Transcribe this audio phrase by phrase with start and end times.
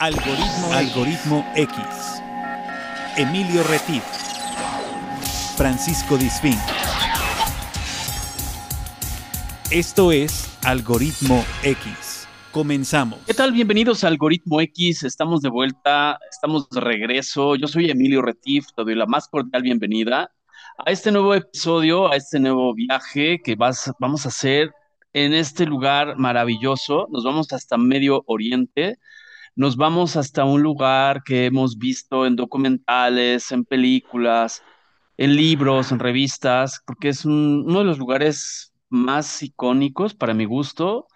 [0.00, 1.76] Algoritmo, Algoritmo X.
[3.16, 4.04] Emilio Retif.
[5.56, 6.54] Francisco Disfín.
[9.72, 12.28] Esto es Algoritmo X.
[12.52, 13.18] Comenzamos.
[13.26, 13.50] ¿Qué tal?
[13.50, 15.02] Bienvenidos a Algoritmo X.
[15.02, 17.56] Estamos de vuelta, estamos de regreso.
[17.56, 20.30] Yo soy Emilio Retif, te doy la más cordial bienvenida
[20.86, 24.70] a este nuevo episodio, a este nuevo viaje que vas, vamos a hacer
[25.12, 27.08] en este lugar maravilloso.
[27.10, 29.00] Nos vamos hasta Medio Oriente
[29.58, 34.62] nos vamos hasta un lugar que hemos visto en documentales, en películas,
[35.16, 41.08] en libros, en revistas, porque es uno de los lugares más icónicos para mi gusto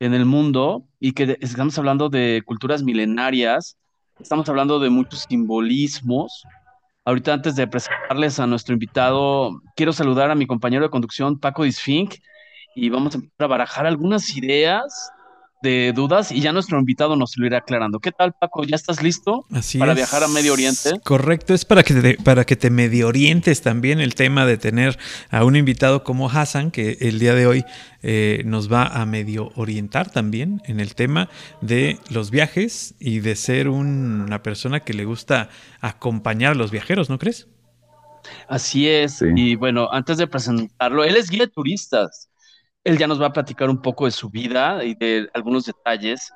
[0.00, 3.76] en el mundo y que estamos hablando de culturas milenarias,
[4.18, 6.44] estamos hablando de muchos simbolismos.
[7.04, 11.64] Ahorita antes de presentarles a nuestro invitado, quiero saludar a mi compañero de conducción, Paco
[11.64, 12.14] Disfink,
[12.74, 15.12] y vamos a a barajar algunas ideas
[15.62, 18.00] de dudas y ya nuestro invitado nos lo irá aclarando.
[18.00, 18.64] ¿Qué tal, Paco?
[18.64, 19.46] ¿Ya estás listo
[19.78, 21.00] para viajar a Medio Oriente?
[21.04, 24.98] Correcto, es para que, te, para que te medio orientes también el tema de tener
[25.30, 27.64] a un invitado como Hassan, que el día de hoy
[28.02, 31.28] eh, nos va a medio orientar también en el tema
[31.60, 35.48] de los viajes y de ser una persona que le gusta
[35.80, 37.46] acompañar a los viajeros, ¿no crees?
[38.48, 42.28] Así es, y bueno, antes de presentarlo, él es guía de turistas.
[42.84, 46.32] Él ya nos va a platicar un poco de su vida y de algunos detalles.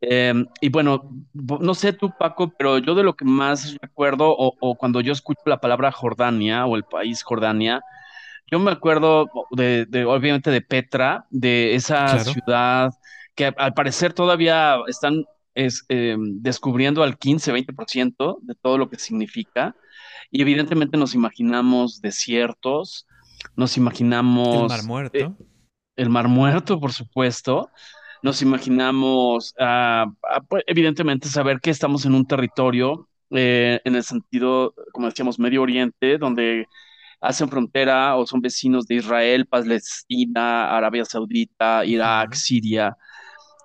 [0.00, 4.74] Em, y bueno, no sé tú, Paco, pero yo de lo que más recuerdo, o,
[4.76, 7.80] cuando yo escucho la palabra Jordania o el país Jordania,
[8.50, 12.92] yo me acuerdo de, obviamente, de Petra, de esa ciudad
[13.34, 19.74] que al parecer todavía están em, descubriendo al 15, 20% de todo lo que significa.
[20.30, 23.06] Y evidentemente nos imaginamos desiertos,
[23.56, 24.62] nos imaginamos...
[24.62, 25.18] El mar muerto.
[25.18, 25.30] Eh,
[25.98, 27.70] el Mar Muerto, por supuesto.
[28.22, 29.54] Nos imaginamos,
[30.48, 35.62] pues, evidentemente, saber que estamos en un territorio, eh, en el sentido, como decíamos, Medio
[35.62, 36.66] Oriente, donde
[37.20, 42.96] hacen frontera o son vecinos de Israel, Palestina, Arabia Saudita, Irak, Siria.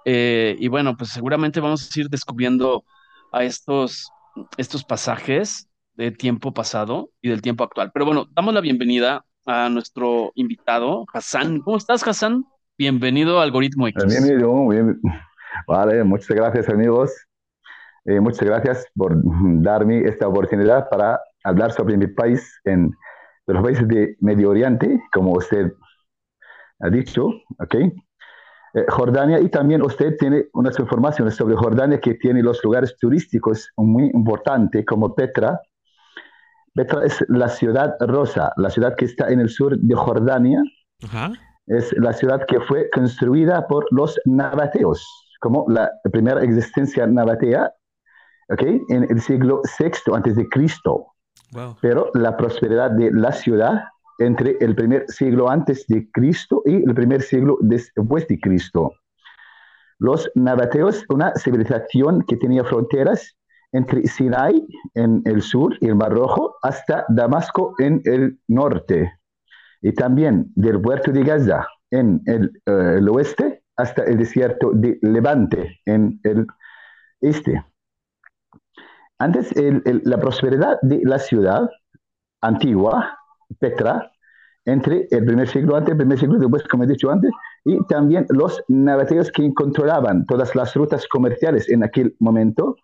[0.05, 2.83] Eh, y bueno, pues seguramente vamos a ir descubriendo
[3.31, 4.09] a estos,
[4.57, 7.91] estos pasajes de tiempo pasado y del tiempo actual.
[7.93, 11.59] Pero bueno, damos la bienvenida a nuestro invitado, Hassan.
[11.61, 12.45] ¿Cómo estás, Hassan?
[12.77, 14.03] Bienvenido a Algoritmo X.
[14.05, 14.99] Bienvenido, bien.
[15.67, 17.11] Vale, muchas gracias, amigos.
[18.05, 19.15] Eh, muchas gracias por
[19.61, 22.91] darme esta oportunidad para hablar sobre mi país en
[23.47, 25.71] los países de Medio Oriente, como usted
[26.79, 27.27] ha dicho,
[27.59, 27.75] ¿ok?
[27.75, 33.71] Eh, Jordania, y también usted tiene unas informaciones sobre Jordania que tiene los lugares turísticos
[33.77, 35.61] muy importantes como Petra,
[36.73, 40.61] Petra es la ciudad rosa, la ciudad que está en el sur de Jordania.
[41.67, 45.05] Es la ciudad que fue construida por los nabateos,
[45.39, 47.71] como la primera existencia nabatea,
[48.49, 48.81] ¿okay?
[48.89, 51.07] en el siglo VI antes de Cristo.
[51.81, 53.83] Pero la prosperidad de la ciudad
[54.19, 58.93] entre el primer siglo antes de Cristo y el primer siglo después de Cristo.
[59.99, 63.37] Los nabateos, una civilización que tenía fronteras
[63.73, 69.19] entre Sinai en el sur y el Mar Rojo hasta Damasco en el norte.
[69.81, 75.79] Y también del puerto de Gaza en el, eh, oeste hasta el desierto de Levante
[75.85, 76.47] en el
[77.19, 77.63] este.
[79.19, 81.69] Antes, la prosperidad de la ciudad
[82.41, 83.17] antigua,
[83.59, 84.11] Petra,
[84.65, 87.31] entre el primer siglo antes, el primer siglo después, como he dicho antes,
[87.65, 92.75] y también los nabateos que controlaban todas las rutas comerciales en aquel momento,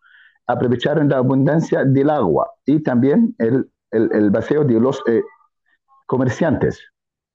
[0.50, 5.22] aprovecharon la abundancia del agua y también el, el, vacío de los eh,
[6.08, 6.84] comerciantes,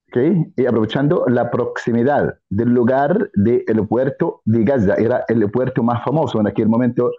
[0.09, 0.53] ¿okay?
[0.57, 6.41] y aprovechando la proximidad del lugar del puerto de Gaza, era el puerto más famoso
[6.41, 7.13] en aquel momento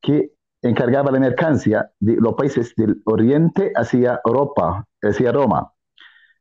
[0.00, 0.32] que
[0.62, 5.70] encargaba la mercancía de los países del oriente hacia Europa, hacia Roma.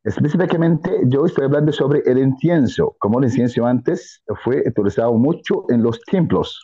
[0.05, 5.83] Específicamente, yo estoy hablando sobre el incienso, como el incienso antes fue utilizado mucho en
[5.83, 6.61] los templos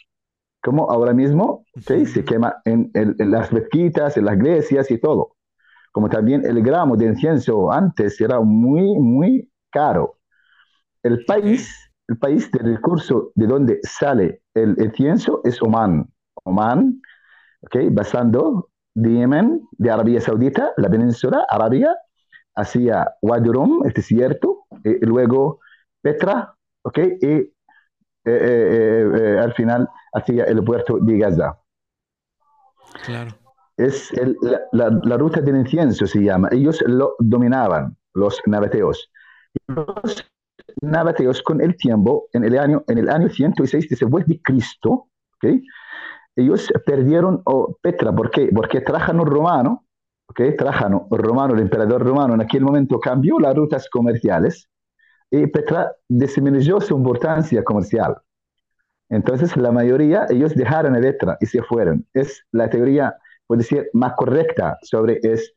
[0.62, 5.36] como ahora mismo se quema en, las mezquitas, en las iglesias y todo.
[5.92, 10.18] Como también el gramo de incienso antes era muy, muy caro.
[11.04, 16.08] El país, el país del recurso de donde sale el incienso es Oman.
[16.44, 17.02] Oman,
[17.62, 21.96] okay, pasando de Yemen, de Arabia Saudita, la península arábiga,
[22.56, 25.60] hacia Wadi Rum, el desierto, y luego
[26.02, 27.54] Petra, okay, y eh,
[28.26, 31.58] eh, eh, al final hacia el puerto de Gaza.
[33.06, 33.32] Claro.
[33.78, 34.12] Es
[34.74, 36.50] la, ruta del incienso, se llama.
[36.52, 39.10] Ellos lo dominaban, los nabateos.
[39.68, 40.30] Los
[40.82, 45.64] nabateos con el tiempo, en el año, en el año 106 después de Cristo, ¿okay?
[46.36, 48.14] ellos perdieron oh, Petra.
[48.14, 48.50] ¿Por qué?
[48.54, 49.86] Porque Trajano romano,
[50.28, 50.56] ¿okay?
[50.56, 54.70] Trajano romano, el emperador romano, en aquel momento cambió las rutas comerciales
[55.32, 58.18] y Petra disminuyó su importancia comercial.
[59.12, 62.06] Entonces, la mayoría, ellos dejaron a Petra y se fueron.
[62.14, 63.16] Es la teoría,
[63.46, 65.54] puede decir, más correcta sobre es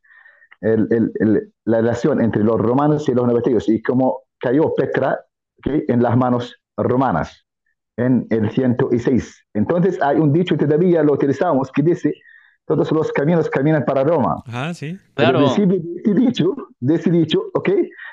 [0.60, 5.20] el, el, la relación entre los romanos y los nabateos y cómo cayó Petra
[5.64, 7.46] en las manos romanas
[7.96, 9.46] en el 106.
[9.54, 12.12] Entonces hay un dicho que todavía lo utilizamos que dice,
[12.66, 14.42] todos los caminos caminan para Roma.
[14.46, 14.98] Ah, sí.
[15.14, 15.40] Claro.
[15.40, 15.66] de ese
[16.14, 17.70] dicho, de ese dicho, ¿ok?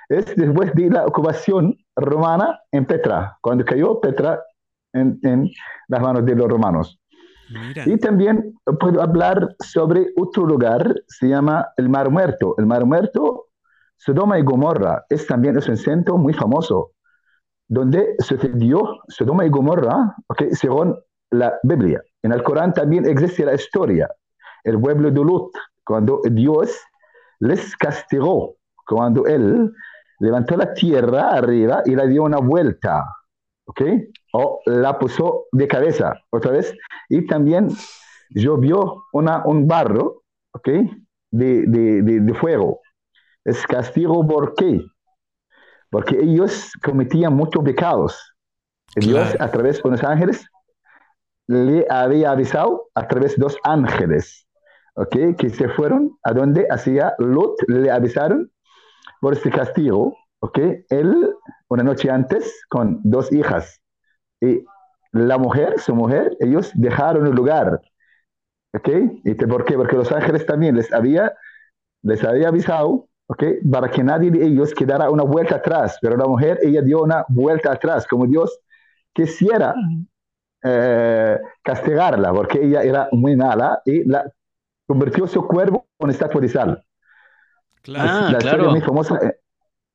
[0.09, 4.39] Es después de la ocupación romana en Petra, cuando cayó Petra
[4.93, 5.49] en, en
[5.87, 6.99] las manos de los romanos.
[7.49, 7.83] Mira.
[7.85, 12.55] Y también puedo hablar sobre otro lugar, se llama el Mar Muerto.
[12.57, 13.47] El Mar Muerto,
[13.97, 16.91] Sodoma y Gomorra, es también es un centro muy famoso
[17.67, 20.97] donde sucedió Sodoma y Gomorra, okay, según
[21.29, 22.01] la Biblia.
[22.21, 24.09] En el Corán también existe la historia.
[24.63, 25.53] El pueblo de Lut,
[25.85, 26.77] cuando Dios
[27.39, 28.55] les castigó,
[28.85, 29.71] cuando Él
[30.19, 33.05] levantó la tierra arriba y la dio una vuelta,
[33.65, 33.81] ¿ok?
[34.33, 36.73] O la puso de cabeza otra vez.
[37.09, 37.69] Y también
[38.29, 40.23] llovió una, un barro,
[40.53, 40.67] ¿ok?
[41.31, 42.81] De, de, de, de fuego.
[43.43, 44.81] Es castigo por qué?
[45.91, 48.33] porque ellos cometían muchos pecados.
[48.95, 50.45] Dios a través de los ángeles
[51.47, 54.47] le había avisado a través de dos ángeles,
[54.95, 55.35] ¿ok?
[55.37, 58.51] Que se fueron a donde hacía Lot, le avisaron
[59.19, 60.59] por este castigo, ¿ok?
[60.89, 61.35] Él,
[61.69, 63.81] una noche antes, con dos hijas,
[64.41, 64.65] y
[65.11, 67.79] la mujer, su mujer, ellos dejaron el lugar,
[68.73, 68.89] ¿ok?
[69.23, 69.75] ¿Y por qué?
[69.75, 71.33] Porque los ángeles también les había,
[72.01, 73.07] les había avisado
[73.71, 77.25] para que nadie de ellos quedara una vuelta atrás, pero la mujer, ella dio una
[77.29, 78.59] vuelta atrás, como Dios
[79.13, 79.73] quisiera
[80.63, 84.29] eh, castigarla, porque ella era muy mala y la
[84.85, 86.85] convirtió su cuerpo en estatua de sal.
[87.81, 88.71] Claro, la claro.
[88.71, 89.19] muy famosa.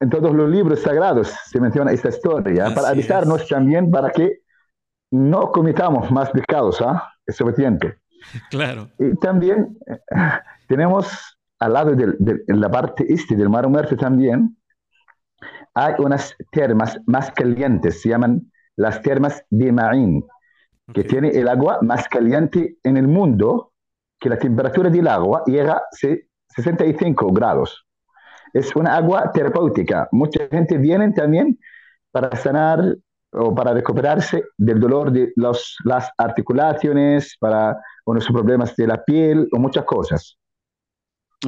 [0.00, 4.40] En todos los libros sagrados se menciona esta historia, para avisarnos también para que
[5.10, 7.12] no cometamos más pecados, ¿ah?
[7.26, 7.98] Es suficiente.
[8.50, 8.88] Claro.
[8.98, 9.98] Y también eh,
[10.66, 14.56] tenemos al lado de, la parte este del Mar Muerto también,
[15.74, 20.24] hay unas termas más calientes, se llaman las termas de Ma'in,
[20.92, 23.72] que tiene el agua más caliente en el mundo,
[24.18, 27.85] que la temperatura del agua llega a 65 grados.
[28.52, 30.08] Es una agua terapéutica.
[30.12, 31.58] Mucha gente viene también
[32.10, 32.96] para sanar
[33.32, 37.76] o para recuperarse del dolor de los, las articulaciones, para
[38.06, 40.38] unos problemas de la piel o muchas cosas.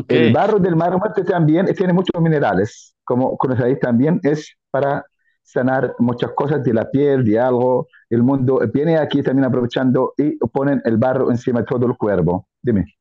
[0.07, 5.05] El barro del mar muerto también tiene muchos minerales, como conocéis también, es para
[5.43, 7.89] sanar muchas cosas de la piel, de algo.
[8.11, 12.47] El mundo viene aquí también aprovechando y ponen el barro encima de todo el cuerpo.
[12.61, 12.98] Dime.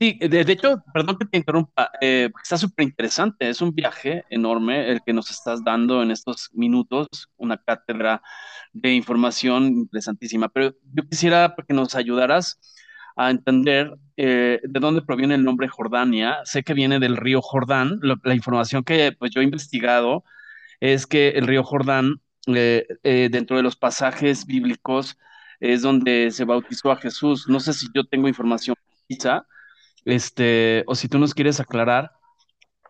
[0.00, 4.90] Sí, de, hecho, perdón que te interrumpa, eh, está súper interesante, es un viaje enorme
[4.90, 8.20] el que nos estás dando en estos minutos, una cátedra
[8.72, 12.58] de información interesantísima, pero yo quisiera que nos ayudaras
[13.16, 16.38] a entender eh, de dónde proviene el nombre Jordania.
[16.44, 18.00] Sé que viene del río Jordán.
[18.02, 20.24] la información que pues, yo he investigado
[20.80, 25.18] es que el río Jordán, eh, eh, dentro de los pasajes bíblicos,
[25.60, 27.48] es donde se bautizó a Jesús.
[27.48, 28.76] No sé si yo tengo información
[29.08, 29.46] quizá,
[30.04, 32.12] este, o si tú nos quieres aclarar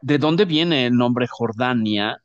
[0.03, 2.21] de dónde viene el nombre Jordania.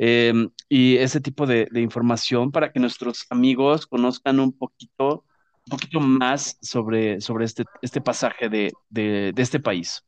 [0.00, 5.24] Em, y ese tipo de, de información para que nuestros amigos conozcan un poquito
[5.68, 10.02] un poquito más sobre, sobre este, este pasaje de, de, de este país.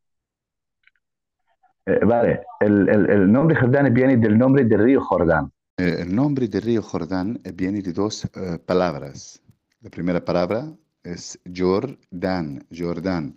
[1.86, 5.52] Eh, vale, el, el, el, nombre Jordán viene del nombre del río Jordán.
[5.76, 9.42] Eh, el nombre del río Jordán viene de dos uh, palabras.
[9.80, 10.72] La primera palabra
[11.02, 13.36] es Jordán, Jordán.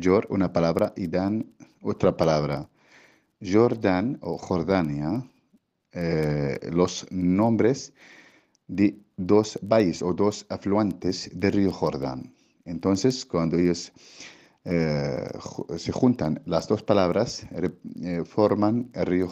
[0.00, 1.46] Jor, una palabra, y Dan,
[1.80, 2.68] otra palabra.
[3.40, 5.22] Jordán o Jordania,
[5.92, 7.92] eh, los nombres
[8.66, 12.34] de dos valles o dos afluentes del río Jordán.
[12.64, 13.92] Entonces, cuando ellos
[14.64, 15.28] eh,
[15.76, 17.46] se juntan las dos palabras,
[18.02, 19.28] eh, forman, el río,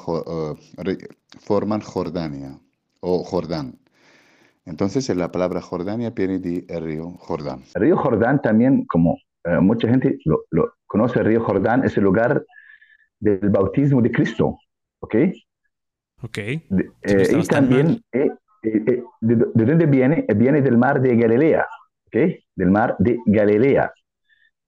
[1.41, 2.59] forman Jordania
[3.01, 3.79] o Jordán.
[4.67, 7.63] Entonces, la palabra Jordania viene del río Jordán.
[7.75, 9.19] El río Jordán también, como
[9.61, 12.45] mucha gente lo, lo, conoce, el río Jordán es el lugar
[13.21, 14.59] del bautismo de Cristo.
[15.01, 15.17] ¿Ok?
[16.23, 16.39] Ok.
[16.71, 18.31] De, y también eh,
[18.63, 20.25] eh, de, de, dónde viene?
[20.35, 21.67] Viene del mar de Galilea,
[22.07, 22.17] ¿ok?
[22.55, 23.93] Del mar de Galilea.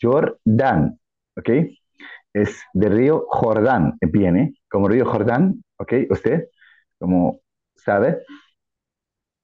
[0.00, 0.98] Jordán,
[1.36, 1.48] ¿ok?
[2.34, 5.92] Es del río Jordán, viene como río Jordán, ¿ok?
[6.10, 6.48] Usted,
[6.98, 7.40] como
[7.74, 8.18] sabe.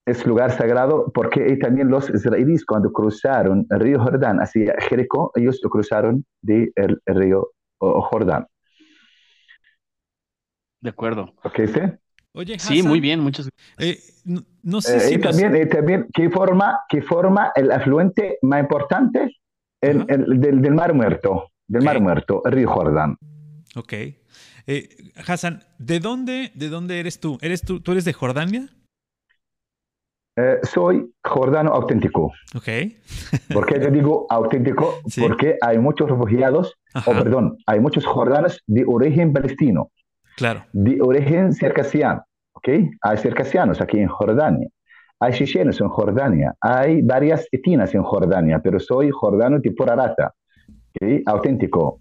[0.05, 5.61] Es lugar sagrado porque también los israelíes cuando cruzaron el río Jordán hacia Jericó, ellos
[5.63, 8.47] lo cruzaron del el río Jordán.
[10.81, 11.33] De acuerdo.
[11.45, 11.81] ¿Ok, sí?
[12.35, 13.99] Oye, sí, muy bien, muchas eh,
[14.63, 19.37] no, sé si y también, también ¿qué forma, qué forma el afluente más importante
[19.83, 23.19] el, del, del, Mar Muerto, del Mar Muerto, el río Jordán.
[23.75, 23.93] Ok.
[24.67, 27.37] Eh, Hassan, ¿de dónde, ¿de dónde eres tú?
[27.43, 28.71] ¿Eres tú, tú eres de Jordania?
[30.35, 32.33] Eh, soy jordano auténtico.
[32.55, 32.69] Ok.
[33.53, 35.01] ¿Por qué te digo auténtico?
[35.21, 39.91] Porque hay muchos refugiados, o perdón, hay muchos jordanos de origen palestino.
[40.37, 40.65] Claro.
[40.73, 42.25] De origen circasiano.
[42.55, 42.69] ¿Ok?
[43.03, 44.69] Hay circasianos aquí en Jordania.
[45.21, 46.55] Hay chichenos en Jordania.
[46.61, 50.33] Hay varias etinas en Jordania, pero soy jordano tipo Arata.
[50.69, 51.23] ¿Ok?
[51.27, 51.99] Auténtico.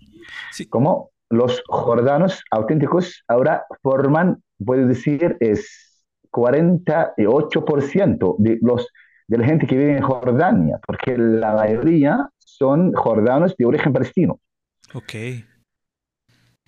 [0.52, 0.68] Sí.
[0.68, 5.91] Como los jordanos auténticos ahora forman, puedo decir, es
[6.32, 8.88] 48% de, los,
[9.28, 14.40] de la gente que vive en Jordania, porque la mayoría son jordanos de origen palestino.
[14.94, 15.14] Ok.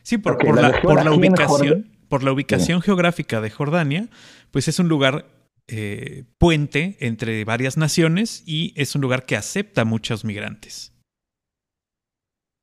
[0.02, 0.70] Sí, por, la,
[1.14, 4.10] ubicación, por la ubicación geográfica de Jordania,
[4.52, 5.26] pues es un lugar
[5.68, 10.94] eh, puente entre varias naciones y es un lugar que acepta muchos migrantes.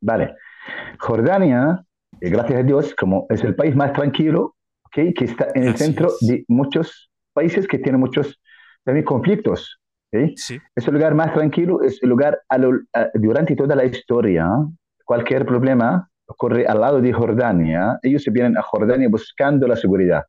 [0.02, 0.34] Vale.
[0.98, 1.82] Jordania,
[2.20, 4.54] eh, gracias a Dios, como es el país más tranquilo
[4.90, 8.40] que está en el centro de muchos países que tienen muchos
[8.84, 9.78] también conflictos.
[10.36, 10.58] Sí.
[10.74, 12.40] Es el lugar más tranquilo, es el lugar
[13.14, 14.48] durante toda la historia.
[15.04, 17.98] Cualquier problema ocurre al lado de Jordania.
[18.02, 20.24] Ellos se vienen a Jordania buscando la seguridad.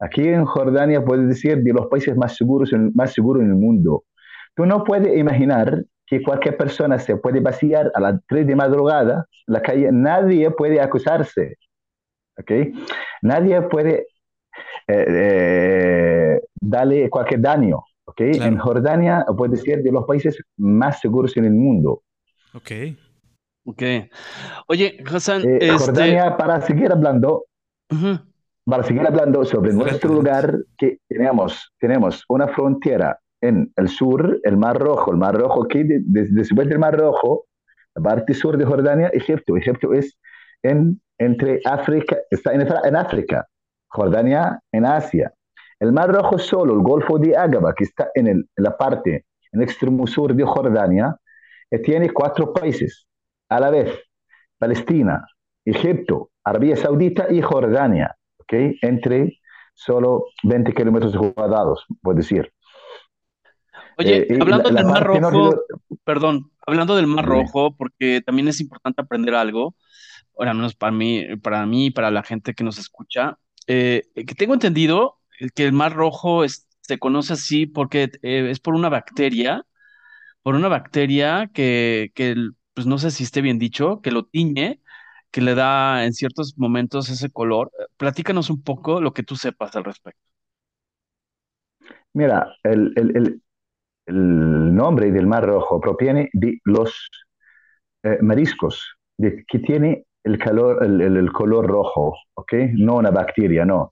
[0.00, 4.04] Aquí en Jordania puedes decir de los países más seguros, más seguros en el mundo.
[4.54, 9.26] Tú no puedes imaginar que cualquier persona se puede vaciar a las 3 de madrugada
[9.46, 9.90] la calle.
[9.92, 11.56] Nadie puede acusarse.
[12.38, 12.72] ¿Okay?
[13.22, 14.06] Nadie puede
[14.86, 17.82] eh, eh, darle cualquier daño.
[18.04, 18.32] ¿okay?
[18.34, 22.02] En Jordania puede ser de los países más seguros en el mundo.
[22.54, 22.70] Ok.
[23.64, 23.82] Ok.
[24.66, 25.42] Oye, Hassan.
[25.42, 27.44] Eh, este Jordania, para seguir hablando,
[28.64, 34.56] para seguir hablando sobre nuestro lugar, que tenemos, tenemos una frontera en el sur, el
[34.56, 37.46] Mar Rojo, el Mar Rojo, que después del Mar Rojo,
[37.94, 39.56] la parte sur de Jordania, Egipto.
[39.56, 40.18] Egipto es
[40.62, 43.46] en entre África, está en, África,
[43.88, 45.32] Jordania en Asia.
[45.78, 49.68] El Mar Rojo solo, el Golfo de Ágaba, que está en, la parte, en el
[49.68, 51.16] extremo sur de Jordania,
[51.84, 53.06] tiene cuatro países
[53.48, 53.90] a la vez,
[54.58, 55.26] Palestina,
[55.64, 58.76] Egipto, Arabia Saudita y Jordania, ¿okay?
[58.82, 59.38] entre
[59.74, 62.52] solo 20 kilómetros cuadrados, puedo decir.
[63.98, 65.62] Oye, eh, hablando del Mar Rojo,
[66.04, 69.74] perdón, hablando del Mar Rojo, porque también es importante aprender algo
[70.38, 74.34] al menos para mí, para mí y para la gente que nos escucha, eh, que
[74.34, 75.18] tengo entendido
[75.54, 79.64] que el mar rojo se conoce así porque eh, es por una bacteria,
[80.42, 82.34] por una bacteria que, que,
[82.74, 84.80] pues no sé si esté bien dicho, que lo tiñe,
[85.30, 87.70] que le da en ciertos momentos ese color.
[87.96, 90.20] Platícanos un poco lo que tú sepas al respecto.
[92.14, 93.40] Mira, el, el,
[94.06, 97.08] el, nombre del mar rojo proviene de los
[98.02, 102.52] eh, mariscos de, que tiene el, calor, el, el, color rojo, ¿ok?
[102.74, 103.90] No una bacteria, no.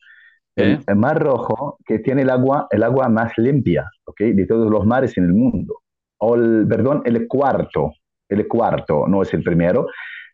[0.57, 4.21] El, mar rojo que tiene el agua, el agua más limpia, ¿ok?
[4.35, 5.81] De todos los mares en el mundo.
[6.19, 7.93] O el, perdón, el cuarto,
[8.29, 9.87] el cuarto, no es el primero,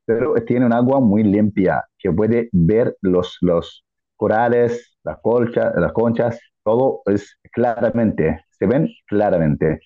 [0.05, 3.85] pero tiene un agua muy limpia que puede ver los, los
[4.17, 9.81] corales, las, colchas, las conchas, todo es claramente, se ven claramente.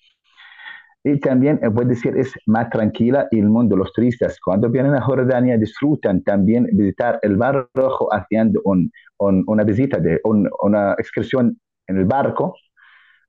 [1.02, 4.94] Y también, eh, puede decir, es más tranquila y el mundo, los turistas, cuando vienen
[4.94, 11.58] a Jordania, disfrutan también visitar el Mar Rojo haciendo un, una visita, de una excursión
[11.86, 12.54] en el barco,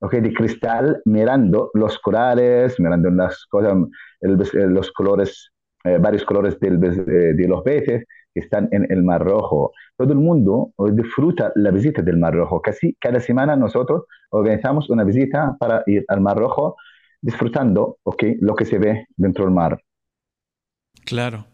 [0.02, 3.78] okay, de cristal, mirando los corales, mirando las cosas,
[4.20, 5.52] los colores,
[5.86, 9.72] eh, varios colores del, eh, de los peces que están en el Mar Rojo.
[9.98, 12.62] Todo el mundo disfruta la visita del Mar Rojo.
[12.62, 16.76] Casi cada semana nosotros organizamos una visita para ir al Mar Rojo
[17.22, 19.80] disfrutando okay, lo que se ve dentro del mar.
[21.06, 21.48] Claro.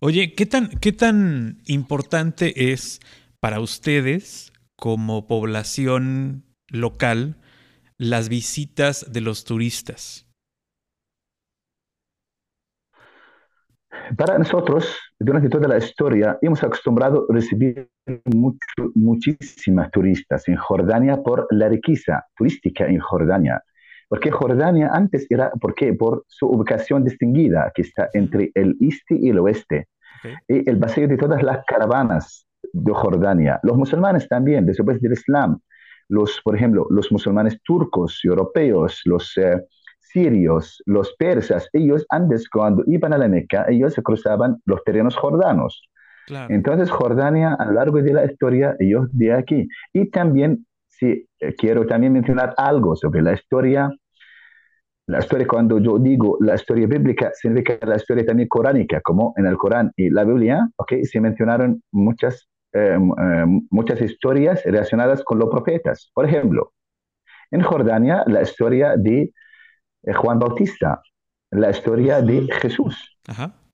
[0.00, 3.00] Oye, ¿qué tan, ¿qué tan importante es
[3.40, 7.36] para ustedes como población local
[7.96, 10.26] las visitas de los turistas?
[14.16, 17.88] Para nosotros, durante toda la historia, hemos acostumbrado a recibir
[18.94, 23.62] muchísimas turistas en Jordania por la riqueza turística en Jordania.
[24.08, 25.92] Porque Jordania antes era, ¿por qué?
[25.94, 29.88] Por su ubicación distinguida, que está entre el este y el oeste.
[30.48, 33.60] Y el paseo de todas las caravanas de Jordania.
[33.62, 35.60] Los musulmanes también, después del Islam,
[36.08, 39.62] los, por ejemplo, los musulmanes turcos, europeos, los eh,
[40.00, 45.82] sirios, los persas, ellos antes cuando iban a la Meca, ellos cruzaban los terrenos jordanos.
[46.48, 49.68] Entonces Jordania a lo largo de la historia, ellos de aquí.
[49.92, 50.66] Y también,
[50.98, 53.90] si eh, quiero también mencionar algo sobre la historia
[55.06, 59.44] la historia, cuando yo digo la historia bíblica, significa la historia también coránica, como en
[59.44, 65.38] el Corán y la Biblia, okay, se mencionaron muchas, eh, eh, muchas historias relacionadas con
[65.38, 66.10] los profetas.
[66.14, 66.72] Por ejemplo,
[67.50, 69.30] en Jordania, la historia de
[70.04, 71.02] eh, Juan Bautista,
[71.50, 73.18] la historia de Jesús.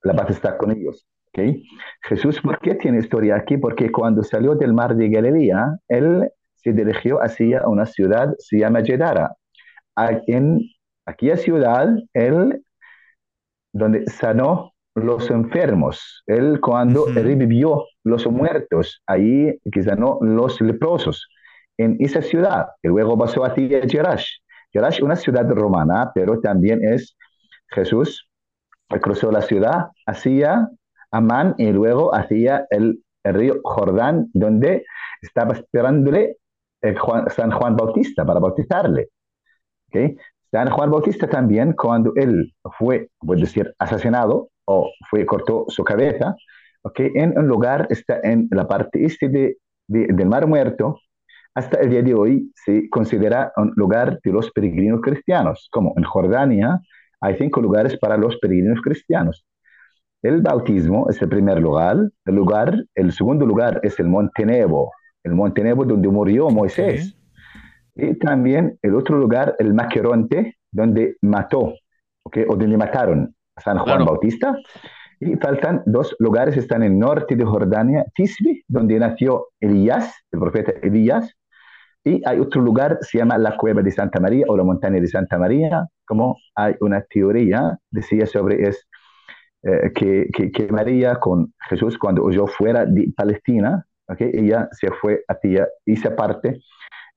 [0.03, 1.07] La paz está con ellos.
[1.29, 1.63] Okay.
[2.01, 3.55] Jesús, ¿por qué tiene historia aquí?
[3.57, 6.29] Porque cuando salió del mar de Galilea, él
[6.63, 9.35] se dirigió hacia una ciudad, se llama Jedara.
[10.27, 10.59] En
[11.05, 12.63] aquella ciudad, él,
[13.73, 21.27] donde sanó los enfermos, él cuando revivió los muertos, ahí que sanó los leprosos,
[21.77, 24.27] en esa ciudad, y luego pasó hacia Jerash.
[24.71, 27.15] Jerash es una ciudad romana, pero también es
[27.69, 28.29] Jesús,
[28.99, 30.69] cruzó la ciudad hacia
[31.11, 34.83] Amán y luego hacia el, río Jordán, donde
[35.21, 36.37] estaba esperándole
[37.29, 39.09] San Juan Bautista para bautizarle.
[40.51, 46.35] San Juan Bautista también, cuando él fue, puede decir, asesinado o fue cortó su cabeza,
[46.81, 49.57] okay, en un lugar, está en la parte este de,
[49.87, 50.99] del Mar Muerto,
[51.53, 56.03] hasta el día de hoy se considera un lugar de los peregrinos cristianos, como en
[56.03, 56.79] Jordania
[57.19, 59.45] hay cinco lugares para los peregrinos cristianos.
[60.21, 64.91] El bautismo es el primer lugar, el lugar, el segundo lugar es el Monte Nebo,
[65.23, 67.15] el Monte Nebo donde murió Moisés.
[67.95, 71.73] Y también el otro lugar, el Maqueronte, donde mató,
[72.23, 72.45] ¿okay?
[72.47, 74.55] o donde mataron a San Juan Bautista.
[75.19, 80.39] Y faltan dos lugares, están en el norte de Jordania, Tisbi, donde nació Elías, el
[80.39, 81.35] profeta Elías.
[82.03, 85.07] Y hay otro lugar, se llama la Cueva de Santa María o la Montaña de
[85.07, 88.87] Santa María, como hay una teoría, decía sobre es,
[89.63, 94.31] eh, que, que, María con Jesús, cuando huyó fuera de Palestina, ¿okay?
[94.33, 96.61] ella se fue hacia esa parte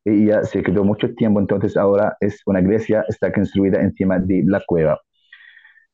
[0.04, 4.62] ella se quedó mucho tiempo, entonces ahora es una iglesia, está construida encima de la
[4.66, 5.00] cueva.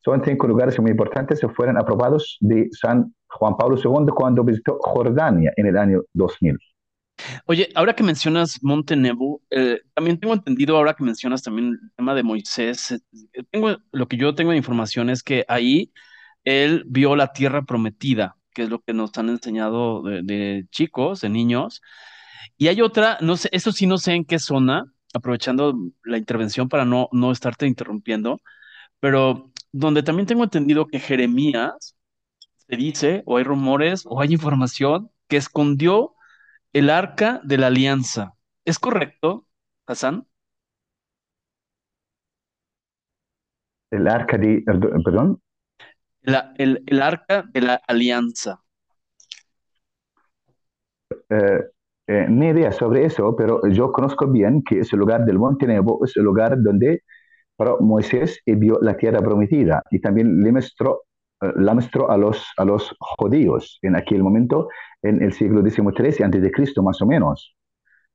[0.05, 4.79] Son cinco lugares muy importantes que fueron aprobados de San Juan Pablo II cuando visitó
[4.81, 6.59] Jordania en el año 2000.
[7.44, 11.90] Oye, ahora que mencionas Monte Nebo, eh, también tengo entendido, ahora que mencionas también el
[11.94, 15.92] tema de Moisés, eh, tengo, lo que yo tengo de información es que ahí
[16.44, 21.29] él vio la tierra prometida, que es lo que nos han enseñado de chicos, de
[21.31, 21.83] niños,
[22.57, 24.85] y hay otra, no sé, eso sí no sé en qué zona,
[25.15, 28.41] aprovechando la intervención para no, no estarte interrumpiendo,
[29.01, 31.97] pero donde también tengo entendido que Jeremías
[32.69, 36.15] se dice, o hay rumores, o hay información, que escondió
[36.73, 38.35] el arca de la alianza.
[38.65, 39.47] ¿Es correcto,
[39.87, 40.27] Hassan?
[43.91, 44.63] El arca de,
[45.05, 45.41] perdón.
[46.22, 48.61] El, el, arca de la alianza.
[51.28, 51.61] Eh,
[52.06, 56.04] eh, ni idea sobre eso, pero yo conozco bien que ese lugar del Monte Nebo
[56.04, 57.02] es el lugar donde
[57.80, 61.02] Moisés vio la tierra prometida y también le mostró,
[61.42, 64.68] eh, la mostró a los, a los judíos en aquel momento,
[65.02, 67.54] en el siglo XIII Cristo más o menos.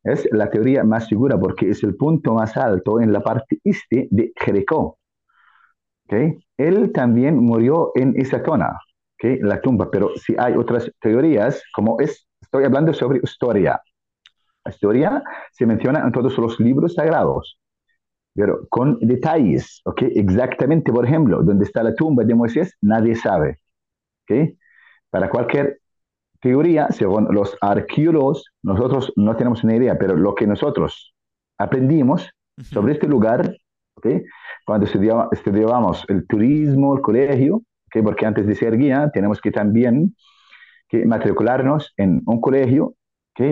[0.04, 4.08] Es la teoría más segura porque es el punto más alto en la parte este
[4.12, 5.00] de Jericó.
[6.06, 6.38] ¿Okay?
[6.58, 8.80] Él también murió en esa zona,
[9.18, 9.40] ¿okay?
[9.40, 13.82] la tumba, pero si hay otras teorías, como es Estoy hablando sobre historia.
[14.64, 17.60] La historia se menciona en todos los libros sagrados,
[18.34, 20.04] pero con detalles, ¿ok?
[20.16, 23.60] Exactamente, por ejemplo, dónde está la tumba de Moisés, nadie sabe,
[24.24, 24.56] ¿ok?
[25.10, 25.80] Para cualquier
[26.40, 31.14] teoría, según los arqueólogos, nosotros no tenemos ni idea, pero lo que nosotros
[31.58, 32.30] aprendimos
[32.62, 33.58] sobre este lugar,
[34.66, 37.62] Cuando estudiábamos el turismo, el colegio.
[38.04, 40.16] Porque antes de ser guía, tenemos que también
[40.90, 42.96] que matricularnos en un colegio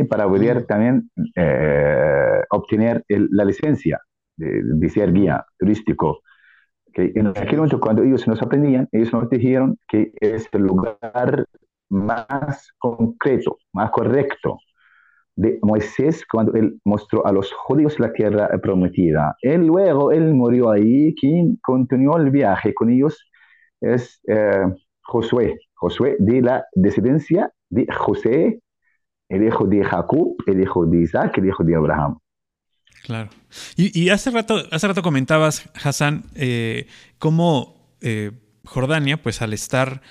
[0.10, 4.02] para poder también eh, obtener la licencia
[4.36, 6.20] de, ser guía turístico.
[6.94, 11.46] En aquel momento, cuando ellos nos aprendían, ellos nos dijeron que es el lugar
[11.90, 14.58] más concreto, más correcto
[15.36, 19.36] de Moisés cuando él mostró a los judíos la tierra prometida.
[19.42, 23.30] Él luego, él murió ahí, quien continuó el viaje con ellos
[23.82, 24.64] es eh,
[25.02, 28.62] Josué, Josué de la descendencia de José,
[29.30, 32.20] el hijo de Jacob, el hijo de Isaac, el hijo de Abraham.
[33.04, 33.30] Claro.
[33.76, 36.88] Y, hace, rato, hace rato comentabas, Hassan, eh,
[37.20, 38.32] cómo eh,
[38.64, 40.02] Jordania, pues al estar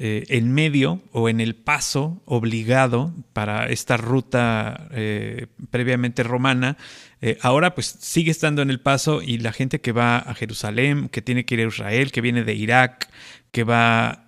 [0.00, 6.76] eh, en medio o en el paso obligado para esta ruta eh, previamente romana,
[7.20, 11.08] eh, ahora pues sigue estando en el paso y la gente que va a Jerusalén,
[11.08, 13.10] que tiene que ir a Israel, que viene de Irak,
[13.50, 14.24] que va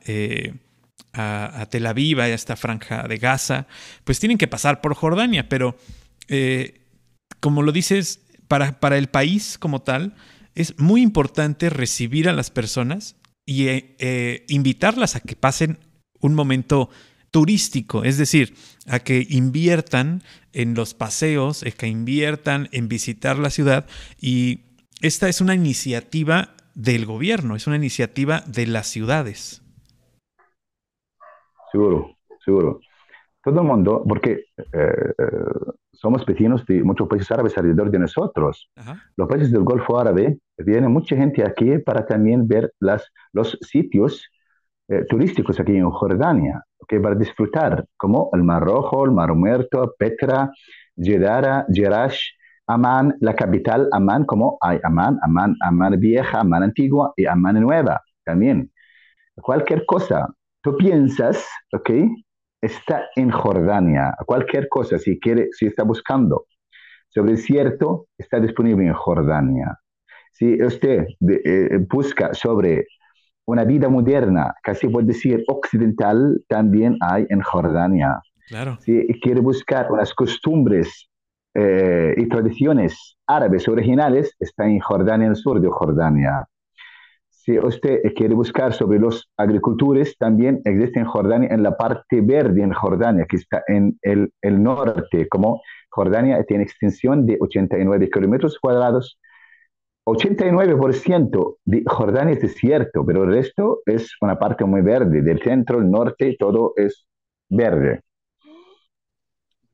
[1.12, 3.68] a, Tel Aviv, a esta franja de Gaza,
[4.02, 5.76] pues tienen que pasar por Jordania, pero
[7.38, 10.16] como lo dices, para, para el país como tal,
[10.56, 13.14] es muy importante recibir a las personas
[13.46, 15.78] y eh, eh, invitarlas a que pasen
[16.20, 16.90] un momento
[17.30, 18.54] turístico, es decir,
[18.86, 20.22] a que inviertan
[20.52, 23.86] en los paseos, a que inviertan en visitar la ciudad
[24.20, 24.62] y
[25.00, 29.62] esta es una iniciativa del gobierno, es una iniciativa de las ciudades.
[31.72, 32.80] Seguro, seguro.
[33.42, 35.12] Todo el mundo, porque eh,
[36.00, 38.70] somos vecinos de muchos países árabes alrededor de nosotros.
[39.16, 44.28] Los países del Golfo Árabe, viene mucha gente aquí para también ver las, los sitios
[44.88, 49.94] eh, turísticos aquí en Jordania, que para disfrutar, como el Mar Rojo, el Mar Muerto,
[49.98, 50.50] Petra,
[50.96, 52.20] Jedara, Jerash,
[52.66, 58.00] Amán, la capital Amán, como hay Amán, Amán, Amán vieja, Amán antigua y Amán nueva
[58.24, 58.70] también.
[59.36, 60.28] Cualquier cosa,
[60.62, 61.90] tú piensas, ¿ok?
[62.60, 64.14] está en Jordania.
[64.26, 66.46] Cualquier cosa, si quiere, si está buscando
[67.08, 69.78] sobre el cierto, está disponible en Jordania.
[70.30, 71.06] Si usted
[71.44, 72.86] eh, busca sobre
[73.46, 78.20] una vida moderna, casi puede decir occidental, también hay en Jordania.
[78.48, 78.78] Claro.
[78.80, 81.08] Si quiere buscar unas costumbres
[81.54, 86.46] eh, y tradiciones árabes originales, está en Jordania, en el sur de Jordania.
[87.28, 92.62] Si usted quiere buscar sobre los agricultores, también existe en Jordania, en la parte verde
[92.62, 98.58] en Jordania, que está en el, el norte, como Jordania tiene extensión de 89 kilómetros
[98.60, 99.18] cuadrados.
[100.04, 105.22] 89% de Jordania es desierto, pero el resto es una parte muy verde.
[105.22, 107.06] Del centro, el norte, todo es
[107.48, 108.02] verde.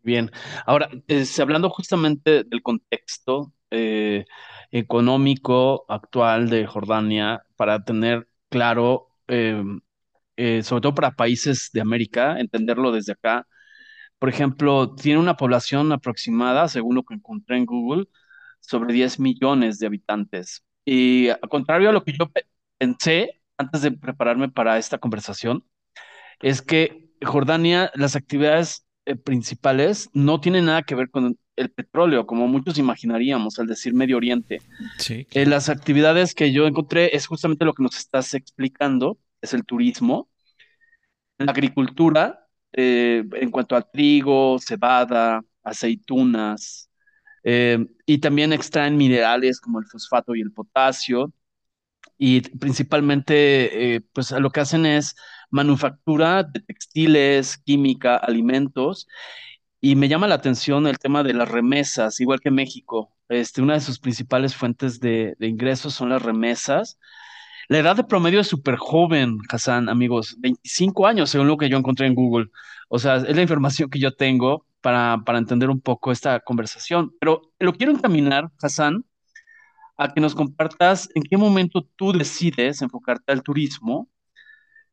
[0.03, 0.31] Bien,
[0.67, 0.89] ahora,
[1.41, 4.25] hablando justamente del contexto, eh,
[4.71, 9.81] económico actual de Jordania para tener claro, em,
[10.37, 13.47] eh, sobre todo para países de América, entenderlo desde acá.
[14.19, 18.07] Por ejemplo, tiene una población aproximada, según lo que encontré en Google,
[18.66, 20.64] sobre 10 millones de habitantes.
[20.85, 22.31] Y a contrario a lo que yo
[22.79, 25.64] pensé antes de prepararme para esta conversación,
[26.40, 32.26] es que Jordania, las actividades eh, principales no tienen nada que ver con el petróleo,
[32.26, 34.61] como muchos imaginaríamos al decir Medio Oriente.
[34.98, 39.55] Sí, eh, las actividades que yo encontré es justamente lo que nos estás explicando, es
[39.55, 40.29] el turismo,
[41.38, 46.86] la agricultura, eh, en cuanto al trigo, cebada, aceitunas,
[47.46, 51.32] eh, y también extraen minerales como el fosfato y el potasio,
[52.18, 55.16] y principalmente, pues lo que hacen es
[55.50, 59.06] manufactura de textiles, química, alimentos,
[59.80, 63.12] y me llama la atención el tema de las remesas, igual que México.
[63.28, 66.98] Este, una de sus principales fuentes de, ingresos son las remesas.
[67.68, 71.78] La edad de promedio es súper joven, Hassan, amigos, 25 años, según lo que yo
[71.78, 72.50] encontré en Google.
[72.88, 77.12] O sea, es la información que yo tengo para, para entender un poco esta conversación.
[77.21, 79.05] Pero lo quiero encaminar, Hassan,
[79.97, 84.09] a que nos compartas en qué momento tú decides enfocarte al turismo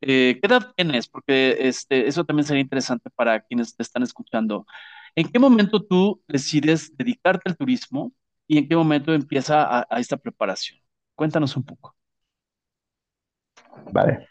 [0.06, 1.08] eh, ¿Qué edad tienes?
[1.08, 4.65] Porque este, eso también sería interesante para quienes te están escuchando.
[5.15, 8.12] ¿En qué momento tú decides dedicarte al turismo
[8.46, 10.80] y en qué momento empieza a, esta preparación?
[11.15, 11.96] Cuéntanos un poco.
[13.93, 14.28] Vale.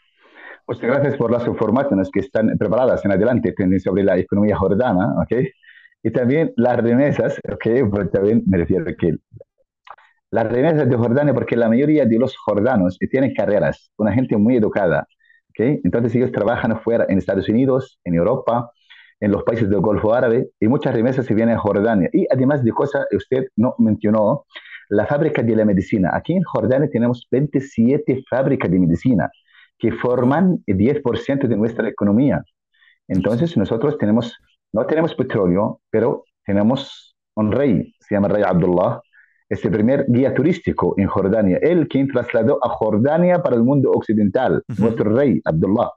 [0.65, 5.45] Pues gracias por las informaciones que están preparadas en adelante sobre la economía jordana, ¿ok?
[6.03, 8.09] Y también las remesas, ¿ok?
[8.11, 9.15] También me refiero a que
[10.31, 14.55] las remesas de Jordania, porque la mayoría de los jordanos tienen carreras, una gente muy
[14.57, 15.05] educada,
[15.55, 18.71] entonces ellos trabajan afuera, en Estados Unidos, en Europa,
[19.19, 22.09] en los países del Golfo Árabe, y muchas remesas se vienen a Jordania.
[22.11, 24.45] Y además de cosas, usted no mencionó,
[24.89, 26.11] la fábrica de la medicina.
[26.13, 29.29] Aquí en Jordania tenemos 27 fábricas de medicina
[29.83, 32.41] que forman el 10% de nuestra economía.
[33.09, 34.33] Entonces nosotros tenemos,
[34.71, 39.01] no tenemos petróleo, pero tenemos un rey, se llama Rey Abdullah,
[39.49, 43.91] es el primer guía turístico en Jordania, él quien trasladó a Jordania para el mundo
[43.91, 45.91] occidental, nuestro rey Abdullah.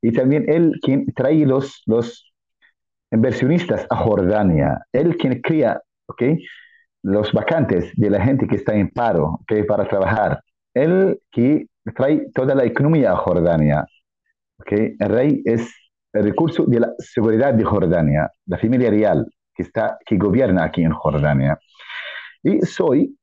[0.00, 2.32] Y también él quien trae los, los
[3.10, 6.42] inversionistas a Jordania, él quien cría ¿okay?
[7.02, 9.64] los vacantes de la gente que está en paro ¿okay?
[9.64, 10.40] para trabajar,
[10.72, 13.86] él que trae toda la economía a Jordania.
[14.58, 14.94] ¿okay?
[14.98, 15.72] El rey es
[16.12, 20.82] el recurso de la seguridad de Jordania, la familia real que, está, que gobierna aquí
[20.82, 21.58] en Jordania.
[22.42, 23.16] Y soy,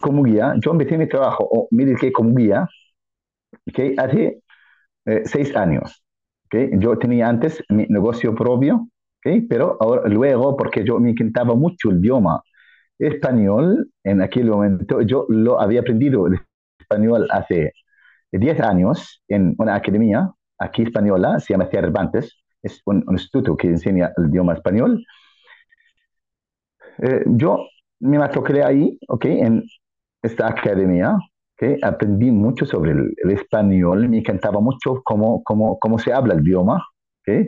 [0.00, 2.68] como guía, yo empecé mi trabajo o me dediqué como guía,
[3.72, 4.42] que hace
[5.06, 6.02] eh, seis años.
[6.46, 6.70] ¿okay?
[6.74, 9.42] Yo tenía antes mi negocio propio, ¿okay?
[9.42, 12.42] pero ahora, luego, porque yo me encantaba mucho el idioma
[12.98, 16.40] español, en aquel momento yo lo había aprendido el
[16.78, 17.72] español hace
[18.32, 24.12] 10 años en una academia aquí española, se llama Cervantes, es un, instituto que enseña
[24.16, 25.04] el idioma español.
[26.98, 27.64] Eh, yo
[28.00, 29.24] me matriculé ahí, ¿ok?
[29.26, 29.62] En
[30.22, 31.78] esta academia, ¿ok?
[31.82, 36.84] Aprendí mucho sobre el, español, me encantaba mucho cómo, cómo, cómo se habla el idioma,
[37.20, 37.46] ¿ok?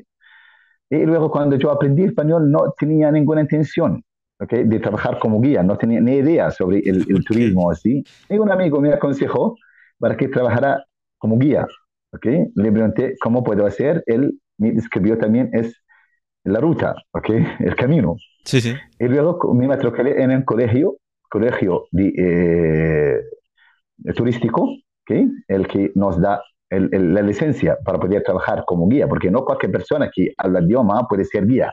[0.90, 4.03] Y luego cuando yo aprendí español no tenía ninguna intención
[4.40, 4.64] ¿okay?
[4.64, 8.03] de trabajar como guía, no tenía ni idea sobre el, el turismo así.
[8.29, 9.57] Y un amigo me aconsejó
[10.00, 10.84] para que trabajara
[11.18, 11.66] como guía.
[12.12, 12.46] ¿okay?
[12.54, 14.02] Le pregunté cómo puedo hacer.
[14.06, 15.80] Él me describió también es
[16.44, 17.46] la ruta, ¿okay?
[17.60, 18.16] el camino.
[18.44, 18.74] Sí, sí.
[18.98, 20.96] Y luego me matriculé en un colegio,
[21.28, 24.68] colegio de, eh, turístico,
[25.02, 25.28] ¿okay?
[25.46, 29.72] el que nos da el, la licencia para poder trabajar como guía, porque no cualquier
[29.72, 31.70] persona que habla idioma puede ser guía.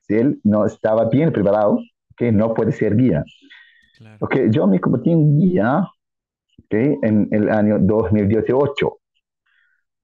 [0.00, 1.78] Si él no estaba bien preparado,
[2.16, 3.22] que no puede ser guía.
[3.96, 4.16] Claro.
[4.20, 5.84] Okay, yo me convertí en guía
[6.70, 8.98] en el año 2018.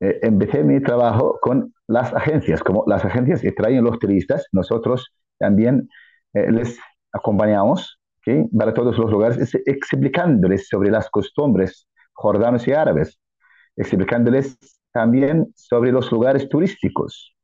[0.01, 5.15] Eh, empecé mi trabajo con las agencias, como las agencias que traen los turistas, nosotros
[5.39, 5.89] también
[6.35, 6.79] eh, les
[7.13, 7.99] acompañamos
[8.59, 13.21] para todos los lugares, explicándoles sobre las costumbres jordanos y árabes,
[13.77, 14.59] explicándoles
[14.93, 17.37] también sobre los lugares turísticos,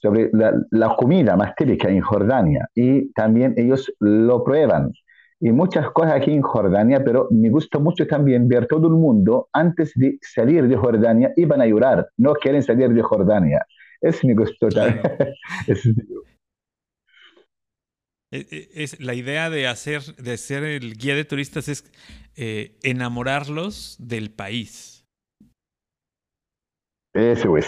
[0.00, 4.92] sobre la, la, comida más típica en Jordania y también ellos lo prueban
[5.40, 9.48] y muchas cosas aquí en Jordania, pero me gusta mucho también ver todo el mundo
[9.52, 13.64] antes de salir de Jordania iban a llorar, no quieren salir de Jordania.
[14.00, 15.00] Eso me gustó claro.
[18.30, 21.84] es, la idea de hacer, de ser el guía de turistas es
[22.36, 25.04] eh, enamorarlos del país.
[27.14, 27.66] Eso es,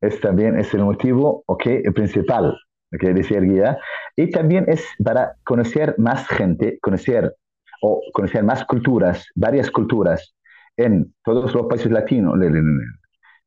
[0.00, 2.56] es también es el motivo, ok, el principal,
[2.94, 3.78] ok, de ser guía.
[4.16, 7.34] Y también es para conocer más gente, conocer
[7.82, 10.34] o conocer más culturas, varias culturas
[10.76, 12.38] en todos los países latinos,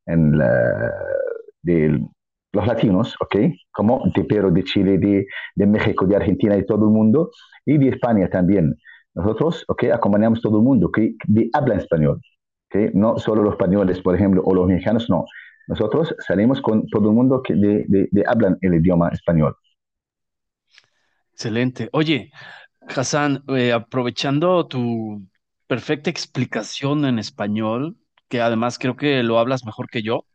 [0.05, 0.91] en, la,
[1.63, 1.99] de
[2.51, 3.35] los latinos, ¿ok?
[3.71, 7.31] Como de Perú, de Chile, de, de, México, de Argentina, de todo el mundo,
[7.65, 8.75] y de España también.
[9.13, 9.85] Nosotros, ¿ok?
[9.93, 11.15] Acompañamos todo el mundo que
[11.53, 12.21] habla español,
[12.69, 12.93] ¿ok?
[12.93, 15.25] No solo los españoles, por ejemplo, o los mexicanos, no.
[15.67, 19.55] Nosotros salimos con todo el mundo que de, de, de hablan el idioma español.
[21.33, 21.89] Excelente.
[21.91, 22.31] Oye,
[22.87, 25.21] Hassan, eh, aprovechando tu
[25.67, 27.97] perfecta explicación en español,
[28.29, 30.25] que además creo que lo hablas mejor que yo,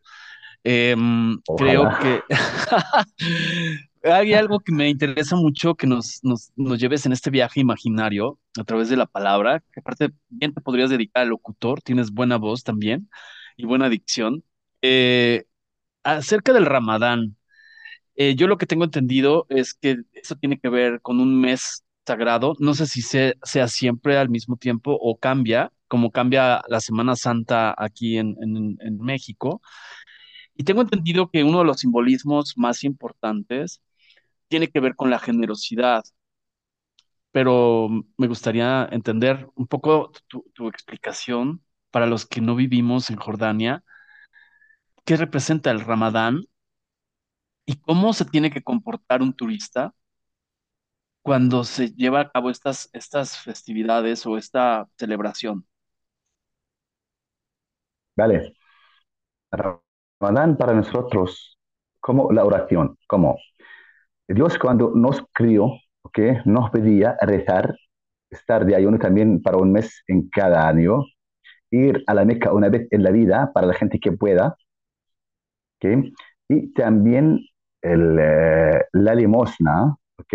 [0.65, 2.23] em, creo que
[4.05, 8.39] hay algo que me interesa mucho que nos, nos, nos, lleves en este viaje imaginario
[8.59, 12.37] a través de la palabra, que aparte bien te podrías dedicar al locutor, tienes buena
[12.37, 13.09] voz también
[13.57, 14.45] y buena dicción.
[14.83, 15.45] Eh,
[16.05, 17.37] acerca del Ramadán,
[18.17, 21.85] eh, yo lo que tengo entendido es que eso tiene que ver con un mes
[22.07, 22.55] sagrado.
[22.61, 27.75] No sé si sea siempre al mismo tiempo o cambia, como cambia la Semana Santa
[27.79, 29.63] aquí en, en México.
[30.55, 33.83] Y tengo entendido que uno de los simbolismos más importantes
[34.49, 36.05] tiene que ver con la generosidad.
[37.33, 43.17] Pero me gustaría entender un poco tu, tu explicación para los que no vivimos en
[43.17, 43.85] Jordania.
[45.05, 46.45] ¿Qué representa el Ramadán
[47.67, 49.95] y cómo se tiene que comportar un turista
[51.23, 55.67] cuando se lleva a cabo estas, estas festividades o esta celebración.
[58.17, 58.55] Vale.
[59.51, 61.59] Ramadán para nosotros
[62.01, 63.37] como la oración, como
[64.29, 66.39] Dios cuando nos crió, ¿okay?
[66.45, 67.77] nos pedía rezar,
[68.31, 71.05] estar de ayuno también para un mes en cada año,
[71.71, 74.57] ir a la Meca una vez en la vida para la gente que pueda,
[75.81, 76.13] ¿okay?
[76.49, 77.41] y también
[77.83, 80.35] el, eh, la limosna, ¿ok?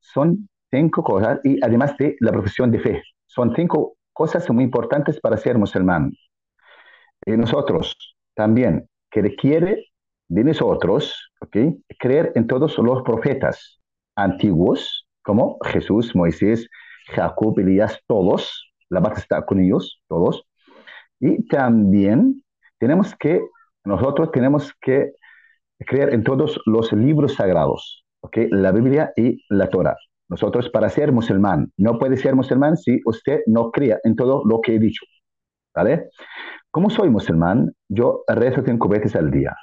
[0.00, 5.20] Son cinco cosas, y además de la profesión de fe, son cinco cosas muy importantes
[5.20, 6.12] para ser musulmán.
[7.24, 7.96] Y nosotros
[8.34, 9.86] también, que requiere
[10.28, 11.56] de nosotros, ¿ok?
[11.98, 13.80] Creer en todos los profetas
[14.16, 16.68] antiguos, como Jesús, Moisés,
[17.06, 20.44] Jacob, Elías, todos, la base está con ellos, todos.
[21.20, 22.44] Y también
[22.78, 23.40] tenemos que,
[23.84, 25.12] nosotros tenemos que
[25.78, 28.48] creer en todos los libros sagrados, ¿okay?
[28.50, 29.96] la Biblia y la Torah.
[30.28, 34.60] Nosotros para ser musulmán, no puede ser musulmán si usted no crea en todo lo
[34.60, 35.04] que he dicho.
[35.74, 36.08] ¿Vale?
[36.70, 39.54] Como soy musulmán, yo rezo cinco veces al día.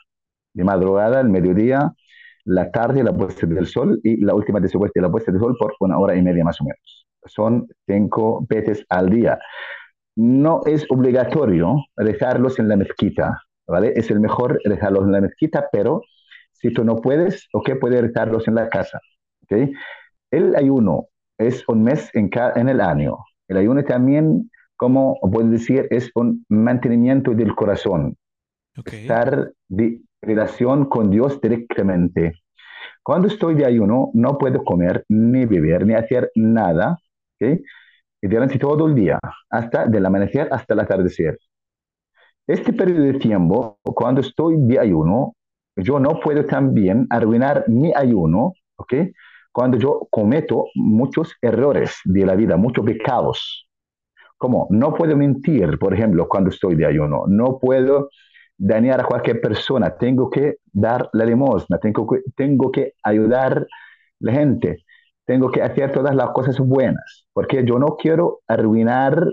[0.53, 1.93] De madrugada, al mediodía,
[2.45, 5.55] la tarde, la puesta del sol y la última después de la puesta del sol
[5.57, 7.07] por una hora y media más o menos.
[7.25, 9.39] Son cinco veces al día.
[10.15, 13.93] No es obligatorio rezarlos en la mezquita, ¿vale?
[13.95, 16.03] Es el mejor rezarlos en la mezquita, pero
[16.51, 18.99] si tú no puedes, ok, puedes rezarlos en la casa,
[19.43, 19.71] ¿ok?
[20.31, 21.07] El ayuno
[21.38, 23.17] es un mes en, en el año.
[23.47, 28.15] El ayuno también, como puedo decir, es un mantenimiento del corazón.
[28.86, 32.34] Estar de relación con Dios directamente.
[33.03, 36.97] Cuando estoy de ayuno, no puedo comer, ni beber, ni hacer nada,
[37.41, 37.60] ¿ok?
[38.21, 41.38] Y durante todo el día, hasta del amanecer hasta el atardecer.
[42.52, 45.38] Este periodo de tiempo, cuando estoy de ayuno,
[45.78, 48.94] yo no puedo también arruinar mi ayuno, ¿ok?
[49.54, 53.70] Cuando yo cometo muchos errores de la vida, muchos pecados.
[54.38, 58.10] Como no puedo mentir, por ejemplo, cuando estoy de ayuno, no puedo
[58.58, 63.66] dañar a cualquier persona, tengo que dar la limosna, tengo que, tengo que ayudar a
[64.20, 64.84] la gente,
[65.26, 69.26] tengo que hacer todas las cosas buenas, porque yo no quiero arruinar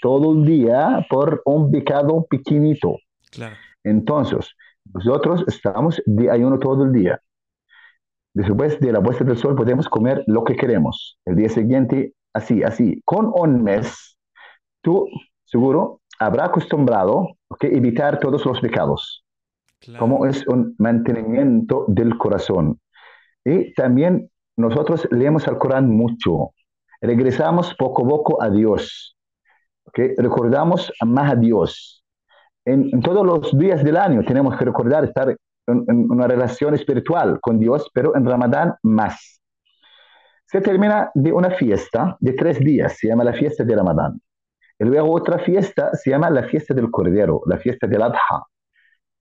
[0.00, 2.96] todo el día por un pecado pequeñito.
[3.30, 3.56] Claro.
[3.84, 4.54] Entonces,
[4.92, 7.20] nosotros estamos de ayuno todo el día.
[8.34, 11.18] Después de la puesta del sol podemos comer lo que queremos.
[11.24, 13.02] El día siguiente, así, así.
[13.04, 14.16] Con un mes,
[14.82, 15.06] tú
[15.44, 19.24] seguro habrá acostumbrado a evitar todos los pecados.
[19.98, 22.80] Como es un mantenimiento del corazón.
[23.44, 26.52] Y también nosotros leemos al Corán mucho.
[27.00, 29.16] Regresamos poco a poco a Dios.
[29.84, 30.14] ¿Okay?
[30.16, 32.04] Recordamos más a Dios.
[32.64, 37.40] En, todos los días del año tenemos que recordar estar en, en, una relación espiritual
[37.40, 39.40] con Dios, pero en Ramadán más.
[40.46, 44.20] Se termina de una fiesta de tres días, se llama la fiesta de Ramadán.
[44.78, 48.46] Y luego otra fiesta se llama la fiesta del Cordero, la fiesta del Adha.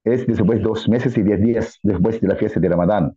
[0.03, 3.13] Es después de dos meses y diez días después de la fiesta de Ramadán.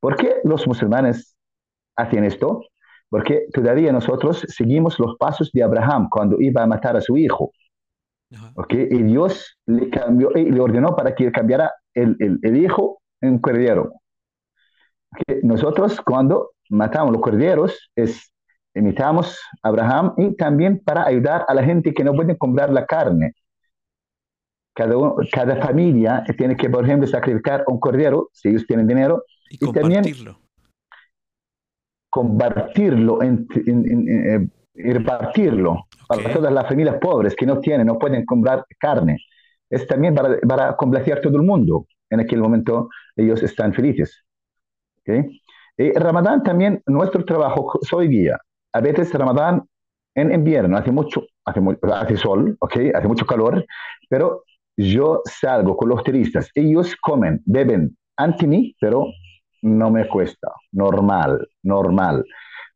[0.00, 1.34] ¿Por qué los musulmanes
[1.96, 2.62] hacen esto?
[3.10, 7.52] Porque todavía nosotros seguimos los pasos de Abraham cuando iba a matar a su hijo.
[8.54, 8.88] ¿okay?
[8.90, 13.38] Y Dios le, cambió, y le ordenó para que cambiara el, el, el hijo en
[13.38, 13.92] cordero.
[15.12, 15.40] ¿Okay?
[15.42, 18.30] Nosotros cuando matamos los corderos es
[18.74, 22.86] imitamos a Abraham y también para ayudar a la gente que no puede comprar la
[22.86, 23.32] carne.
[24.74, 24.94] Cada,
[25.32, 29.58] cada familia tiene que, por ejemplo, sacrificar un cordero, si ellos tienen dinero, y, y
[29.58, 30.38] compartirlo.
[32.18, 36.24] Compartirlo en, en, en, eh, repartirlo okay.
[36.24, 39.18] para todas las familias pobres que no tienen, no pueden comprar carne.
[39.70, 41.86] Es también para, para complacer a todo el mundo.
[42.10, 44.24] En aquel momento ellos están felices.
[45.00, 45.40] ¿Okay?
[45.76, 48.36] Y Ramadán también, nuestro trabajo, soy guía.
[48.72, 49.62] A veces Ramadán
[50.16, 51.60] en invierno hace mucho, hace,
[51.94, 52.90] hace sol, ¿okay?
[52.92, 53.64] hace mucho calor,
[54.08, 54.42] pero
[54.76, 56.50] yo salgo con los turistas.
[56.52, 59.06] Ellos comen, beben ante mí, pero
[59.62, 60.52] no me cuesta.
[60.72, 62.24] Normal, normal.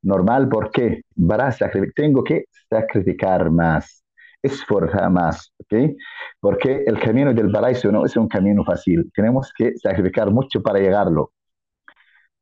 [0.02, 1.54] Normal porque para
[1.94, 4.04] tengo que sacrificar más,
[4.42, 5.94] esforzar más, ¿ok?
[6.40, 9.10] Porque el camino del paraíso no es un camino fácil.
[9.14, 11.32] Tenemos que sacrificar mucho para llegarlo.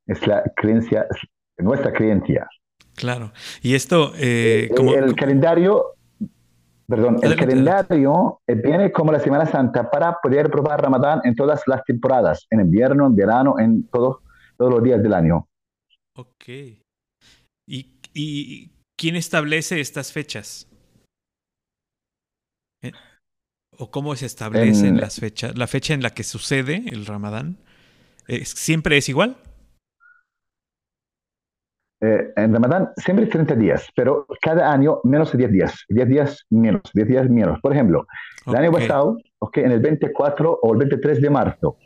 [0.07, 1.07] Es la creencia,
[1.59, 2.49] nuestra creencia.
[2.97, 3.33] Claro.
[3.63, 4.95] Y esto, eh, como...
[4.95, 5.85] El calendario,
[6.87, 11.85] perdón, el calendario viene como la Semana Santa para poder probar Ramadán en todas las
[11.85, 14.19] temporadas, en invierno, en verano, en todos
[14.61, 15.49] todos los días del año.
[16.19, 16.45] Ok.
[17.67, 20.69] ¿Y, y quién establece estas fechas?
[22.83, 22.93] ¿Eh?
[23.79, 25.57] ¿O cómo se establecen en, las fechas?
[25.57, 27.57] ¿La fecha en la que sucede el Ramadán?
[28.45, 29.39] ¿Siempre es igual?
[32.03, 36.47] Eh, en Ramadán siempre 30 días, pero cada año menos de 10 días, 10 días
[36.51, 37.59] menos, 10 días menos.
[37.63, 38.07] Por ejemplo,
[38.47, 41.79] el año pasado, okay, en el 24 o el 23 de marzo,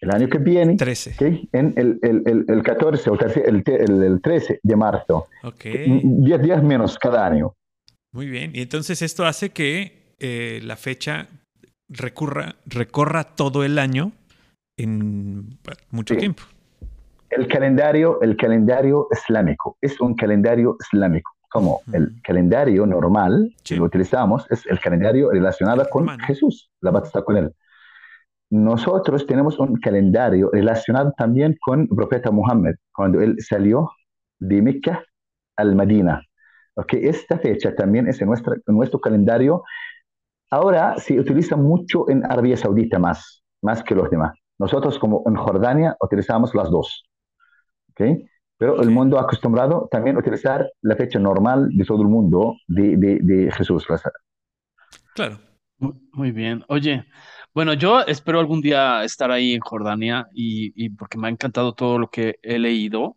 [0.00, 1.12] el año que viene, 13.
[1.14, 6.00] Okay, en el, el, el, el 14 o el, el, 13 de marzo, okay.
[6.04, 7.54] 10 días menos cada año.
[8.12, 11.28] Muy bien, y entonces esto hace que eh, la fecha
[11.88, 14.12] recurra, recorra todo el año
[14.76, 15.58] en
[15.90, 16.20] mucho Sí.
[16.20, 16.42] tiempo.
[17.30, 21.32] El calendario, el calendario islámico es un calendario islámico.
[21.50, 23.74] Como el calendario normal Sí.
[23.74, 26.08] que lo utilizamos es el calendario relacionado El con.
[26.20, 27.52] Jesús, la batalla con él.
[28.54, 33.90] Nosotros tenemos un calendario relacionado también con el profeta Muhammad, cuando él salió
[34.38, 35.02] de Mecca
[35.56, 36.22] al Medina.
[36.76, 39.64] Okay, esta fecha también es en, nuestra, en nuestro calendario.
[40.52, 44.38] Ahora se utiliza mucho en Arabia Saudita más, más que los demás.
[44.56, 47.08] Nosotros como en Jordania utilizamos las dos.
[47.90, 48.02] ¿ok?
[48.56, 52.54] Pero el mundo ha acostumbrado también a utilizar la fecha normal de todo el mundo
[52.68, 53.84] de, de, de Jesús.
[55.16, 55.38] Claro.
[56.12, 56.64] Muy bien.
[56.68, 57.04] Oye,
[57.54, 61.98] bueno, yo espero algún día estar ahí en Jordania y, porque me ha encantado todo
[61.98, 63.16] lo que he leído.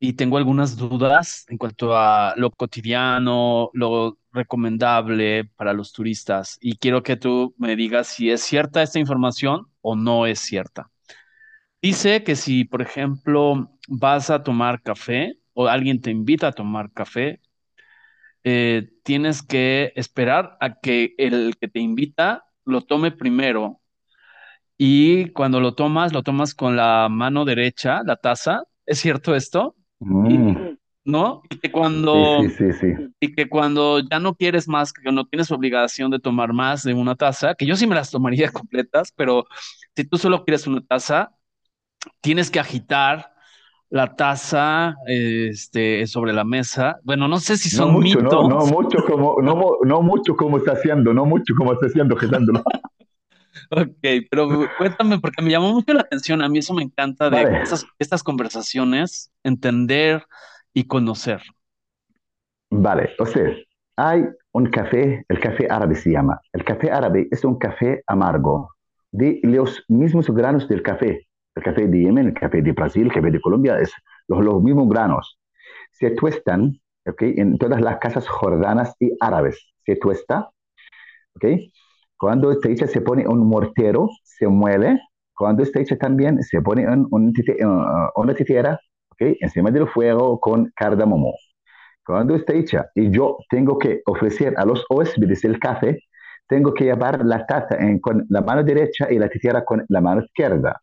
[0.00, 6.76] y tengo algunas dudas en cuanto a lo cotidiano, lo recomendable para los turistas y
[6.76, 10.90] quiero que tú me digas si es cierta esta información o no es cierta.
[11.82, 16.92] Dice que si, por ejemplo, vas a tomar café o alguien te invita a tomar
[16.92, 17.40] café,
[18.44, 23.80] eh, tienes que esperar a que el que te invita lo tome primero
[24.76, 28.62] y cuando lo tomas, lo tomas con la mano derecha, la taza.
[28.86, 29.74] ¿Es cierto esto?
[29.98, 31.42] Mm, ¿No?
[31.50, 32.94] Y que cuando, sí, sí, sí.
[33.18, 36.94] y que cuando ya no quieres más, que no tienes obligación de tomar más de
[36.94, 39.46] una taza, que yo sí me las tomaría completas, pero
[39.96, 41.32] si tú solo quieres una taza,
[42.20, 43.34] tienes que agitar
[43.90, 46.98] la taza, este, sobre la mesa.
[47.04, 48.66] Bueno, no sé si No son no, no mitos.
[48.66, 52.62] mucho como, no, no mucho como está haciendo, no mucho como está haciendo, quitándolo.
[53.70, 53.98] Ok,
[54.30, 56.42] pero cuéntame, porque me llamó mucho la atención.
[56.42, 60.24] A mí eso me encanta de Vale, estas, estas conversaciones, entender
[60.72, 61.42] y conocer.
[62.70, 63.10] vale.
[63.18, 63.50] O sea,
[63.96, 66.40] hay un café, el café árabe se llama.
[66.52, 68.70] El café árabe es un café amargo
[69.12, 71.27] de los mismos granos del café.
[71.58, 73.92] El café de Yemen, el café de Brasil, el café de Colombia, es
[74.28, 75.38] los, los mismos granos.
[75.92, 77.22] Se tuestan, ¿ok?
[77.22, 79.58] En todas las casas jordanas y árabes.
[79.86, 80.50] Se tuesta,
[81.36, 81.44] ¿ok?
[82.18, 85.00] Cuando está hecha se pone un mortero, se muele.
[85.34, 87.32] Cuando está hecha también se pone un, un
[88.16, 88.80] una titiera,
[89.12, 89.36] ¿ok?
[89.40, 91.34] Encima del fuego con cardamomo.
[92.06, 96.00] Cuando está hecha y yo tengo que ofrecer a los huéspedes el café,
[96.48, 100.00] tengo que llevar la taza en- con la mano derecha y la titiera con la
[100.00, 100.80] mano izquierda.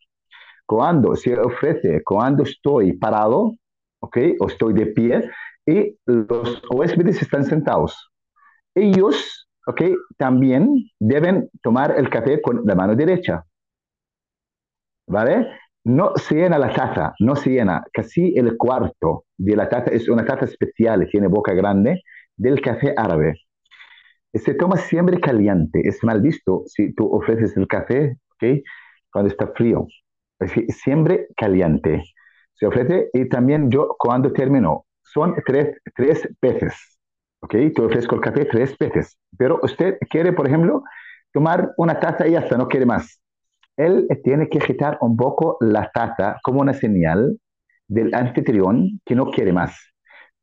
[0.66, 3.52] Cuando se ofrece, cuando estoy parado,
[4.00, 4.18] ¿ok?
[4.40, 5.30] O estoy de pie
[5.66, 8.10] y los huéspedes están sentados.
[8.74, 9.82] Ellos, ¿ok?
[10.16, 13.44] También deben tomar el café con la mano derecha,
[15.06, 15.46] ¿vale?
[15.84, 17.84] No se llena la taza, no se llena.
[17.92, 22.02] Casi el cuarto de la taza es una taza especial, tiene boca grande,
[22.36, 23.34] del café árabe.
[24.34, 28.62] Se toma siempre caliente, es mal visto si tú ofreces el café, ¿ok?
[29.10, 29.86] Cuando está frío.
[30.68, 32.02] Siempre caliente.
[32.54, 36.98] Se ofrece y también yo cuando termino, son tres, tres peces,
[37.40, 37.54] ¿ok?
[37.74, 40.82] Te ofrezco el café tres veces, pero usted quiere, por ejemplo,
[41.32, 43.20] tomar una taza y ya está, no quiere más.
[43.76, 47.38] Él tiene que agitar un poco la taza como una señal
[47.88, 49.76] del anfitrión que no quiere más.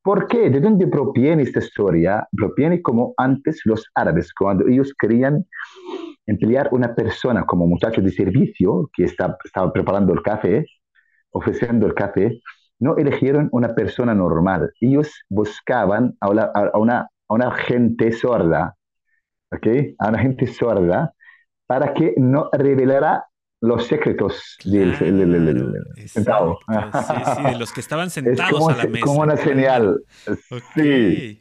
[0.04, 0.50] ¿Por qué?
[0.50, 2.28] ¿De dónde proviene esta historia?
[2.36, 5.46] Proviene como antes los árabes, cuando ellos querían
[6.26, 10.66] emplear una persona como muchacho de servicio que está, estaba preparando el café,
[11.32, 12.42] ofreciendo el café,
[12.80, 14.72] no eligieron una persona normal.
[14.82, 18.76] Ellos buscaban a una, a una, gente sorda,
[19.54, 19.68] ¿ok?
[20.00, 21.14] A una gente sorda
[21.66, 23.26] para que no revelara
[23.64, 26.60] los secretos del, del- del- del- del Claro, sentado.
[26.68, 29.06] Sí, sí, de los que estaban Es sentados como, a la mesa.
[29.06, 29.50] como una claro.
[29.50, 30.00] señal.
[30.52, 30.62] Ok.
[30.76, 31.40] Sí.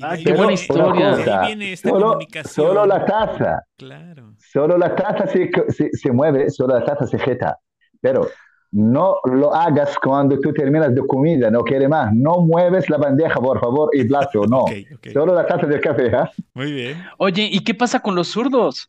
[0.00, 1.10] Ah, qué buena historia.
[1.16, 2.66] cosa, viene esta solo, comunicación.
[2.66, 4.34] solo la taza, Claro.
[4.38, 7.58] solo la taza se, se, se mueve, solo la taza se jeta.
[8.00, 8.28] Pero
[8.72, 12.10] no lo hagas cuando tú terminas de comida, no quiere más.
[12.14, 14.60] No mueves la bandeja, por favor, y plato, no.
[14.62, 15.06] Ok, ok.
[15.12, 16.30] Solo la taza del café, ¿ah?
[16.54, 17.04] Muy bien.
[17.18, 18.88] Oye, ¿y qué pasa con los zurdos?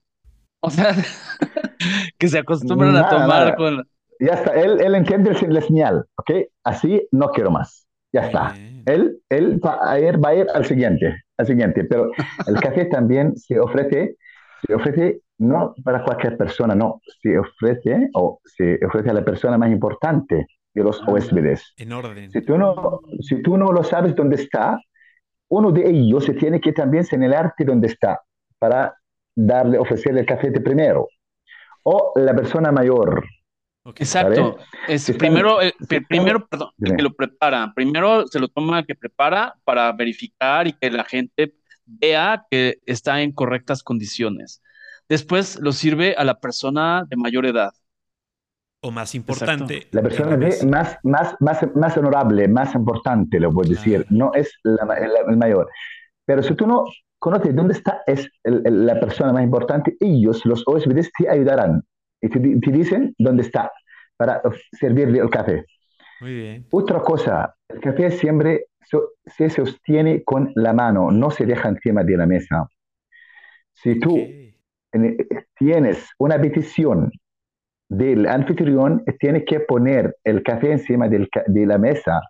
[0.66, 0.95] O sea,
[2.18, 3.55] que se acostumbran a Nada, tomar nada.
[3.55, 3.84] con...
[4.20, 6.32] Ya está, él, él entiende el- la señal, ¿ok?
[6.64, 7.86] Así no quiero más.
[8.14, 8.53] Ya está.
[8.53, 8.84] bien.
[8.86, 11.84] Él, él va a ir, va a ir al siguiente, al siguiente.
[11.84, 12.11] Pero
[12.47, 14.16] el café también se ofrece,
[14.66, 17.01] se ofrece no para cualquier persona, no.
[17.22, 21.11] Se ofrece o se ofrece a la persona más importante de los Ah.
[21.11, 21.74] huéspedes.
[21.78, 22.32] En orden.
[22.32, 24.80] Si tú no, si tú no lo sabes dónde está,
[25.49, 28.22] uno de ellos se tiene que también señalarte dónde está
[28.59, 28.95] para
[29.36, 31.08] darle, ofrecerle el café de primero.
[31.84, 33.26] O la persona mayor,
[33.86, 34.00] Ok.
[34.00, 34.58] Exacto.
[34.88, 37.70] Es Si están- primero, eh, si están- primero, perdón, el que lo prepara.
[37.76, 41.54] Primero se lo toma el que prepara para verificar y que la gente
[41.86, 44.62] vea que está en correctas condiciones.
[45.10, 47.74] Después lo sirve a la persona de mayor edad.
[48.82, 49.88] O más importante.
[49.92, 50.66] La persona de mesa.
[50.66, 54.96] más, más, más, más honorable, más importante, lo puedo decir, no es la-
[55.28, 55.70] el mayor.
[56.26, 56.86] Pero si tú no
[57.26, 61.82] conoces dónde está es el- el- la persona más importante, ellos, los huéspedes, te ayudarán
[62.21, 63.71] y te, di- te dicen dónde está
[64.17, 64.41] para
[64.82, 65.65] servirle el café.
[66.21, 66.65] Muy bien.
[66.71, 72.03] Otra cosa, el café siempre so- se sostiene con la mano, no se deja encima
[72.03, 72.67] de la mesa.
[73.82, 74.15] Si tú
[75.57, 77.09] tienes una petición
[77.89, 82.21] del anfitrión, tiene que poner el café encima del de la mesa.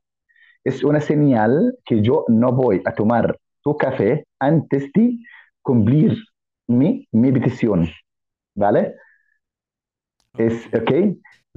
[0.63, 1.51] Es una señal
[1.83, 5.20] que yo no voy a tomar tu café antes de
[5.61, 6.18] cumplir
[6.68, 7.89] mi, mi petición.
[8.55, 8.95] ¿Vale?
[10.38, 10.91] Es, Ok.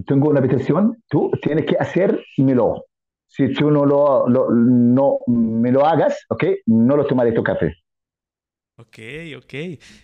[0.06, 2.84] tengo una petición, tú tienes que hacérmelo.
[3.28, 6.44] Si tú no, lo, lo- no me lo hagas, ¿ok?
[6.66, 7.74] No lo tomaré tu café.
[8.78, 8.98] Ok,
[9.38, 9.54] ok.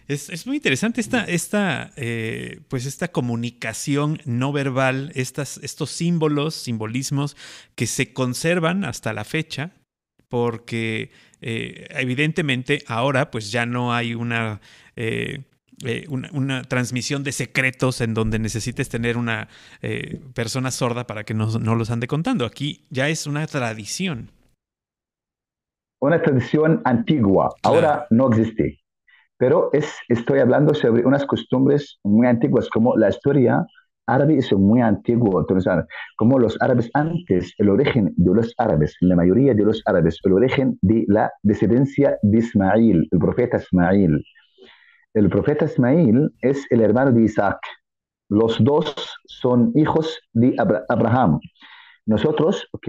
[0.09, 6.55] Es, es muy interesante esta, esta, eh, pues esta comunicación no verbal, estas, estos símbolos,
[6.55, 7.37] simbolismos
[7.75, 9.73] que se conservan hasta la fecha,
[10.29, 11.11] porque
[11.43, 14.61] eh, evidentemente ahora pues ya no hay una,
[14.97, 15.43] eh,
[15.85, 19.49] eh, una, una transmisión de secretos en donde necesites tener una
[19.83, 22.47] eh, persona sorda para que no, no los ande contando.
[22.47, 24.31] Aquí ya es una tradición.
[26.01, 27.77] Una tradición antigua, Claro.
[27.77, 28.81] ahora no existe.
[29.39, 33.67] Pero es, estoy hablando sobre unas costumbres muy antiguas, como la historia
[34.07, 35.41] árabe es muy antiguo.
[35.41, 35.73] Entonces,
[36.17, 40.33] como los árabes antes, el origen de los árabes, la mayoría de los árabes, el
[40.33, 44.25] origen de la descendencia de Ismail, el profeta Ismail.
[45.15, 47.59] El profeta Ismail es el hermano de Isaac.
[48.29, 48.95] Los dos
[49.27, 51.39] son hijos de Abra- Abraham.
[52.07, 52.89] Nosotros, ¿ok?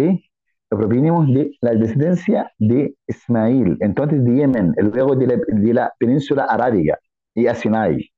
[0.70, 6.46] Provenimos de la descendencia de Ismail, entonces de Yemen, luego de la, de la península
[6.46, 6.98] arábiga
[7.36, 8.10] y a Sinai.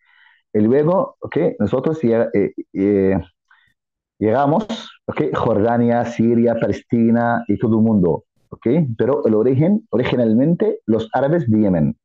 [0.56, 1.38] Y luego, ¿ok?
[1.60, 3.20] Nosotros eh, eh,
[4.20, 4.66] llegamos,
[5.06, 5.22] ¿ok?
[5.36, 8.68] Jordania, Siria, Palestina y todo el mundo, ¿ok?
[8.97, 11.97] Pero el origen, originalmente, los árabes de Yemen.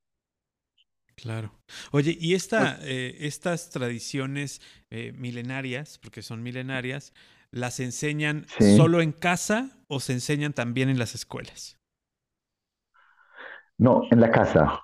[1.15, 1.53] Claro.
[1.93, 4.61] Oye, y esta, eh, estas tradiciones
[5.15, 7.13] milenarias, porque son milenarias,
[7.53, 8.77] ¿las enseñan Sí.
[8.77, 11.77] solo en casa o se enseñan también en las escuelas?
[13.79, 14.81] No, en la casa,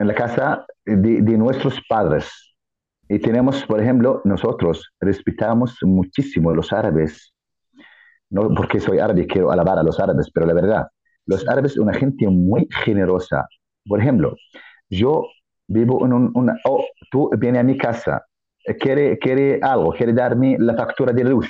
[0.00, 2.56] en la casa de, de nuestros padres.
[3.08, 7.34] Y tenemos, por ejemplo, nosotros respetamos muchísimo a los árabes,
[8.30, 10.86] no porque soy árabe quiero alabar a los árabes, pero la verdad,
[11.26, 13.46] los árabes son una gente muy generosa.
[13.86, 14.36] Por ejemplo,
[14.88, 15.26] yo
[15.68, 18.24] vivo en un, una, oh, tú vienes a mi casa,
[18.66, 21.48] eh, quiere, quiere algo, quiere darme la factura de luz.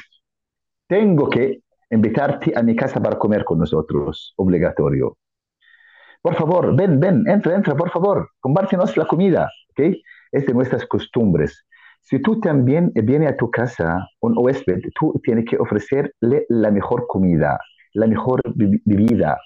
[0.88, 5.16] Tengo que invitarte a mi casa para comer con nosotros, obligatorio.
[6.22, 9.94] Por favor, ven, ven, entra, entra, por favor, compártenos la comida, ¿ok?
[10.32, 11.64] Es de nuestras costumbres.
[12.02, 17.06] Si tú también vienes a tu casa, un huésped, tú tienes que ofrecerle la mejor
[17.06, 17.58] comida,
[17.94, 19.38] la mejor bi- bebida,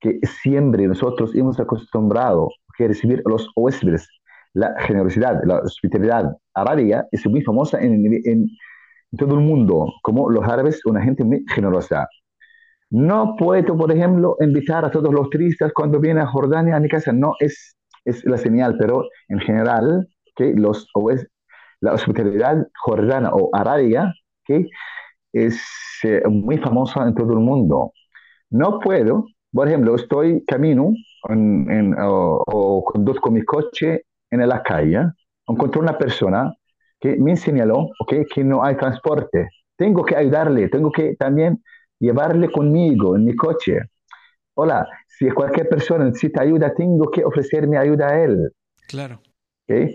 [0.00, 4.08] que siempre nosotros hemos acostumbrado a recibir a los huéspedes.
[4.54, 8.46] La generosidad, la hospitalidad arábiga es muy famosa en- en
[9.18, 12.06] todo el mundo, como los árabes, una gente muy generosa.
[12.90, 16.88] No puedo, por ejemplo, invitar a todos los turistas cuando vienen a Jordania a mi
[16.88, 17.12] casa.
[17.12, 21.26] No es, es la señal, pero en general, que los, o es,
[21.80, 24.12] la hospitalidad jordana o arábiga
[24.44, 24.68] que
[25.32, 25.62] es
[26.04, 27.92] eh, muy famosa en todo el mundo.
[28.50, 30.92] No puedo, por ejemplo, estoy camino
[31.28, 35.10] en, en, o, o conduzco mi coche en la calle,
[35.46, 36.54] encontré una persona
[37.00, 39.48] que me señaló okay, que no hay transporte.
[39.76, 41.62] Tengo que ayudarle, tengo que también
[41.98, 43.80] llevarle conmigo en mi coche.
[44.54, 48.52] Hola, si cualquier persona necesita ayuda, tengo que ofrecerme ayuda a él.
[48.88, 49.20] Claro.
[49.68, 49.90] ¿ok?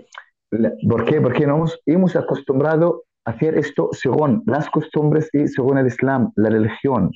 [0.51, 1.19] La- ¿Por qué?
[1.19, 6.49] Porque nos hemos acostumbrado a hacer esto según las costumbres y según el Islam, la
[6.49, 7.11] religión.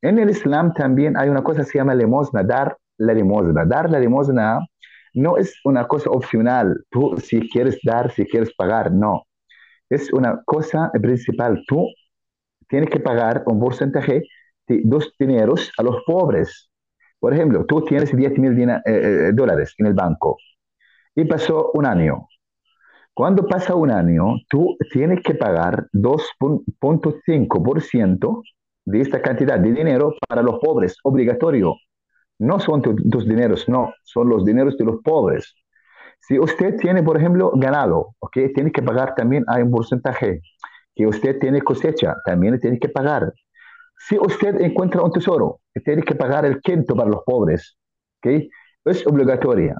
[0.00, 3.64] En el Islam también hay una cosa que se llama limosna, dar la limosna.
[3.64, 4.60] Dar la limosna
[5.14, 6.84] no es una cosa opcional.
[6.90, 9.24] Tú si quieres dar, si quieres pagar, no.
[9.90, 11.64] Es una cosa principal.
[11.66, 11.86] Tú
[12.68, 14.22] tienes que pagar un porcentaje
[14.68, 16.70] de dos dineros a los pobres.
[17.20, 20.36] Por ejemplo, tú tienes 10 mil eh, eh, dólares en el banco
[21.16, 22.28] y pasó un año.
[23.14, 28.42] Cuando pasa un año, tú tienes que pagar 2.5%
[28.84, 31.74] de esta cantidad de dinero para los pobres, obligatorio.
[32.38, 35.54] No son tu- tus dineros, no, son los dineros de los pobres.
[36.20, 38.38] Si usted tiene, por ejemplo, ganado, ¿ok?
[38.54, 40.40] Tiene que pagar también, hay un porcentaje.
[40.98, 43.32] Que usted tiene cosecha, también tiene que pagar.
[44.08, 47.76] Si usted encuentra un tesoro, tiene que pagar el quinto para los pobres,
[48.18, 48.42] ¿ok?
[48.84, 49.76] Es obligatoria.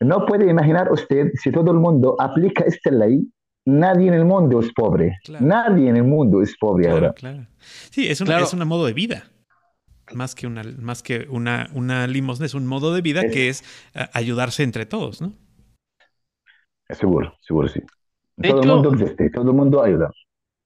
[0.00, 3.32] No puede imaginar usted si todo el mundo aplica esta ley,
[3.64, 5.16] nadie en el mundo es pobre.
[5.24, 5.46] Claro.
[5.46, 7.12] Nadie en el mundo es pobre Claro, ahora.
[7.14, 7.46] claro.
[7.90, 8.44] Sí, es un, Claro.
[8.44, 9.24] es un modo de vida.
[10.12, 13.48] Más que una, más que una, una limosna, es un modo de vida Es- que
[13.48, 13.64] es
[13.94, 15.32] eh, ayudarse entre todos, ¿no?
[16.90, 17.80] Seguro, seguro sí.
[18.40, 20.10] De todo el mundo existe, todo el mundo ayuda.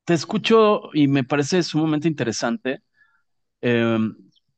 [0.04, 2.82] Te escucho y me parece sumamente interesante.
[3.62, 3.98] Eh,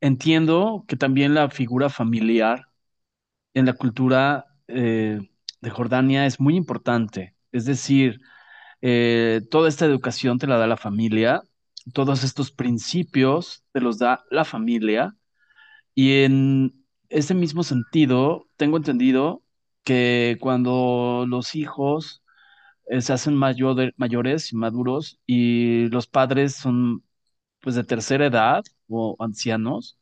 [0.02, 2.66] entiendo que también la figura familiar
[3.54, 5.18] en la cultura eh,
[5.62, 7.34] de Jordania es muy importante.
[7.52, 8.20] Es decir,
[8.82, 11.40] eh, toda esta educación te la da la familia,
[11.94, 15.16] todos estos principios te los da la familia.
[15.94, 19.42] Y en ese mismo sentido, tengo entendido
[19.84, 22.22] que cuando los hijos
[23.01, 27.05] se hacen mayor- mayores y maduros y los padres son
[27.61, 29.99] pues de tercera edad o ancianos,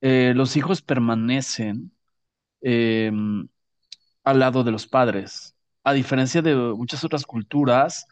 [0.00, 1.92] eh, los hijos permanecen
[2.62, 3.48] em,
[4.24, 8.06] al lado de los padres, a diferencia de muchas otras culturas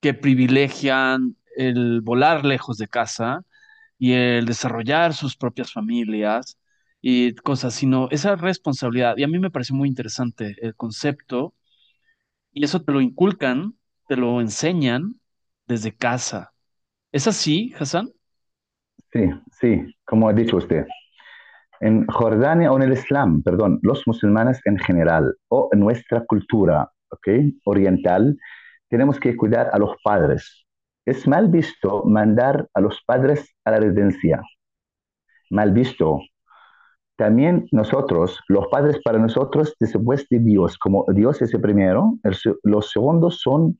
[0.00, 3.44] que privilegian el volar lejos de casa
[3.98, 6.58] y el desarrollar sus propias familias
[7.02, 9.16] y cosas, sino esa responsabilidad.
[9.18, 11.54] Y a mí me pareció muy interesante el concepto
[12.56, 13.74] y eso te lo inculcan,
[14.08, 15.20] te lo enseñan
[15.66, 16.54] desde casa.
[17.12, 18.08] ¿Es así, Hassan?
[19.12, 19.28] Sí,
[19.60, 20.86] sí, como ha dicho usted.
[21.80, 26.90] En Jordania o en el Islam, perdón, los musulmanes en general o en nuestra cultura
[27.10, 27.60] ¿okay?
[27.66, 28.38] oriental,
[28.88, 30.64] tenemos que cuidar a los padres.
[31.04, 34.40] Es mal visto mandar a los padres a la residencia.
[35.50, 36.20] Mal visto.
[37.16, 42.18] También nosotros, los padres para nosotros, después de Dios, como Dios es el primero,
[42.62, 43.78] los segundos son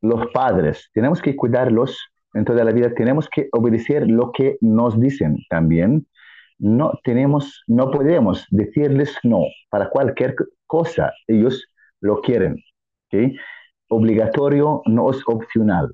[0.00, 0.90] los padres.
[0.94, 1.98] Tenemos que cuidarlos
[2.34, 2.94] en toda la vida.
[2.94, 6.06] Tenemos que obedecer lo que nos dicen también.
[6.58, 11.12] No tenemos, no podemos decirles no para cualquier cosa.
[11.26, 11.66] Ellos
[12.00, 12.62] lo quieren.
[13.88, 15.92] Obligatorio no es opcional.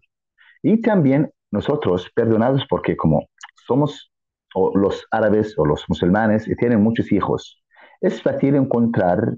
[0.62, 3.26] Y también nosotros, perdonados porque como
[3.66, 4.12] somos
[4.56, 7.62] o los árabes o los musulmanes tienen muchos hijos,
[8.00, 9.34] es fácil encontrar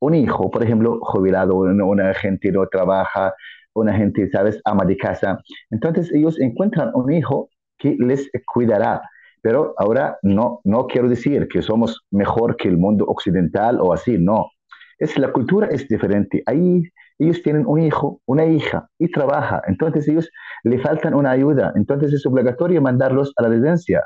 [0.00, 3.34] un hijo, por ejemplo, jubilado, una gente no trabaja,
[3.74, 5.38] una gente, ¿sabes?, ama de casa.
[5.70, 9.02] Entonces ellos encuentran un hijo que les cuidará.
[9.42, 14.18] Pero ahora no, no quiero decir que somos mejor que el mundo occidental o así,
[14.18, 14.50] no.
[14.98, 16.42] Es, la cultura es diferente.
[16.46, 16.82] Ahí
[17.18, 19.62] ellos tienen un hijo, una hija y trabaja.
[19.66, 20.30] Entonces ellos
[20.64, 21.72] le faltan una ayuda.
[21.76, 24.04] Entonces es obligatorio mandarlos a la residencia,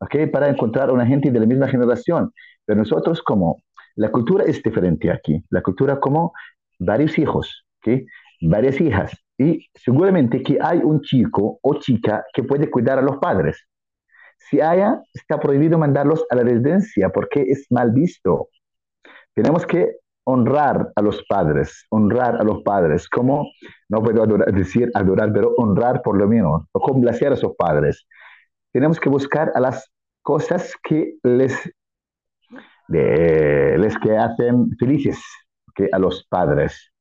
[0.00, 0.30] ¿ok?
[0.32, 2.32] Para encontrar una gente de la misma generación.
[2.64, 3.62] Pero nosotros como,
[3.96, 5.42] la cultura es diferente aquí.
[5.50, 6.32] La cultura como
[6.78, 8.02] varios hijos, ¿ok?
[8.42, 9.12] Varias hijas.
[9.38, 13.66] Y seguramente que hay un chico o chica que puede cuidar a los padres.
[14.38, 18.48] Si haya, está prohibido mandarlos a la residencia porque es mal visto.
[19.34, 23.46] Tenemos que honrar a los padres, honrar a los padres, como,
[23.88, 28.06] no puedo decir adorar, pero honrar por lo menos, o complacer a sus padres.
[28.74, 31.58] Tenemos que buscar a las cosas que les,
[32.88, 35.18] les que hacen felices
[35.74, 36.92] que a los padres.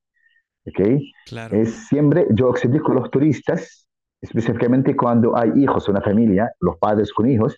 [0.66, 1.12] ¿okay?
[1.26, 1.58] Claro.
[1.58, 3.86] Es siempre, yo explico a los turistas,
[4.22, 7.58] específicamente cuando hay hijos, una familia, los padres con hijos,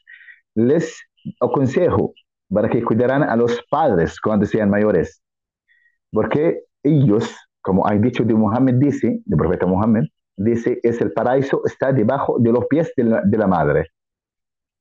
[0.55, 0.99] les
[1.39, 2.15] aconsejo
[2.49, 5.21] para que cuidaran a los padres cuando sean mayores
[6.15, 10.03] porque ellos, como hay dicho de Muhammad, dice, del profeta Muhammad,
[10.37, 13.89] dice, es el paraíso, está debajo de los pies de la, madre.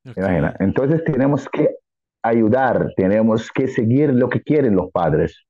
[0.05, 1.77] Entonces tenemos que
[2.23, 5.45] ayudar, tenemos que seguir lo que quieren los padres.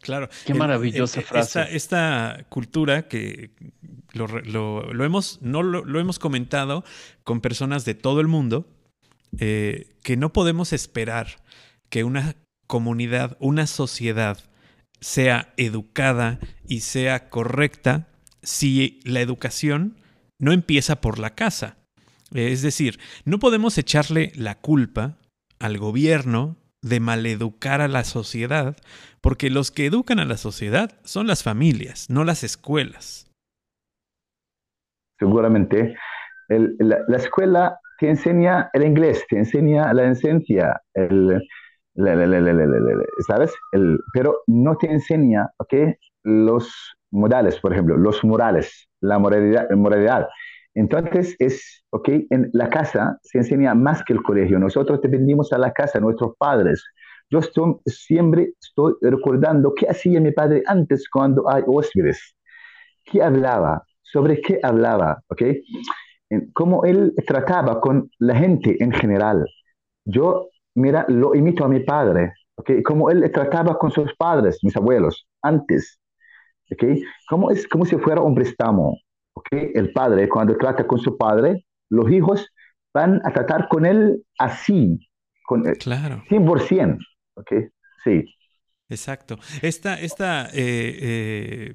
[0.00, 0.28] Claro.
[0.46, 1.66] Qué maravillosa frase.
[1.70, 3.50] Esta, cultura que
[4.12, 6.84] lo, hemos, no lo, hemos comentado
[7.24, 8.66] con personas de todo el mundo,
[9.38, 11.26] eh, que no podemos esperar
[11.90, 12.36] que una
[12.66, 14.38] comunidad, una sociedad
[15.00, 18.08] sea educada y sea correcta
[18.42, 19.96] si la educación
[20.38, 21.76] no empieza por la casa.
[22.32, 25.16] Es decir, no podemos echarle la culpa
[25.58, 28.76] al gobierno de maleducar a la sociedad,
[29.20, 33.30] porque los que educan a la sociedad son las familias, no las escuelas.
[35.18, 35.96] Seguramente.
[36.48, 41.42] la, la, escuela te enseña el inglés, te enseña la esencia, el,
[43.26, 43.52] ¿sabes?
[43.72, 45.48] El, pero no te enseña.
[46.24, 49.68] Los modales, por ejemplo, los morales, la moralidad.
[49.70, 50.28] moralidad.
[50.78, 52.08] Entonces, es, ¿ok?
[52.30, 54.60] En la casa se enseña más que el colegio.
[54.60, 56.84] Nosotros dependimos a la casa, nuestros padres.
[57.30, 62.36] Yo estoy, siempre estoy recordando qué hacía mi padre antes cuando hay huéspedes.
[63.04, 63.82] ¿Qué hablaba?
[64.02, 65.20] ¿Sobre qué hablaba?
[65.26, 65.42] ¿Ok?
[66.52, 69.44] Cómo él trataba con la gente en general.
[70.04, 72.70] Yo mira, lo imito a mi padre, ¿ok?
[72.84, 75.98] Como él trataba con sus padres, mis abuelos, antes,
[76.70, 76.84] ¿ok?
[77.28, 78.96] Como es como si fuera un préstamo,
[79.38, 79.48] ¿ok?
[79.74, 82.48] El padre, cuando trata con su padre, los hijos
[82.92, 84.98] van a tratar con él así,
[85.44, 86.22] con, claro.
[86.28, 86.98] 100%,
[87.34, 87.52] ¿ok?
[88.04, 88.24] Sí.
[88.88, 89.38] Exacto.
[89.62, 91.74] Esta, esta eh, eh,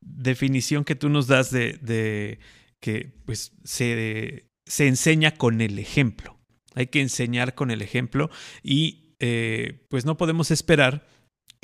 [0.00, 2.38] definición que tú nos das de, de
[2.80, 6.36] que pues, se, se enseña con el ejemplo.
[6.74, 8.30] Hay que enseñar con el ejemplo
[8.62, 11.06] y eh, pues no podemos esperar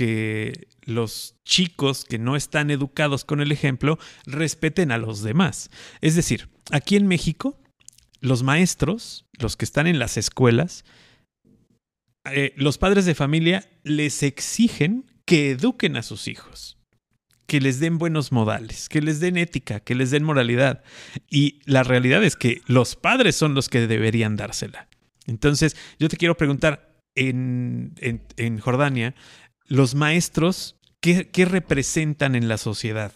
[0.01, 5.69] que los chicos que no están educados con el ejemplo respeten a los demás.
[6.01, 7.61] Es decir, aquí en México,
[8.23, 10.87] los maestros, los que están en las escuelas,
[12.33, 16.79] eh, los padres de familia les exigen que eduquen a sus hijos,
[17.47, 20.83] que les den buenos modales, que les den ética, que les den moralidad.
[21.29, 24.89] Y la realidad es que los padres son los que deberían dársela.
[25.27, 27.95] Entonces, yo te quiero preguntar, en,
[28.37, 29.15] en, Jordania,
[29.71, 33.13] los maestros, ¿qué, ¿qué, representan en la sociedad?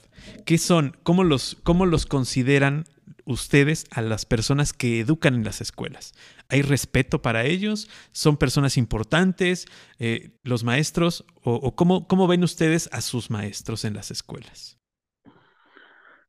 [0.46, 0.96] ¿Qué son?
[1.02, 2.84] ¿Cómo los, cómo los consideran
[3.26, 6.14] ustedes a las personas que educan en las escuelas?
[6.48, 7.90] ¿Hay respeto para ellos?
[8.12, 9.66] ¿Son personas importantes?
[9.98, 11.26] Eh, ¿Los maestros?
[11.42, 14.78] ¿O, cómo, cómo, ven ustedes a sus maestros en las escuelas?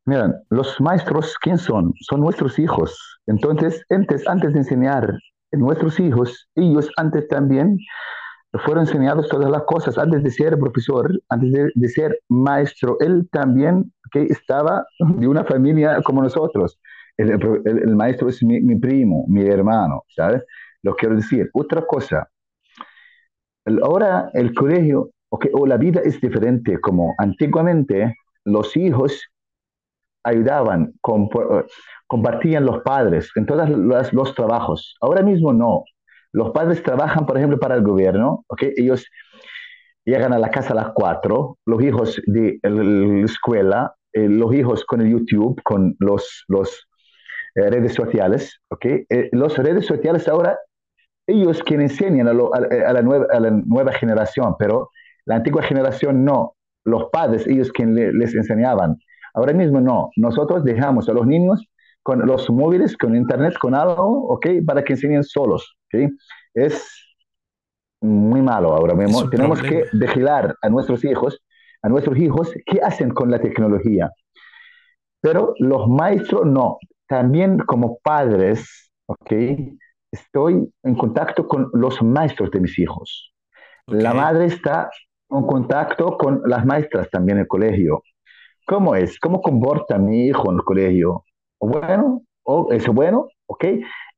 [0.06, 1.94] Miren, los maestros, ¿quién son?
[2.02, 2.98] Son nuestros hijos.
[3.28, 5.04] Entonces, antes, antes de enseñar
[5.54, 7.78] a nuestros hijos, ellos antes también
[8.64, 9.98] fueron enseñados todas las cosas.
[9.98, 16.02] Antes de ser profesor, antes de, ser maestro, él también que estaba de una familia
[16.04, 16.80] como nosotros
[17.18, 20.44] el, maestro es mi, primo, mi hermano, ¿sabes?
[20.82, 21.50] Lo quiero decir.
[21.54, 22.30] Otra cosa,
[23.82, 29.22] ahora el colegio o la vida es diferente, como antiguamente los hijos
[30.24, 30.94] ayudaban,
[32.08, 34.96] compartían los padres en todos los, trabajos.
[35.02, 35.84] Ahora mismo no.
[36.36, 38.44] Los padres trabajan, por ejemplo, para el gobierno,
[38.76, 39.08] ellos
[40.04, 44.84] llegan a la casa a las cuatro, los hijos de la escuela, eh, los hijos
[44.84, 46.46] con el YouTube, con los,
[47.56, 48.86] eh, redes sociales, ¿ok?
[48.86, 50.58] Eh, redes sociales ahora,
[51.26, 54.90] ellos quienes enseñan a, la nueva, generación, pero
[55.24, 58.98] la antigua generación no, los padres, ellos quienes les enseñaban.
[59.34, 61.66] Ahora mismo no, nosotros dejamos a los niños
[62.04, 64.48] con los móviles, con internet, con algo, ¿ok?
[64.68, 65.78] Para que enseñen solos,
[66.54, 67.06] Es
[68.02, 69.30] muy malo ahora mismo.
[69.30, 71.42] Tenemos que vigilar a nuestros hijos,
[71.82, 74.12] a nuestros hijos, qué hacen con la tecnología.
[75.22, 76.78] Pero los maestros no
[77.08, 79.32] también como padres, ¿ok?
[80.12, 83.34] Estoy en contacto con los maestros de mis hijos.
[83.88, 84.90] La madre está
[85.30, 88.02] en contacto con las maestras también en el colegio.
[88.66, 89.20] ¿Cómo es?
[89.20, 91.24] ¿Cómo comporta mi hijo en el colegio?
[91.60, 92.24] bueno?
[92.44, 93.28] ¿O ¿Es bueno?
[93.48, 93.66] ¿Ok?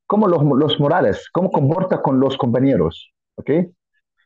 [0.08, 1.30] ¿Cómo los, los morales?
[1.32, 3.14] ¿Cómo comporta con los compañeros?
[3.36, 3.52] ¿Ok?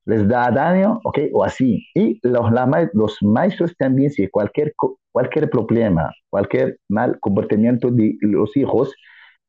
[0.05, 1.19] les da daño, ¿ok?
[1.33, 1.85] O así.
[1.93, 2.45] Y los,
[2.93, 4.73] los maestros también, si cualquier,
[5.11, 8.93] cualquier problema, cualquier mal comportamiento de los hijos,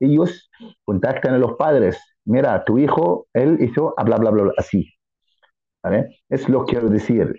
[0.01, 0.51] ellos
[0.85, 2.01] contactan a los padres.
[2.25, 4.93] Mira, tu hijo, él hizo bla, bla, bla, así.
[5.83, 6.21] ¿Vale?
[6.29, 7.35] Es lo que quiero decir.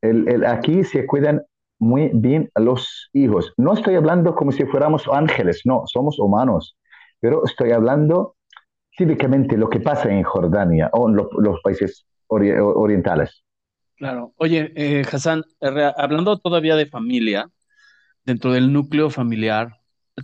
[0.00, 1.42] El, el, aquí se cuidan
[1.78, 3.52] muy bien a los hijos.
[3.56, 6.76] No estoy hablando como si fuéramos ángeles, no, somos humanos,
[7.22, 8.36] pero estoy hablando
[8.98, 13.44] cívicamente lo que pasa en Jordania o en los países orientales.
[13.94, 14.34] Claro.
[14.38, 15.44] Oye, eh, Hassan,
[15.96, 17.48] hablando todavía de familia,
[18.24, 19.76] dentro del núcleo familiar,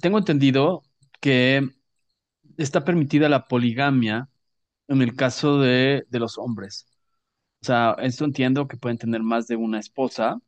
[0.03, 0.83] tengo entendido
[1.21, 1.69] que
[2.57, 4.29] está permitida la poligamia
[4.89, 6.89] en el caso de, los hombres.
[7.63, 10.41] O sea, esto entiendo que pueden tener más de una esposa.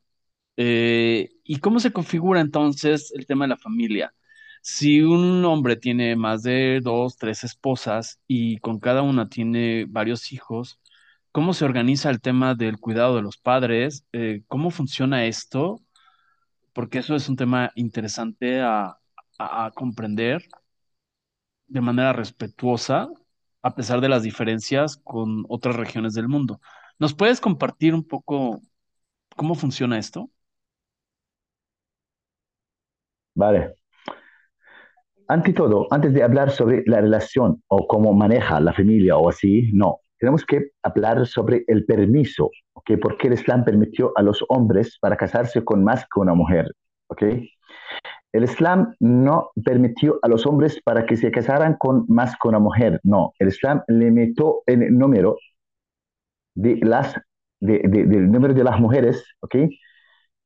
[0.57, 4.13] Eh, ¿Y cómo se configura entonces el tema de la familia?
[4.61, 10.31] Si un hombre tiene más de dos, tres esposas y con cada una tiene varios
[10.31, 10.79] hijos,
[11.31, 15.81] cómo se organiza el tema del cuidado de los padres, eh, cómo funciona esto,
[16.73, 18.97] porque eso es un tema interesante a,
[19.75, 20.43] comprender
[21.67, 23.09] de manera respetuosa,
[23.63, 26.61] a pesar de las diferencias con otras regiones del mundo.
[26.99, 28.61] ¿Nos puedes compartir un poco
[29.35, 30.29] cómo funciona esto?
[33.35, 33.80] Vale.
[35.27, 39.71] Ante todo, antes de hablar sobre la relación o cómo maneja la familia o así,
[39.73, 42.91] no tenemos que hablar sobre el permiso, ¿ok?
[43.01, 46.71] ¿Por qué el Islam permitió a los hombres para casarse con más que una mujer?
[47.07, 47.23] ¿Ok?
[48.31, 52.59] El Islam no permitió a los hombres para que se casaran con más que una
[52.59, 53.33] mujer, no.
[53.39, 55.37] El Islam limitó el número
[56.53, 57.19] de las,
[57.59, 59.55] del número de las mujeres, ¿ok?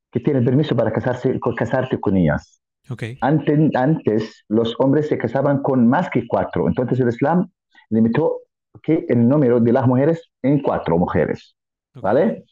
[0.10, 2.62] Que tienen permiso para casarse, con, casarte con ellas.
[2.90, 3.18] Okay.
[3.22, 7.50] Antes, antes los hombres se casaban con más que cuatro, entonces el Islam
[7.90, 8.42] limitó
[8.84, 11.56] que el número de las mujeres en cuatro mujeres.
[11.96, 12.44] ¿Vale?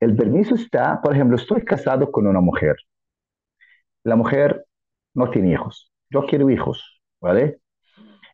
[0.00, 2.76] El permiso está, por ejemplo, estoy casado con una mujer.
[4.04, 4.66] La mujer
[5.14, 5.90] no tiene hijos.
[6.10, 7.00] Yo quiero hijos.
[7.20, 7.60] ¿Vale?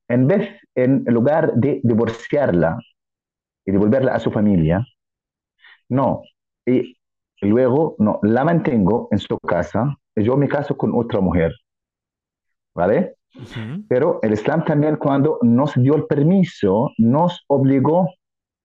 [0.09, 2.79] En vez, en lugar de divorciarla
[3.65, 4.85] y devolverla a su familia,
[5.89, 6.23] no.
[6.67, 6.97] Y
[7.43, 11.53] luego, no, la mantengo en su casa yo me caso con otra mujer.
[12.75, 13.17] ¿Vale?
[13.89, 18.09] Pero el Islam también cuando nos dio el permiso, nos obligó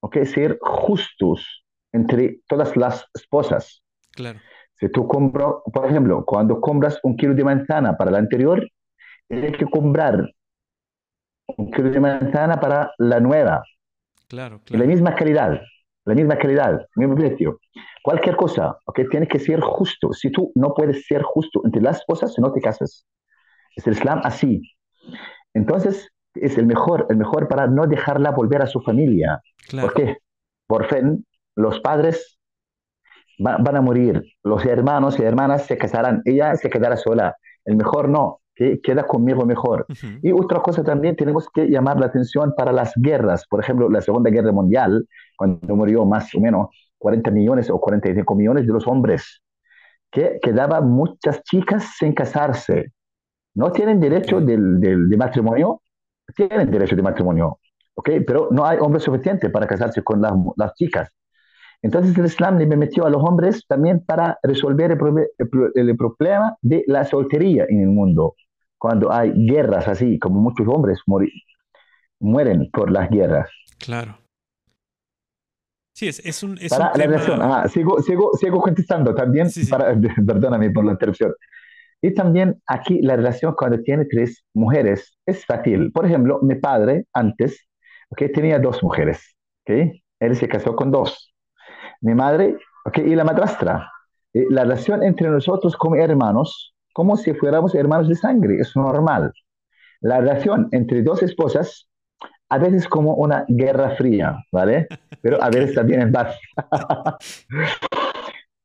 [0.02, 3.84] a ser justos entre todas las esposas.
[4.12, 4.40] Claro.
[4.76, 8.68] Si tú compras, por ejemplo, cuando compras un kilo de manzana para la anterior,
[9.28, 10.30] tienes que comprar
[11.58, 13.64] un kilo de manzana para la nueva.
[14.28, 14.84] Claro, claro.
[14.84, 15.62] La misma calidad,
[16.06, 17.60] la misma calidad, mismo precio.
[18.04, 19.02] Cualquier cosa, ¿ok?
[19.10, 20.14] Tiene que ser justo.
[20.14, 23.06] Si tú no puedes ser justo entre las cosas, no te casas.
[23.76, 24.62] Es el Islam así.
[25.54, 29.42] Entonces, es el mejor, el mejor para no dejarla volver a su familia.
[29.72, 30.18] ¿Por qué?
[30.68, 31.26] Por fin,
[31.56, 32.38] los padres
[33.40, 37.36] van a morir, los hermanos y hermanas se casarán, ella se quedará sola.
[37.66, 39.86] El mejor no, que queda conmigo mejor.
[40.22, 43.46] Y otra cosa también tenemos que llamar la atención para las guerras.
[43.50, 46.68] Por ejemplo, la Segunda Guerra Mundial, cuando murió más o menos
[47.04, 49.42] 40 millones o 45 millones de los hombres,
[50.10, 52.94] que quedaban muchas chicas sin casarse.
[53.56, 55.82] No tienen derecho del, del, de matrimonio,
[56.34, 57.60] tienen derecho de matrimonio,
[57.96, 58.10] ¿ok?
[58.26, 61.10] Pero no hay hombres suficientes para casarse con las, las chicas.
[61.82, 65.00] Entonces el Islam le metió a los hombres también para resolver el,
[65.76, 68.36] el, problema de la soltería en el mundo.
[68.78, 71.00] Cuando hay guerras así, como muchos hombres
[72.22, 73.50] mueren por las guerras.
[73.78, 74.23] Claro.
[75.94, 77.06] Sí, es, es un, es para un la tema...
[77.06, 79.72] relación, ah, sigo, sigo, sigo contestando también, Sí, sí.
[79.72, 79.94] Para,
[80.28, 81.34] perdóname por la interrupción.
[82.02, 85.92] Y también aquí la relación cuando tiene tres mujeres es fácil.
[85.94, 87.68] Por ejemplo, mi padre antes
[88.10, 89.36] okay, tenía dos mujeres.
[89.62, 90.04] ¿okay?
[90.20, 91.34] Él se casó con dos.
[92.02, 93.90] Mi madre okay, y la madrastra.
[94.34, 99.32] Eh, la relación entre nosotros como hermanos, como si fuéramos hermanos de sangre, es normal.
[100.02, 101.88] La relación entre dos esposas,
[102.54, 104.88] a veces como una guerra fría, ¿vale?
[105.22, 106.38] Pero a veces también es paz.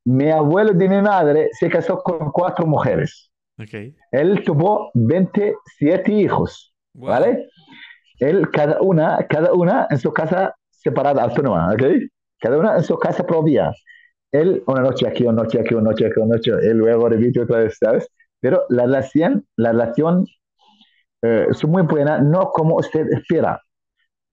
[0.04, 3.30] mi abuelo de mi madre se casó con cuatro mujeres.
[3.60, 3.94] Okay.
[4.12, 7.08] Él tuvo 27 hijos, Wow.
[7.10, 7.46] ¿vale?
[8.20, 11.82] Él, cada una, cada una en su casa separada, autónoma, ¿ok?
[12.40, 13.72] Cada una en su casa propia.
[14.32, 17.40] Él, una noche aquí, una noche aquí, una noche aquí, una noche, él luego repite
[17.42, 18.08] otra vez, ¿sabes?
[18.40, 20.26] Pero la relación, la relación
[21.22, 23.60] eh, es muy buena, no como usted espera.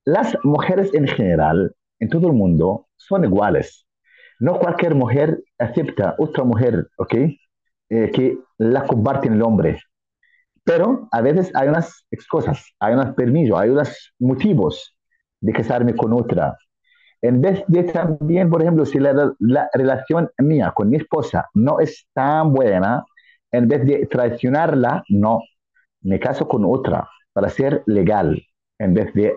[0.06, 3.88] Las mujeres en general, en todo el mundo, son iguales.
[4.40, 7.14] No cualquier mujer acepta otra mujer, ¿ok?
[7.90, 9.80] Eh, que la comparten el hombre.
[10.64, 14.96] Pero a veces hay unas cosas, hay unos permisos, hay unos motivos
[15.42, 16.58] de casarme con otra.
[17.22, 21.80] En vez de también, por ejemplo, si la, la relación mía con mi esposa no
[21.80, 23.04] es tan buena,
[23.52, 25.40] en vez de traicionarla, no,
[26.02, 28.42] me caso con otra para ser legal,
[28.80, 29.36] en vez de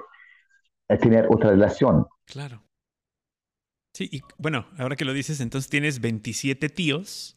[0.96, 2.06] tener otra relación.
[2.24, 2.62] Claro.
[3.94, 7.36] Sí, y bueno, ahora que lo dices, entonces tienes 27 tíos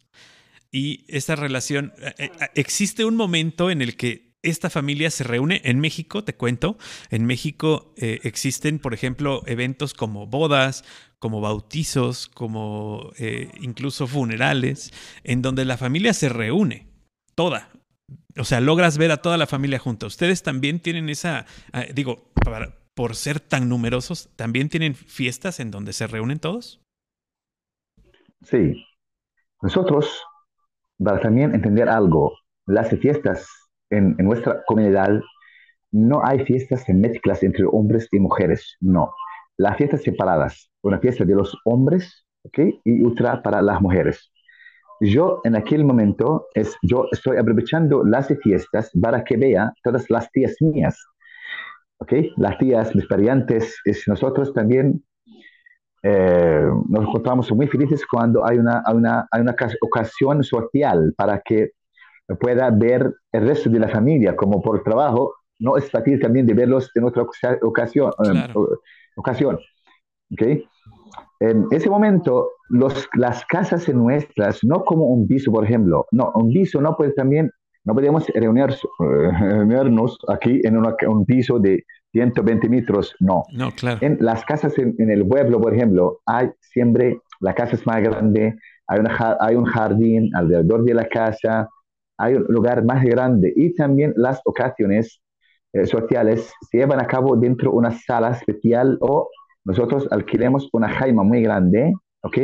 [0.72, 5.62] y esta relación, eh, eh, existe un momento en el que esta familia se reúne
[5.66, 6.78] en México, te cuento,
[7.10, 10.84] en México eh, existen, por ejemplo, eventos como bodas,
[11.20, 14.92] como bautizos, como eh, incluso funerales,
[15.24, 16.88] en donde la familia se reúne,
[17.36, 17.70] toda.
[18.38, 20.08] O sea, logras ver a toda la familia junta.
[20.08, 25.72] Ustedes también tienen esa, eh, digo, para, por ser tan numerosos, ¿también tienen fiestas en
[25.72, 26.82] donde se reúnen todos?
[28.44, 28.84] Sí.
[29.62, 30.24] Nosotros,
[30.98, 32.34] para también entender algo,
[32.66, 33.48] las fiestas
[33.90, 35.22] en, nuestra comunidad,
[35.92, 39.14] no hay fiestas en mezclas entre hombres y mujeres, no.
[39.58, 42.80] Las fiestas separadas, una fiesta de los hombres ¿okay?
[42.84, 44.32] y otra para las mujeres.
[45.02, 50.32] Yo en aquel momento, es, yo estoy aprovechando las fiestas para que vea todas las
[50.32, 50.98] tías mías.
[52.02, 52.32] ¿Okay?
[52.38, 55.04] Las tías, mis parientes, es, nosotros también
[56.04, 61.40] eh, nos encontramos muy felices cuando hay una, hay una, hay una ocasión social para
[61.42, 61.72] que
[62.40, 66.54] pueda ver el resto de la familia, como por trabajo, no es fácil también de
[66.56, 67.24] verlos en otra
[67.62, 68.12] ocasión.
[68.18, 68.74] Claro.
[68.74, 68.78] Eh,
[69.16, 69.60] ocasión
[70.32, 70.66] ¿okay?
[71.40, 76.52] En ese momento, los, las casas nuestras, no como un piso, por ejemplo, no, un
[76.52, 77.52] piso no puede también,
[77.84, 78.70] no podemos reunir,
[79.00, 79.04] uh,
[79.40, 83.44] reunirnos aquí en una, un piso de 120 metros, no.
[83.54, 84.00] No, claro.
[84.02, 88.02] En las casas en, en, el pueblo, por ejemplo, hay siempre, la casa es más
[88.02, 88.56] grande,
[88.88, 91.70] hay, una, hay un jardín alrededor de la casa,
[92.18, 95.22] hay un lugar más grande y también las ocasiones
[95.74, 99.30] eh, sociales se llevan a cabo dentro de una sala especial o
[99.64, 102.38] nosotros alquilemos una jaima muy grande, ¿ok?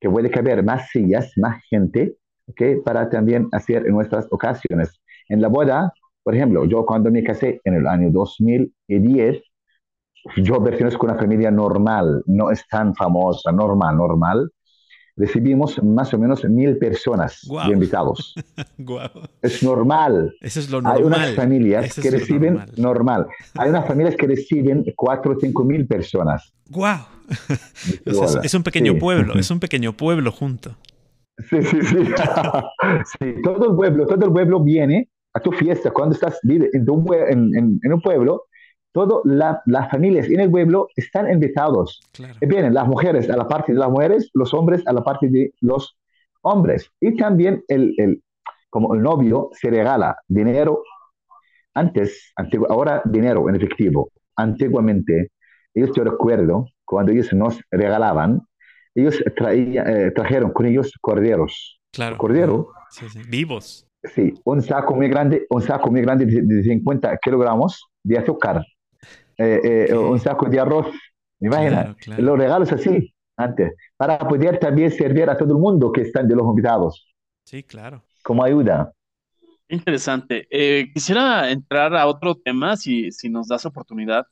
[0.00, 2.14] Que puede caber más sillas, más gente,
[2.50, 2.82] ¿ok?
[2.84, 5.00] Para también hacer en nuestras ocasiones.
[5.28, 5.92] En la boda,
[6.22, 9.42] por ejemplo, yo cuando me casé en el año 2010,
[10.36, 14.50] yo pertenezco a una familia normal, no es tan famosa, normal, normal.
[15.16, 18.34] Recibimos más o menos mil personas de invitados.
[18.78, 19.08] Guau.
[19.42, 20.34] Es normal.
[20.40, 20.98] Eso es lo normal.
[20.98, 22.74] Hay unas familias Eso que reciben, normal.
[22.78, 23.26] normal.
[23.56, 26.52] Hay unas familias que reciben cuatro o cinco mil personas.
[26.70, 27.06] Sea,
[28.04, 28.98] es, es un pequeño Sí.
[28.98, 30.76] pueblo, es un pequeño pueblo junto.
[31.48, 31.96] Sí, sí, sí.
[33.20, 37.04] Sí, Todo el pueblo, todo el pueblo viene a tu fiesta cuando estás en, tu
[37.14, 38.44] en- en- en un pueblo
[38.92, 39.20] todas
[39.66, 42.00] las familias en el pueblo están invitados.
[42.40, 45.52] Vienen las mujeres a la parte de las mujeres, los hombres a la parte de
[45.60, 45.96] los
[46.42, 46.90] hombres.
[47.00, 48.20] Y también el, el
[48.68, 50.82] como el novio se regala dinero
[51.74, 52.32] antes,
[52.68, 54.10] ahora dinero en efectivo.
[54.36, 55.30] Antiguamente,
[55.74, 58.40] yo recuerdo, cuando ellos nos regalaban,
[58.94, 61.80] ellos traían, eh, trajeron con ellos corderos.
[61.92, 62.18] Claro.
[62.18, 62.68] Cordero.
[63.28, 63.86] Vivos.
[64.02, 68.64] Sí, un saco muy grande, un saco muy grande de, 50 kilogramos de azúcar,
[69.36, 70.86] eh, eh, un saco de arroz.
[71.38, 76.28] Imagina, los regalos así antes, para poder también servir a todo el mundo que están
[76.28, 77.06] de los invitados.
[77.44, 78.02] Sí, claro.
[78.22, 78.92] Como ayuda.
[79.68, 80.46] Interesante.
[80.50, 84.26] Eh, quisiera entrar a otro tema, si, si nos das oportunidad,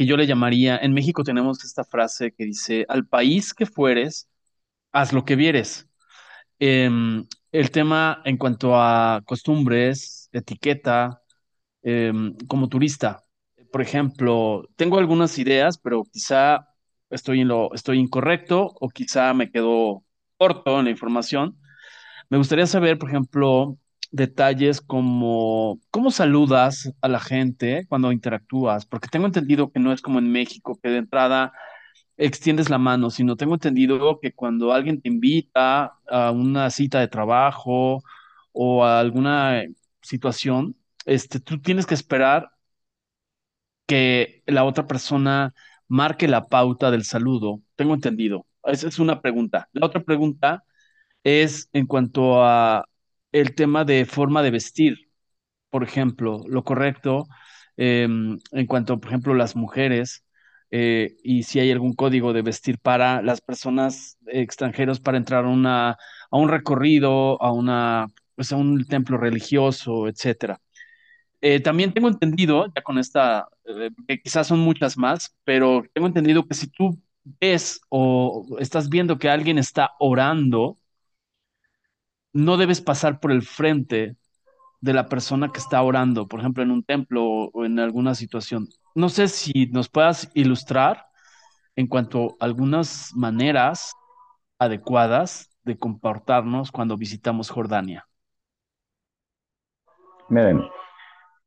[0.00, 4.30] que yo le llamaría, en México tenemos esta frase que dice, al país que fueres,
[4.92, 5.90] haz lo que vieres.
[6.58, 11.22] Em, el tema en cuanto a costumbres, etiqueta,
[11.82, 13.24] em, como turista.
[13.72, 16.66] Por ejemplo, tengo algunas ideas, pero quizá
[17.10, 20.02] estoy, estoy incorrecto o quizá me quedo
[20.38, 21.58] corto en la información.
[22.30, 23.78] Me gustaría saber, por ejemplo,
[24.10, 30.02] detalles como cómo saludas a la gente cuando interactúas, porque tengo entendido que no es
[30.02, 31.52] como en México, que de entrada
[32.16, 37.08] extiendes la mano, sino tengo entendido que cuando alguien te invita a una cita de
[37.08, 38.02] trabajo
[38.52, 39.64] o a alguna
[40.02, 42.50] situación, este, tú tienes que esperar
[43.86, 45.54] que la otra persona
[45.88, 47.60] marque la pauta del saludo.
[47.76, 48.46] Tengo entendido.
[48.64, 49.68] Esa es una pregunta.
[49.72, 50.64] La otra pregunta
[51.24, 52.86] es en cuanto a
[53.32, 55.10] el tema de forma de vestir.
[55.70, 57.26] Por ejemplo, lo correcto
[57.76, 60.24] em, en cuanto, por ejemplo, las mujeres
[60.70, 65.48] eh, y si hay algún código de vestir para las personas extranjeros para entrar a,
[65.48, 68.06] una, a un recorrido, a, una,
[68.36, 70.60] pues a un templo religioso, etcétera.
[71.40, 76.06] Eh, también tengo entendido, ya con esta, eh, que quizás son muchas más, pero tengo
[76.06, 80.78] entendido que si tú ves o estás viendo que alguien está orando,
[82.32, 84.16] no debes pasar por el frente
[84.80, 88.68] de la persona que está orando, por ejemplo, en un templo o en alguna situación.
[88.94, 91.06] No sé si nos puedas ilustrar
[91.76, 93.94] en cuanto a algunas maneras
[94.58, 98.06] adecuadas de comportarnos cuando visitamos Jordania.
[100.28, 100.62] Miren,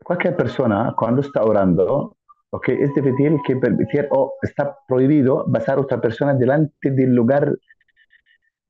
[0.04, 2.18] cualquier persona cuando está orando,
[2.52, 7.56] okay, es difícil que permitir o está prohibido pasar a otra persona delante del lugar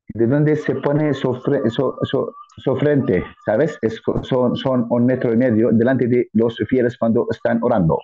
[0.10, 1.34] de donde se pone su,
[2.80, 3.78] frente, ¿sabes?
[3.82, 8.00] Es, son, son un metro y medio delante de los fieles cuando están orando.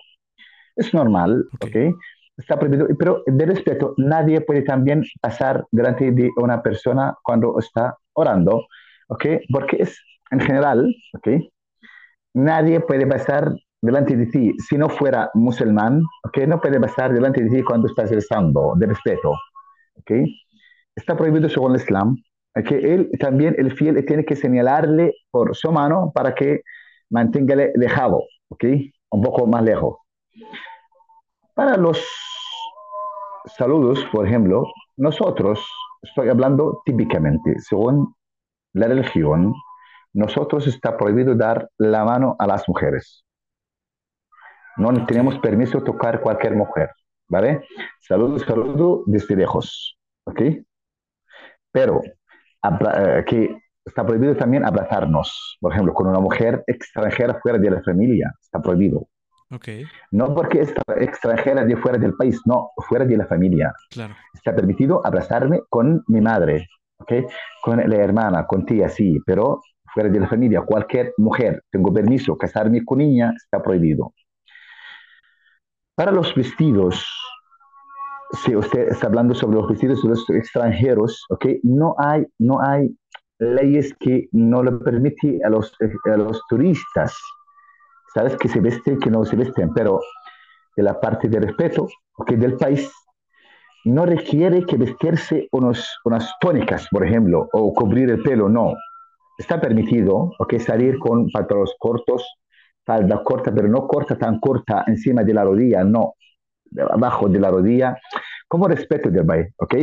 [0.76, 1.94] Es normal, ¿ok?
[2.36, 7.96] Está prohibido, pero de respeto, nadie puede también pasar delante de una persona cuando está
[8.14, 8.66] orando,
[9.08, 9.26] ¿ok?
[9.52, 11.28] Porque es, en general, ¿ok?
[12.34, 16.38] Nadie puede pasar delante de ti, si no fuera musulmán, ¿ok?
[16.48, 19.32] No puede pasar delante de ti cuando estás rezando, de respeto,
[19.96, 20.12] ¿ok?
[21.00, 22.16] Está prohibido según el Islam,
[22.64, 26.62] que él también, el fiel, tiene que señalarle por su mano para que
[27.08, 28.64] mantenga lejado, ¿ok?
[29.10, 29.96] Un poco más lejos.
[31.54, 32.04] Para los
[33.46, 34.64] saludos, por ejemplo,
[34.96, 35.60] nosotros,
[36.02, 38.14] estoy hablando típicamente, según
[38.72, 39.54] la religión,
[40.12, 43.24] nosotros está prohibido dar la mano a las mujeres.
[44.76, 46.90] No tenemos permiso de tocar cualquier mujer,
[47.28, 47.64] ¿vale?
[48.00, 50.40] Saludo, saludo desde lejos, ¿ok?
[51.72, 53.24] Pero eh,
[53.84, 58.60] está prohibido también abrazarnos, por ejemplo, con una mujer extranjera fuera de la familia, está
[58.60, 59.08] prohibido.
[59.52, 59.84] Okay.
[60.12, 63.72] No porque es extranjera de fuera del país, no, fuera de la familia.
[63.90, 64.14] Claro.
[64.32, 66.68] Está permitido abrazarme con mi madre,
[66.98, 67.26] ¿okay?
[67.62, 69.60] con la hermana, con tía, sí, pero
[69.92, 74.14] fuera de la familia, cualquier mujer, tengo permiso, casarme con niña, está prohibido.
[75.96, 77.04] Para los vestidos,
[78.32, 81.46] si usted está hablando sobre los vestidos de los extranjeros, ¿ok?
[81.62, 82.96] No hay, no hay
[83.38, 85.72] leyes que no le permiten a los,
[86.04, 87.16] a los turistas,
[88.14, 88.36] ¿sabes?
[88.36, 90.00] Que se vesten, que no se vesten, pero
[90.76, 92.32] de la parte de respeto, ¿ok?
[92.32, 92.90] Del país,
[93.84, 98.74] no requiere que vestirse unos, unas tónicas, por ejemplo, o cubrir el pelo, no.
[99.38, 100.58] Está permitido, ¿ok?
[100.58, 102.24] Salir con pantalones cortos,
[102.84, 106.14] falda corta, pero no corta tan corta encima de la rodilla, no
[106.90, 107.96] abajo de la rodilla,
[108.48, 109.74] como respeto del país, ¿ok?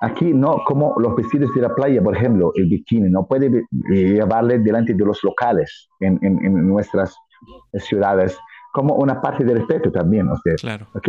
[0.00, 3.64] Aquí no como los vestidos de la playa, por ejemplo, el bikini, no puede eh,
[3.94, 7.16] llevarle delante de los locales en, en, nuestras
[7.74, 8.36] ciudades,
[8.72, 10.88] como una parte de respeto también, usted, claro.
[10.94, 11.08] ¿ok?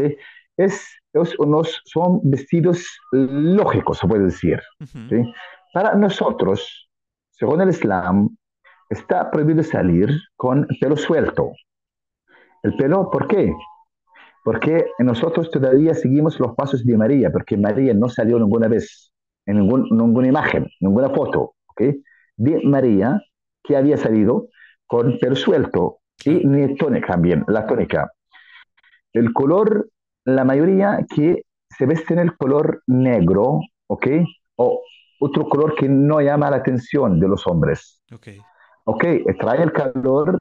[0.58, 4.60] Es, es unos, son vestidos lógicos, se puede decir.
[5.10, 5.24] ¿sí?
[5.74, 6.88] Para nosotros,
[7.32, 8.30] según el Islam,
[8.90, 11.52] está prohibido salir con pelo suelto.
[12.62, 13.52] ¿El pelo por qué?
[14.44, 19.14] Porque nosotros todavía seguimos los pasos de María, porque María no salió ninguna vez,
[19.46, 21.82] en ningún, ninguna imagen, ninguna foto, ¿ok?
[22.36, 23.22] De María
[23.64, 24.50] que había salido
[24.86, 28.12] con pelo suelto y ni tónica también, la tónica.
[29.14, 29.90] El color,
[30.26, 34.08] la mayoría que se veste en el color negro, ¿ok?
[34.56, 34.82] O
[35.20, 38.02] otro color que no llama la atención de los hombres.
[38.14, 38.28] Ok.
[38.86, 39.06] Ok,
[39.40, 40.38] trae el calor,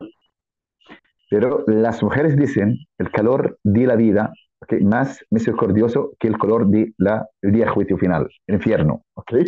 [1.32, 6.66] pero las mujeres dicen el calor de la vida okay, más misericordioso que el color
[6.66, 9.02] del de día juicio final, el infierno.
[9.14, 9.46] Okay?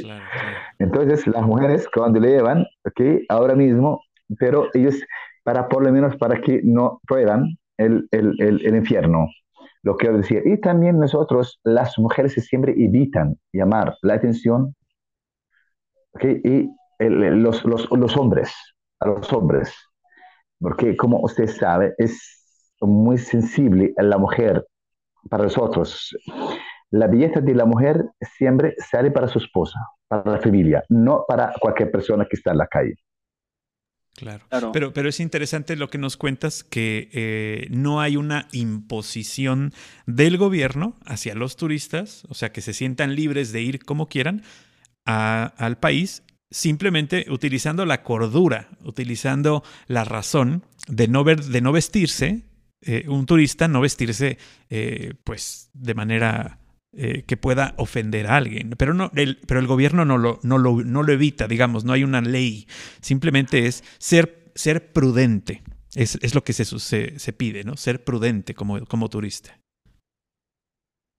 [0.79, 4.01] Entonces las mujeres cuando le llevan, okay, ahora mismo,
[4.39, 4.99] pero ellos
[5.43, 9.27] para por lo menos para que no prueban el, el, el, infierno.
[9.83, 10.43] Lo quiero decir.
[10.47, 14.75] Y también nosotros, las mujeres siempre evitan llamar la atención
[16.15, 16.41] ¿okay?
[16.43, 18.55] y los, los, los hombres,
[19.01, 19.77] a los hombres
[20.65, 24.67] porque como usted sabe, es muy sensible a la mujer
[25.29, 26.17] para nosotros.
[26.91, 28.07] La belleza de la mujer
[28.39, 32.59] siempre sale para su esposa, para la familia, no para cualquier persona que está en
[32.59, 32.95] la calle.
[34.17, 34.71] Claro.
[34.73, 39.75] Pero, pero es interesante lo que nos cuentas, que eh, no hay una imposición
[40.07, 44.43] del gobierno hacia los turistas, o sea, que se sientan libres de ir como quieran
[45.05, 46.23] al país
[46.55, 52.43] simplemente utilizando la cordura, utilizando la razón de no, ver, de no vestirse,
[52.81, 54.39] eh, un turista no vestirse
[54.71, 56.61] eh, pues de manera
[56.93, 58.71] eh, que pueda ofender a alguien.
[58.79, 61.93] Pero, no, el, pero el gobierno no lo, no, lo, no lo evita, digamos, no
[61.93, 62.69] hay una ley.
[63.01, 65.65] Simplemente es ser, ser prudente.
[65.97, 67.77] Es, es lo que se, se, se, pide, ¿no?
[67.77, 69.59] Ser prudente como, como turista.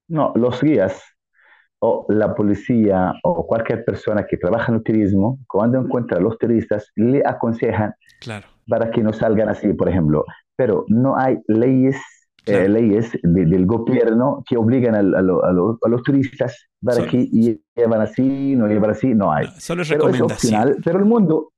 [0.07, 1.14] No, los guías
[1.79, 6.37] o la policía o cualquier persona que trabaja en el turismo, cuando encuentra a los
[6.37, 8.47] turistas, le aconsejan claro.
[8.67, 10.25] para que no salgan así, por ejemplo.
[10.55, 11.97] Pero no hay leyes,
[12.45, 17.27] eh, leyes del gobierno que obligan a, los turistas para que
[17.75, 19.47] llevan así, no llevan así, no hay.
[19.57, 20.77] solo es recomendación.
[20.83, 21.51] pero el mundo,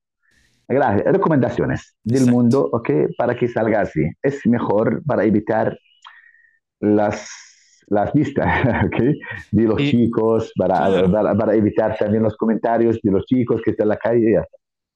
[0.68, 2.90] gracias, recomendaciones del mundo, ¿ok?
[3.18, 4.02] Para que salga así.
[4.22, 5.78] Es mejor para evitar
[6.80, 7.47] las
[7.88, 8.46] las vistas
[9.52, 13.90] de los chicos, para, para, evitar también los comentarios de los chicos que están en
[13.90, 14.42] la calle.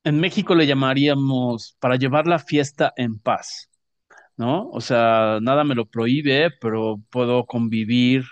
[0.04, 3.70] En México le llamaríamos para llevar la fiesta en paz,
[4.36, 4.70] ¿no?
[4.70, 8.24] O sea, nada me lo prohíbe, pero puedo convivir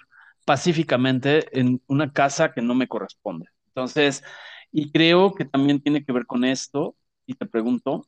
[0.46, 3.46] pacíficamente en una casa que no me corresponde.
[3.68, 4.24] Entonces,
[4.72, 6.96] y creo que también tiene que ver con esto,
[7.26, 8.08] y te pregunto,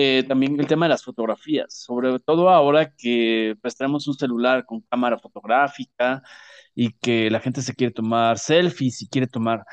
[0.00, 4.64] eh, también el tema de las fotografías, sobre todo ahora que pues tenemos un celular
[4.66, 6.22] con cámara fotográfica
[6.74, 9.64] y que la gente se quiere tomar selfies y quiere tomar.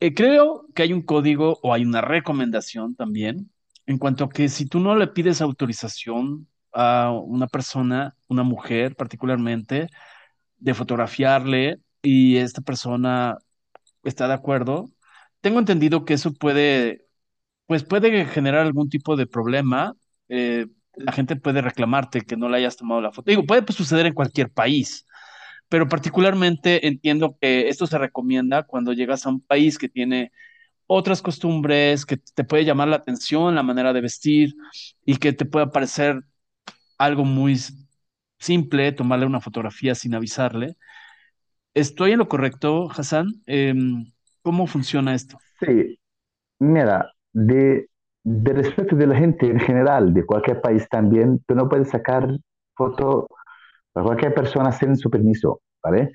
[0.00, 3.50] Eh, creo que hay un código o hay una recomendación también
[3.86, 8.96] en cuanto a que si tú no le pides autorización a una persona, una mujer
[8.96, 9.88] particularmente,
[10.58, 13.38] de fotografiarle y esta persona
[14.02, 14.90] está de acuerdo,
[15.40, 17.06] tengo entendido que eso puede
[17.66, 19.94] pues puede generar algún tipo de problema.
[20.28, 23.30] Eh, la gente puede reclamarte que no le hayas tomado la foto.
[23.30, 25.06] Digo, puede pues, suceder en cualquier país,
[25.68, 30.32] pero particularmente entiendo que esto se recomienda cuando llegas a un país que tiene
[30.86, 34.54] otras costumbres, que te puede llamar la atención la manera de vestir
[35.04, 36.22] y que te puede parecer
[36.98, 37.58] algo muy
[38.38, 40.76] simple tomarle una fotografía sin avisarle.
[41.74, 43.42] ¿Estoy en lo correcto, Hassan?
[43.46, 44.12] Em,
[44.42, 45.38] ¿Cómo funciona esto?
[45.60, 45.98] Sí,
[46.60, 47.88] mira, de,
[48.24, 52.28] de respeto de la gente en general, de cualquier país también, tú no puedes sacar
[52.76, 53.28] foto
[53.94, 56.12] a cualquier persona sin su permiso, ¿vale?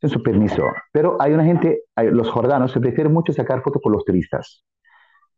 [0.00, 0.64] Sin su permiso.
[0.92, 4.64] Pero hay una gente, los jordanos se prefieren mucho sacar fotos con los turistas,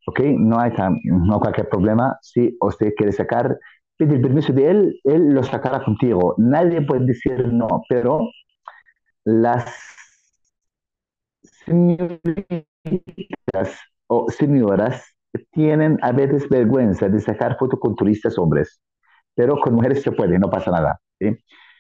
[0.06, 0.20] ¿ok?
[0.39, 2.19] No hay tan, no cualquier problema.
[2.23, 3.59] Si usted quiere sacar,
[3.97, 6.35] pide el permiso de él, él lo sacará contigo.
[6.39, 8.28] Nadie puede decir no, pero
[9.24, 9.66] las
[11.65, 12.20] señoritas
[14.06, 15.14] o señoras
[15.52, 18.81] tienen a veces vergüenza de sacar fotos con turistas hombres,
[19.35, 21.01] pero con mujeres se puede, no pasa nada.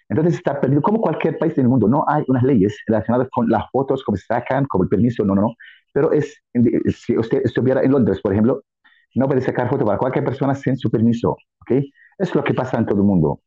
[0.08, 3.64] Entonces está perdido, como cualquier país del mundo, no hay unas leyes relacionadas con las
[3.70, 5.54] fotos, cómo se sacan, como el permiso, no, no, no.
[5.92, 6.42] Pero es,
[6.96, 8.62] si usted estuviera en Londres, por ejemplo,
[9.14, 11.36] no puede sacar fotos para cualquier persona sin su permiso.
[12.18, 13.40] Es lo que pasa en todo el mundo.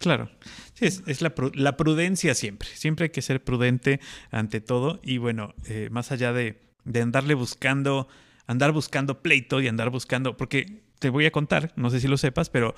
[0.00, 0.28] Claro,
[0.74, 4.00] sí, es, la, la, prudencia siempre, siempre hay que ser prudente
[4.30, 8.08] ante todo y bueno, eh, más allá de, de andarle buscando
[8.46, 12.16] andar buscando pleito y andar buscando, porque te voy a contar, no sé si lo
[12.16, 12.74] sepas, pero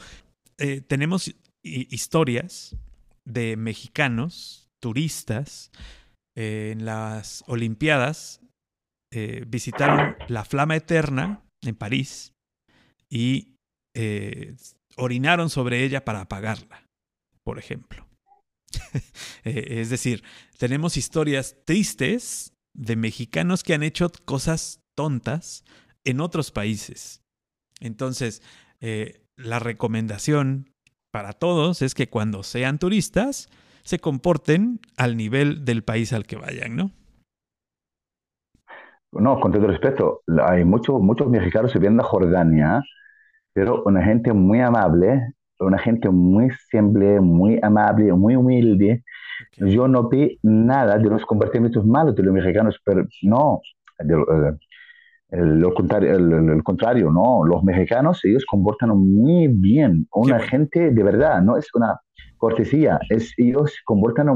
[0.59, 2.77] eh, tenemos historias
[3.25, 5.71] de mexicanos, turistas,
[6.37, 8.41] eh, en las Olimpiadas,
[9.13, 12.33] eh, visitaron la Flama Eterna en París
[13.09, 13.55] y
[14.97, 16.87] orinaron sobre ella para apagarla,
[17.45, 18.07] por ejemplo.
[19.45, 20.25] Es decir,
[20.59, 25.65] tenemos historias tristes de mexicanos que han hecho cosas tontas
[26.05, 27.23] en otros países.
[27.81, 28.43] Entonces,
[28.81, 30.71] eh, la recomendación
[31.11, 33.49] para todos es que cuando sean turistas,
[33.85, 36.91] se comporten al nivel del país al que vayan, ¿no?
[39.13, 42.83] No, con todo respeto, hay muchos muchos mexicanos que vienen a Jordania,
[43.53, 49.05] pero una gente muy amable, una gente muy simple, muy amable, muy humilde.
[49.57, 53.61] Yo no vi nada de los comportamientos malos de los mexicanos, pero no,
[55.31, 61.03] eh, lo contrario, el, contrario, no, los mexicanos, ellos comportan muy bien, una gente de
[61.03, 62.01] verdad, no es una
[62.37, 64.29] cortesía, es ellos comportan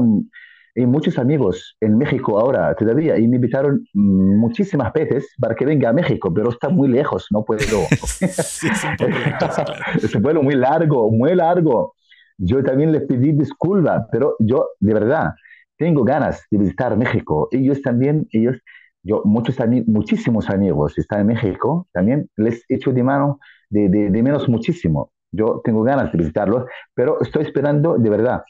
[0.75, 5.89] y muchos amigos en México ahora todavía y me invitaron muchísimas veces para que venga
[5.89, 7.59] a México, pero está muy lejos, no puedo.
[8.05, 11.95] sí, es un vuelo muy largo, muy largo.
[12.37, 15.33] Yo también les pedí disculpas, pero yo de verdad
[15.77, 17.49] tengo ganas de visitar México.
[17.51, 18.57] Ellos también, ellos,
[19.03, 19.55] yo muchos
[19.87, 23.39] muchísimos amigos están en México, también les echo de mano
[23.69, 25.11] de, de, de menos muchísimo.
[25.31, 28.43] Yo tengo ganas de visitarlos, pero estoy esperando de verdad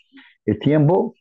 [0.46, 1.14] el tiempo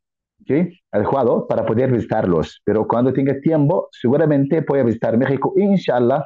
[0.47, 0.81] ¿sí?
[0.93, 2.61] adecuado para poder visitarlos.
[2.65, 5.53] Pero cuando tenga tiempo, seguramente voy a visitar México.
[5.57, 6.25] Inshallah,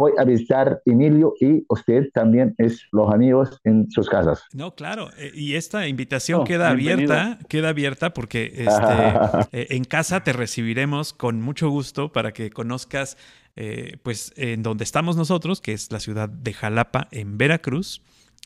[0.00, 4.42] voy a visitar Emilio y usted también es los amigos en sus casas.
[4.54, 5.10] No, claro.
[5.18, 11.12] Eh, y esta invitación queda abierta, queda abierta porque este, eh, en casa te recibiremos
[11.12, 13.18] con mucho gusto para que conozcas,
[13.56, 18.00] eh, pues, en donde estamos nosotros, que es la ciudad de Jalapa, en Veracruz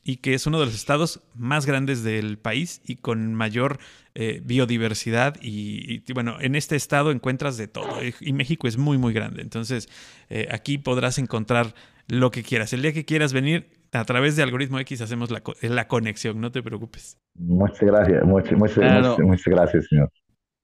[0.04, 3.78] y que es uno de los estados más grandes del país y con mayor
[4.14, 5.36] eh, biodiversidad.
[5.40, 9.42] Y, bueno, en este estado encuentras de todo y México es muy, muy grande.
[9.42, 9.88] Entonces,
[10.28, 11.74] eh, aquí podrás encontrar
[12.06, 12.72] lo que quieras.
[12.74, 16.52] El día que quieras venir, a través de Algoritmo X hacemos la, la conexión, no
[16.52, 17.18] te preocupes.
[17.34, 20.10] Muchas gracias, muchas, muchas, muchas gracias, señor.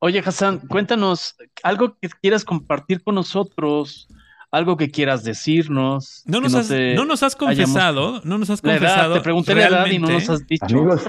[0.00, 4.08] Oye, Hassan, cuéntanos algo que quieras compartir con nosotros
[4.50, 6.22] algo que quieras decirnos.
[6.26, 9.14] No nos, has, no, nos has confesado, no nos has confesado.
[9.14, 10.66] te pregunté la edad y no nos has dicho.
[10.66, 11.06] Amigos,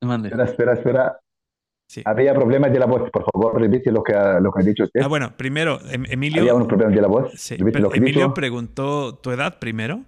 [0.00, 1.20] espera, espera, espera.
[2.04, 5.00] Había problemas de la voz, por favor, repite lo que, lo que ha dicho usted.
[5.02, 6.40] Ah, bueno, primero, em, Emilio.
[6.42, 7.32] Había unos problemas de la voz.
[7.36, 7.56] Sí,
[7.94, 10.04] Emilio preguntó tu edad primero.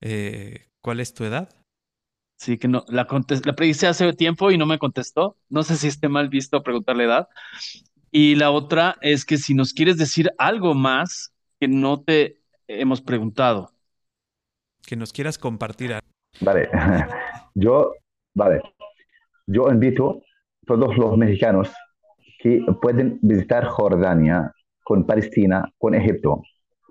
[0.00, 1.48] Eh, ¿Cuál es tu edad?
[2.38, 3.08] Sí, que no, la,
[3.44, 5.36] la predije hace tiempo y no me contestó.
[5.48, 7.28] No sé si esté mal visto preguntarle edad.
[8.18, 13.02] Y la otra es que si nos quieres decir algo más que no te hemos
[13.02, 13.70] preguntado.
[14.86, 15.92] Que nos quieras compartir.
[16.40, 16.70] Vale,
[17.54, 17.92] yo,
[18.34, 18.62] vale,
[19.46, 20.22] yo invito
[20.62, 21.70] a todos los mexicanos
[22.38, 24.50] que pueden visitar Jordania
[24.82, 26.40] con Palestina, con Egipto,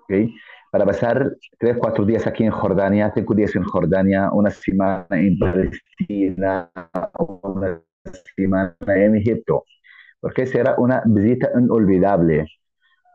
[0.04, 0.32] ¿okay?
[0.70, 5.36] para pasar tres, cuatro días aquí en Jordania, cinco días en Jordania, una semana en
[5.40, 6.70] Palestina,
[7.18, 7.82] una
[8.36, 9.64] semana en Egipto
[10.26, 12.46] porque será una visita inolvidable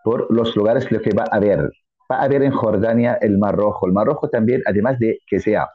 [0.02, 1.70] por los lugares lo que va a haber.
[2.10, 3.86] Va a haber en Jordania el Mar Rojo.
[3.86, 5.68] El Mar Rojo también, además de que sea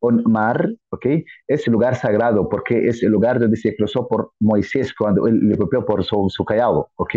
[0.00, 1.06] un mar, ¿ok?
[1.46, 5.54] Es lugar sagrado porque es el lugar donde se cruzó por Moisés cuando él le
[5.54, 7.14] golpeó por su, su callado, ¿ok?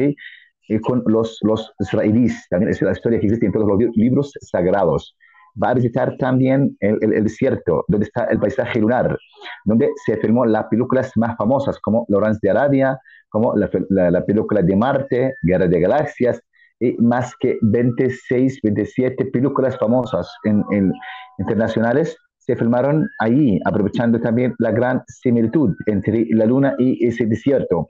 [0.67, 4.31] Y con los, los israelíes, también es la historia que existe en todos los libros
[4.41, 5.17] sagrados
[5.61, 9.17] va a visitar también el, el, desierto, donde está el paisaje lunar,
[9.65, 12.99] donde se filmó las películas más famosas, como Lawrence de Arabia,
[13.29, 16.41] como la, la, película de Marte, Guerra de Galaxias,
[16.79, 20.91] y más que 26, 27 películas famosas en, en,
[21.39, 27.87] internacionales se filmaron ahí, aprovechando también la gran similitud entre la luna y ese desierto.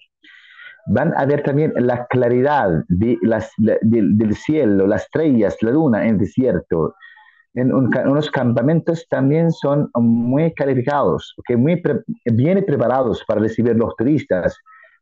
[0.87, 6.11] Van a ver también la claridad de las, del cielo, las estrellas, la luna en
[6.11, 6.93] el desierto,
[7.55, 11.81] en, unos campamentos también son muy calificados, que muy
[12.25, 14.57] bien preparados para recibir los turistas,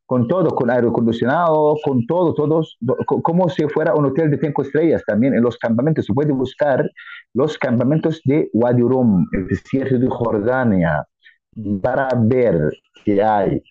[0.06, 4.62] con todo, con aire acondicionado, con todo, todos, como si fuera un hotel de cinco
[4.62, 6.06] estrellas también en los campamentos.
[6.06, 6.88] Se puede buscar
[7.34, 11.06] los campamentos de Wadi Rum, el desierto de Jordania,
[11.82, 12.70] para ver
[13.06, 13.64] qué hay.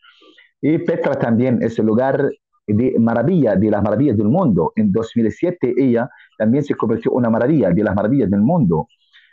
[0.60, 2.28] Y Petra también es el lugar
[2.66, 4.72] de maravilla, de las maravillas del mundo.
[4.76, 6.09] En 2007 ella
[6.39, 8.89] también se convirtió en una maravilla, de las maravillas del mundo,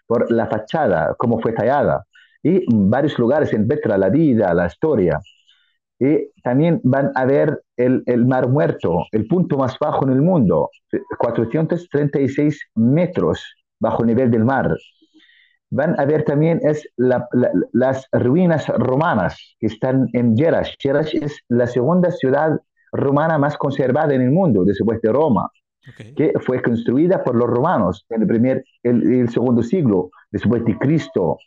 [0.07, 2.05] por la fachada, cómo fue tallada.
[2.41, 5.19] Y varios lugares en Petra, la vida, la historia.
[5.99, 10.21] Y también van a ver el, el Mar Muerto, el punto más bajo en el
[10.21, 10.69] mundo,
[11.19, 13.43] 436 metros
[13.79, 14.75] bajo el nivel del mar.
[15.71, 20.73] Van a ver también es las ruinas romanas que están en Jerash.
[20.79, 22.59] Jerash es la segunda ciudad
[22.91, 25.49] romana más conservada en el mundo, después de Roma,
[26.15, 30.77] que fue construida por los romanos en el primer, el, el segundo siglo después de
[30.77, 31.37] Cristo.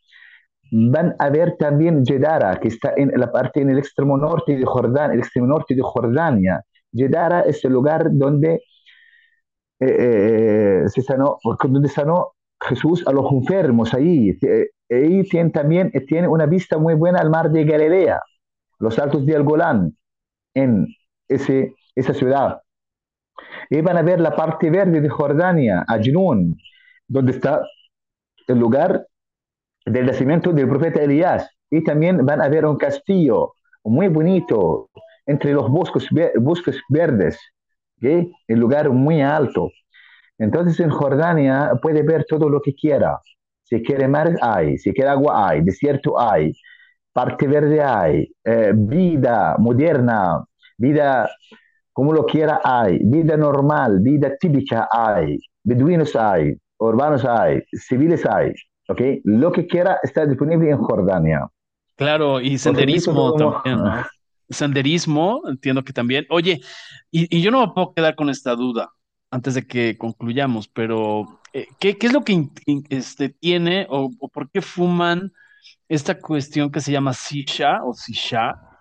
[0.73, 4.65] van a ver también Jedara, que está en la parte en el extremo norte de
[4.65, 6.63] Jordania, el extremo norte de Jordania.
[6.93, 8.63] Jedara es el lugar donde
[9.81, 14.39] eh, se sanó, donde sanó Jesús a los enfermos ahí.
[14.91, 18.21] Ahí tiene también tiene una vista muy buena al mar de Galilea,
[18.79, 19.97] los altos de Golán,
[20.55, 20.87] en
[21.35, 22.61] ese, esa ciudad.
[23.71, 26.57] Y van a ver la parte verde de Jordania, Ajnun,
[27.09, 27.63] donde está
[28.47, 29.07] el lugar
[29.87, 31.49] del nacimiento del profeta Elías.
[31.71, 33.55] Y también van a ver un castillo
[33.85, 34.91] muy bonito
[35.27, 37.39] entre los bosques, bosques verdes,
[37.97, 38.31] ¿okay?
[38.49, 39.71] el lugar muy alto.
[40.39, 43.19] Entonces en Jordania puede ver todo lo que quiera.
[43.63, 46.53] Si quiere mar hay, si quiere agua hay, desierto hay,
[47.13, 50.45] parte verde hay, eh, vida moderna,
[50.83, 51.31] vida
[51.93, 58.53] como lo quiera hay, vida normal, vida típica hay, beduinos hay, urbanos hay, civiles hay,
[58.89, 59.01] ¿ok?
[59.25, 61.47] Lo que quiera está disponible en Jordania.
[61.97, 63.79] Claro, y senderismo también,
[64.49, 66.27] Senderismo, entiendo que también.
[66.29, 66.61] Oye,
[67.11, 68.91] y, yo no me puedo quedar con esta duda
[69.31, 72.49] antes de que concluyamos, pero eh, ¿qué, es lo que
[72.91, 75.33] este, tiene o, o, por qué fuman
[75.89, 78.72] esta cuestión que se llama sisha o sisha?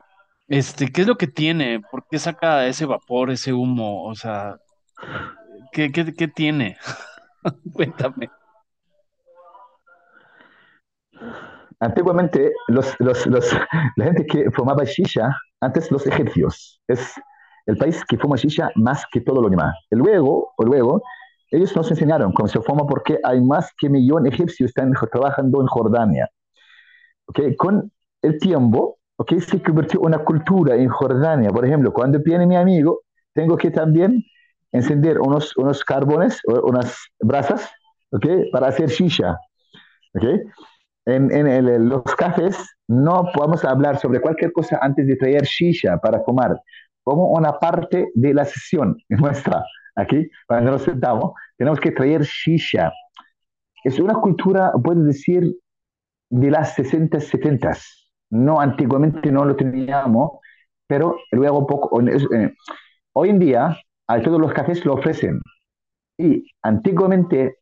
[0.52, 1.80] Este, ¿qué es lo que tiene?
[1.80, 4.04] ¿Por qué saca ese vapor, ese humo?
[4.04, 4.58] O sea,
[5.72, 6.78] ¿qué, qué, tiene?
[7.74, 8.30] Cuéntame.
[11.80, 13.54] Antiguamente, los, los, los,
[13.96, 17.14] la gente que fumaba shisha, antes los egipcios, es
[17.66, 19.74] el país que fuma shisha más que todo lo demás.
[19.90, 21.02] Luego, luego,
[21.50, 25.68] ellos nos enseñaron cómo se fuma porque hay más que millón egipcios están trabajando en
[25.68, 26.30] Jordania.
[27.28, 27.90] Okay, con
[28.22, 29.40] el tiempo, ¿ok?
[29.40, 31.52] Se convirtió en una cultura en Jordania.
[31.52, 33.02] Por ejemplo, cuando viene mi amigo,
[33.34, 34.24] tengo que también
[34.72, 37.70] encender unos, unos carbones, unas brasas,
[38.12, 38.26] ¿ok?
[38.52, 39.38] Para hacer shisha,
[40.16, 40.24] ¿ok?
[41.06, 42.58] En, en los cafés
[42.88, 46.60] no podemos hablar sobre cualquier cosa antes de traer shisha para fumar,
[47.04, 49.64] como una parte de la sesión nuestra.
[49.96, 52.92] Aquí, cuando nos sentamos, tenemos que traer shisha.
[53.84, 55.44] Es una cultura, puedo decir,
[56.30, 57.74] de las 60, 70
[58.32, 60.40] no antiguamente no lo teníamos,
[60.88, 62.54] pero luego poco, eh,
[63.14, 63.78] hoy en día
[64.08, 65.40] a todos los cafés lo ofrecen.
[66.18, 67.58] Y antiguamente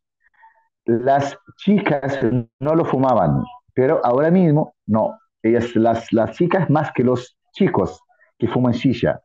[0.86, 2.20] las chicas
[2.60, 3.44] no lo fumaban,
[3.74, 5.18] pero ahora mismo no.
[5.42, 8.02] Ellas, las, las chicas más que los chicos
[8.38, 9.22] que fuman shisha.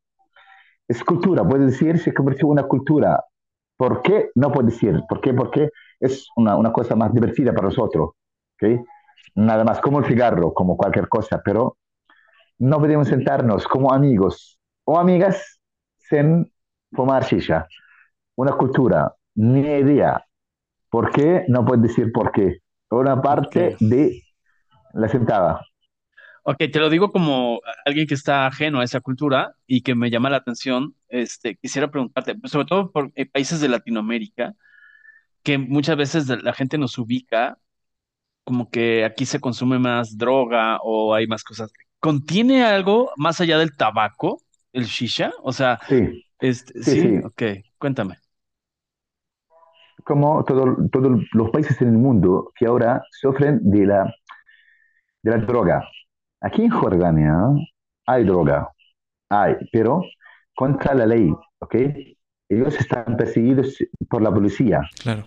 [0.86, 3.24] Es cultura, puede decir, se convirtió una cultura.
[3.76, 4.30] ¿Por qué?
[4.34, 5.02] No puede decir.
[5.08, 5.32] ¿Por qué?
[5.34, 8.10] Porque es una, una cosa más divertida para nosotros.
[8.54, 8.78] ¿okay?
[9.34, 11.78] Nada más como el cigarro, como cualquier cosa, pero
[12.58, 15.60] no podemos sentarnos como amigos o amigas
[15.98, 16.52] sin
[16.92, 17.66] fumar shisha.
[18.36, 20.24] Una cultura, ni idea.
[20.88, 21.44] ¿Por qué?
[21.48, 22.58] No puedes decir por qué.
[22.90, 24.22] Una parte de
[24.92, 25.60] la sentada.
[26.44, 30.10] Ok, te lo digo como alguien que está ajeno a esa cultura y que me
[30.10, 30.94] llama la atención.
[31.08, 34.54] Este, quisiera preguntarte, sobre todo por eh, países de Latinoamérica,
[35.42, 37.58] que muchas veces la gente nos ubica
[38.44, 41.72] como que aquí se consume más droga o hay más cosas.
[41.98, 44.42] ¿Contiene algo más allá del tabaco,
[44.72, 45.32] el shisha?
[45.42, 47.42] O sea, sí, este, sí, ok,
[47.78, 48.18] cuéntame.
[50.04, 54.14] Como todos los países en el mundo que ahora sufren de la,
[55.22, 55.88] de la droga.
[56.42, 57.34] Aquí en Jordania
[58.04, 58.68] hay droga,
[59.30, 60.02] hay, pero
[60.54, 61.74] contra la ley, ¿ok?
[62.50, 63.78] Ellos están perseguidos
[64.10, 64.82] por la policía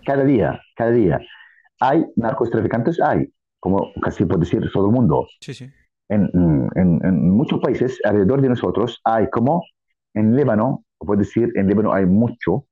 [0.06, 1.20] cada día, cada día
[1.80, 5.26] hay narcotraficantes, hay, como casi puede decir todo el mundo.
[5.40, 5.70] Sí, sí.
[6.10, 6.30] En,
[6.74, 9.62] en, muchos países alrededor de nosotros hay como
[10.14, 12.64] en Líbano, puede decir, en Líbano hay mucho,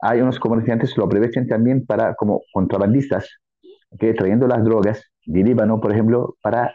[0.00, 3.28] hay unos comerciantes que lo aprovechan también para como contrabandistas,
[3.98, 6.72] que trayendo las drogas de Líbano, por ejemplo, para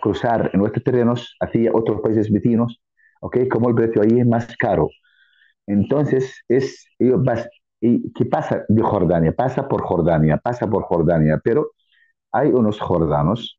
[0.00, 2.80] cruzar en nuestros terrenos hacia otros países vecinos,
[3.20, 4.88] okay, como el precio ahí es más caro.
[5.66, 7.22] Entonces, es, ellos
[7.80, 9.32] ¿Y qué pasa de Jordania?
[9.32, 11.72] Pasa por Jordania, pasa por Jordania, pero
[12.32, 13.58] hay unos jordanos,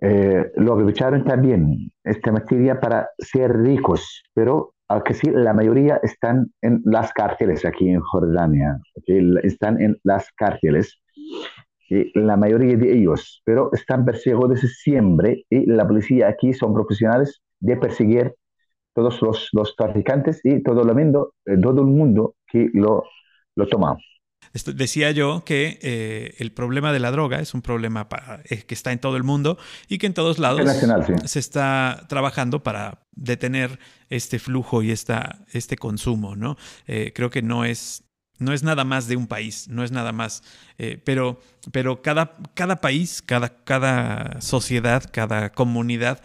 [0.00, 6.52] eh, lo aprovecharon también esta materia para ser ricos, pero aunque sí, la mayoría están
[6.62, 8.80] en las cárceles aquí en Jordania,
[9.42, 11.00] están en las cárceles,
[11.90, 16.72] y la mayoría de ellos, pero están perseguidos desde siempre y la policía aquí son
[16.72, 18.34] profesionales de perseguir
[18.94, 23.04] todos los, los traficantes y todo el mundo, eh, todo el mundo que lo,
[23.56, 23.96] lo toma.
[24.74, 28.08] decía yo que eh, el problema de la droga es un problema
[28.44, 29.58] eh, que está en todo el mundo
[29.88, 30.68] y que en todos lados
[31.24, 36.56] se está trabajando para detener este flujo y esta, este consumo, ¿no?
[36.86, 38.04] creo que no es
[38.38, 40.42] no es nada más de un país, no es nada más,
[41.04, 41.38] pero,
[41.72, 46.22] pero cada, cada país, cada, cada sociedad, cada comunidad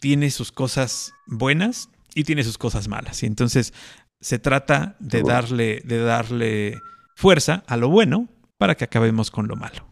[0.00, 3.22] tiene sus cosas buenas y tiene sus cosas malas.
[3.22, 3.72] Y entonces
[4.20, 6.80] se trata de darle, de darle
[7.16, 8.28] fuerza a lo bueno
[8.58, 9.88] para que acabemos con lo malo.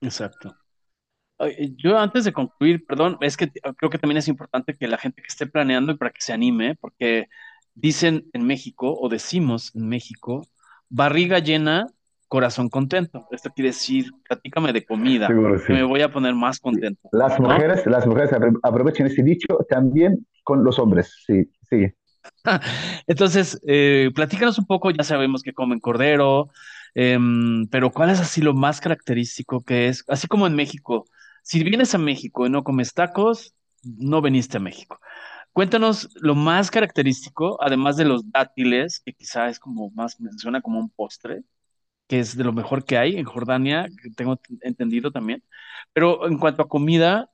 [0.00, 0.56] Exacto.
[1.76, 5.20] Yo antes de concluir, perdón, es que creo que también es importante que la gente
[5.20, 7.28] que esté planeando y para que se anime, porque
[7.74, 10.46] dicen en México o decimos en México,
[10.88, 11.88] barriga llena,
[12.28, 13.26] corazón contento.
[13.30, 17.08] Esto quiere decir, platícame de comida, que me voy a poner más contento.
[17.12, 18.30] Las mujeres, las mujeres
[18.62, 21.86] aprovechen ese dicho también con los hombres, sí, sí.
[23.06, 26.50] Entonces, eh, platícanos un poco, ya sabemos que comen cordero,
[26.94, 30.04] em, pero ¿cuál es así lo más característico que es?
[30.08, 31.06] Así como en México,
[31.42, 35.00] si vienes a México y no comes tacos, no veniste a México.
[35.52, 40.60] Cuéntanos lo más característico, además de los dátiles, que quizá es como más, me suena
[40.60, 41.42] como un postre,
[42.08, 45.42] que es de lo mejor que hay en Jordania, que tengo entendido también.
[45.92, 47.30] Pero en cuanto a comida,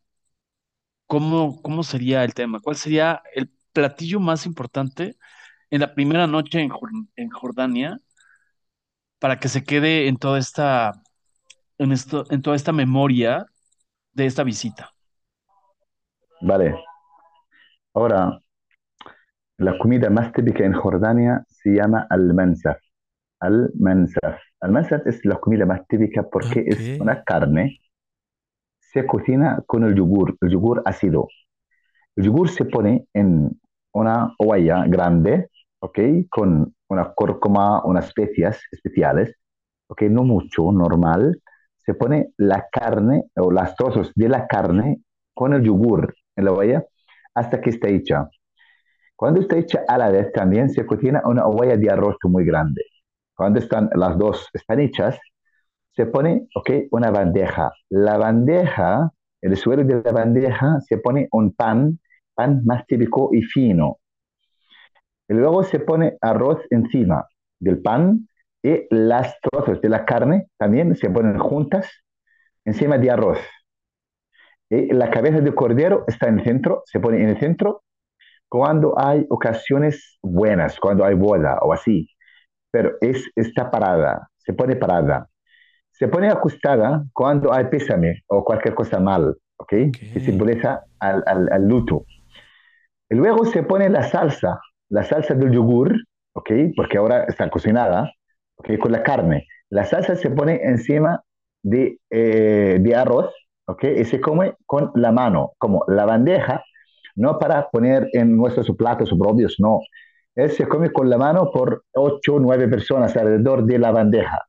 [1.07, 2.61] ¿cómo, cómo sería el tema?
[2.61, 5.17] ¿Cuál sería el platillo más importante
[5.71, 6.71] en la primera noche en,
[7.17, 7.99] en Jordania
[9.19, 10.93] para que se quede en toda esta,
[11.79, 13.47] en esto, en toda esta memoria
[14.13, 14.93] de esta visita?
[16.43, 16.75] Vale.
[17.95, 18.39] Ahora,
[19.59, 22.79] la comida más típica en Jordania se llama al-mansaf.
[23.41, 24.41] Al-mansaf.
[24.63, 27.81] Al-mansaf es la comida más típica porque es una carne.
[28.79, 31.27] Se cocina con el yogur, el yogur ácido.
[32.15, 33.61] El yogur se pone en
[33.93, 35.49] una olla grande,
[35.81, 35.99] ¿ok?
[36.31, 39.35] Con una cúrcuma, unas especias especiales,
[39.89, 40.03] ¿ok?
[40.03, 41.43] No mucho, normal.
[41.79, 45.03] Se pone la carne o las trozos de la carne
[45.35, 46.85] con el yogur en la olla
[47.35, 48.29] hasta que está hecha.
[49.17, 52.83] Cuando está hecha a la vez también se cocina una olla de arroz muy grande.
[53.43, 55.19] Cuando están las dos están hechas,
[55.97, 57.73] se pone, ok, una bandeja.
[57.89, 59.11] La bandeja,
[59.41, 61.99] el suelo de la bandeja se pone un pan
[62.37, 63.97] pan más típico y fino.
[65.29, 67.27] Y luego se pone arroz encima
[67.59, 68.29] del pan
[68.63, 71.91] y las trozos de la carne también se ponen juntas
[72.65, 73.41] encima de arroz.
[74.71, 77.83] Y la cabeza de cordero está en el centro, se pone en el centro
[78.49, 82.07] cuando hay ocasiones buenas, cuando hay boda o así.
[82.73, 85.29] Pero es, está parada, se pone parada.
[85.93, 89.71] Se pone acostada cuando hay pésame o cualquier cosa mal, ¿ok?
[90.13, 92.07] Que simboliza al, al, al luto.
[93.11, 95.95] Y luego se pone la salsa, la salsa del yogur,
[96.35, 96.51] ¿ok?
[96.77, 98.11] Porque ahora está cocinada,
[98.57, 98.79] ¿ok?
[98.81, 99.47] Con la carne.
[99.71, 101.23] La salsa se pone encima
[101.63, 103.33] de, eh, de arroz,
[103.67, 103.85] ¿ok?
[103.99, 106.65] Y se come con la mano, como la bandeja,
[107.17, 109.81] no para poner en nuestros platos propios, no.
[110.35, 114.41] Él se come con la mano por ocho o nueve personas alrededor de la bandeja.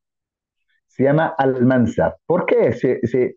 [0.88, 2.16] Se llama almanza.
[2.26, 3.36] ¿Por qué se, se,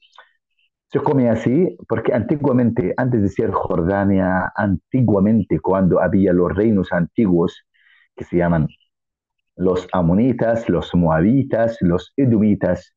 [0.89, 7.64] se come así porque antiguamente, antes de ser Jordania, antiguamente cuando había los reinos antiguos
[8.16, 8.68] que se llaman
[9.56, 12.94] los amonitas, los moabitas, los edomitas,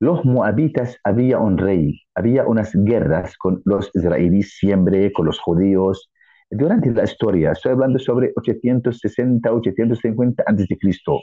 [0.00, 6.10] los moabitas había un rey, había unas guerras con los israelíes siempre, con los judíos.
[6.50, 11.20] Durante la historia, estoy hablando sobre 860, 850 antes de Cristo.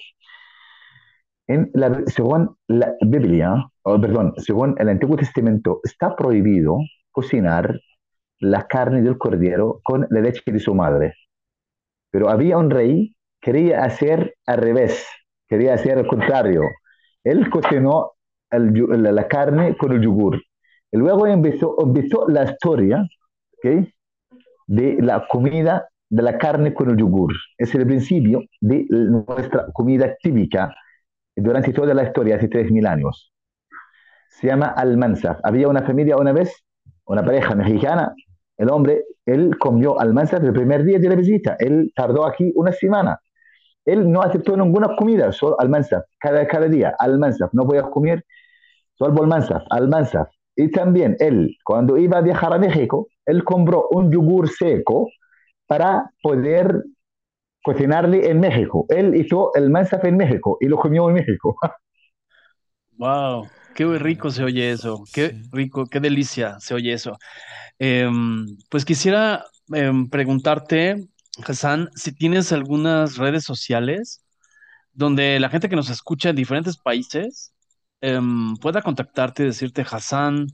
[1.48, 6.78] En la, según la Biblia, perdón, según el Antiguo Testamento, está prohibido
[7.12, 7.80] cocinar
[8.40, 11.14] la carne del cordero con la leche de su madre.
[12.12, 15.06] Pero había un rey que quería hacer al revés,
[15.48, 16.64] quería hacer al contrario.
[17.24, 18.14] Él cocinó
[18.52, 20.42] la carne con el yogur.
[20.92, 23.06] Y luego empezó, empezó la historia
[23.58, 23.95] ¿okay?
[24.68, 27.34] De la comida de la carne con el yogur.
[27.58, 30.74] Es el principio de nuestra comida típica
[31.36, 33.34] durante toda la historia, hace 3.000 años.
[34.30, 35.40] Se llama Almanzaf.
[35.44, 36.64] Había una familia una vez,
[37.06, 38.14] una pareja mexicana,
[38.58, 42.72] el hombre, él comió almanzaf el primer día de la visita, él tardó aquí una
[42.72, 43.20] semana.
[43.86, 48.26] Él no aceptó ninguna comida, solo almanzaf, cada, cada día, almanzaf, no voy a comer,
[48.96, 50.30] solo almanzaf, almanzaf.
[50.56, 55.10] Y también él, cuando iba a viajar a México, él compró un yogur seco
[55.68, 56.84] para poder
[57.64, 58.86] cocinarle en México.
[58.90, 61.58] Él hizo el mansaf en México y lo comió en México.
[62.98, 67.18] Wow, qué rico se oye eso, qué rico, qué delicia se oye eso.
[67.78, 70.96] Em, pues quisiera em, preguntarte,
[71.46, 74.24] Hassan, si tienes algunas redes sociales
[74.94, 77.55] donde la gente que nos escucha en diferentes países
[78.06, 80.48] em, pueda contactarte y decirte, Hassan,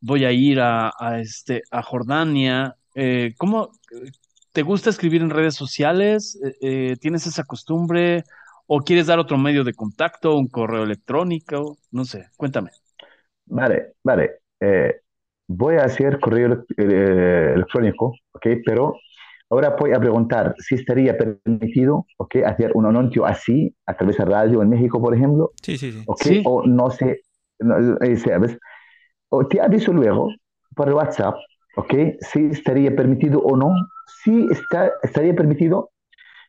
[0.00, 0.90] voy a ir a,
[1.20, 2.76] este, a Jordania.
[2.94, 3.70] Eh, ¿cómo,
[4.52, 6.38] ¿te gusta escribir en redes sociales?
[6.44, 8.24] Eh, eh, ¿Tienes esa costumbre?
[8.66, 11.78] ¿O quieres dar otro medio de contacto, un correo electrónico?
[11.90, 12.70] No sé, cuéntame.
[13.46, 14.40] Vale, vale.
[14.60, 15.00] Eh,
[15.48, 18.46] voy a hacer correo electrónico, ¿ok?
[18.64, 18.94] Pero
[19.50, 22.36] ahora voy a preguntar si estaría permitido, ¿ok?
[22.46, 25.50] Hacer un anuncio así a través de radio en México, por ejemplo.
[25.60, 26.02] Sí, sí, sí.
[26.06, 26.26] ¿Ok?
[26.44, 27.20] O no sé,
[27.58, 28.56] ¿sabes?
[29.28, 30.28] O te aviso luego
[30.74, 31.34] por WhatsApp,
[31.76, 31.94] ¿ok?
[32.20, 33.74] Si estaría permitido o no.
[34.22, 35.90] Si está, estaría permitido,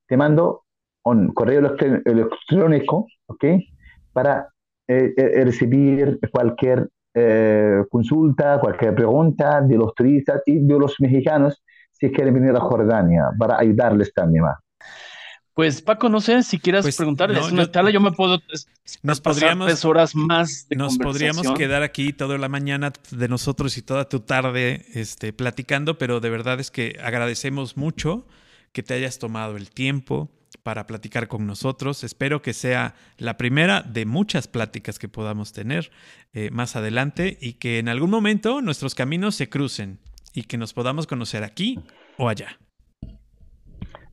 [0.07, 0.64] te mando
[1.03, 1.76] un correo
[2.06, 3.45] electrónico, ¿ok?
[4.14, 4.48] Para
[4.88, 11.64] eh, eh, recibir cualquier eh, consulta, cualquier pregunta de los turistas y de los mexicanos
[12.02, 14.57] si quieren venir a Jordania para ayudarles también más.
[15.53, 18.40] Pues Paco, no sé si quieras pues, preguntarles una yo, yo me puedo
[19.03, 23.78] nos podríamos tres horas más de nos podríamos quedar aquí toda la mañana de nosotros
[23.78, 28.26] y toda tu tarde este, platicando, pero de verdad es que agradecemos mucho
[28.72, 30.32] que te hayas tomado el tiempo
[30.64, 32.03] para platicar con nosotros.
[32.03, 35.91] Espero que sea la primera de muchas pláticas que podamos tener
[36.34, 39.99] eh, más adelante y que en algún momento nuestros caminos se crucen
[40.34, 41.80] y que nos podamos conocer aquí
[42.18, 42.58] o allá.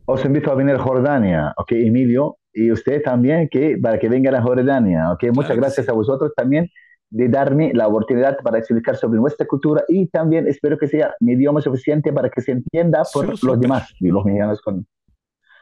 [0.07, 2.39] Os invito a venir a Jordania, ¿ok, Emilio?
[2.53, 5.25] Y usted también, que para que vengan a Jordania, ¿ok?
[5.35, 6.71] Muchas gracias a vosotros también
[7.11, 11.33] de darme la oportunidad para explicar sobre nuestra cultura y también espero que sea mi
[11.33, 14.87] idioma suficiente para que se entienda por los demás, y los mexicanos con...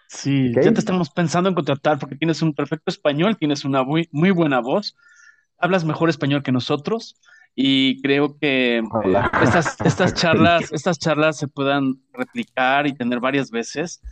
[0.08, 4.08] Sí, ya te estamos pensando en contratar porque tienes un perfecto español, tienes una muy,
[4.12, 4.96] muy buena voz,
[5.58, 7.20] hablas mejor español que nosotros
[7.58, 8.82] y creo que
[9.42, 14.02] estas, estas, charlas, estas charlas se puedan replicar y tener varias veces.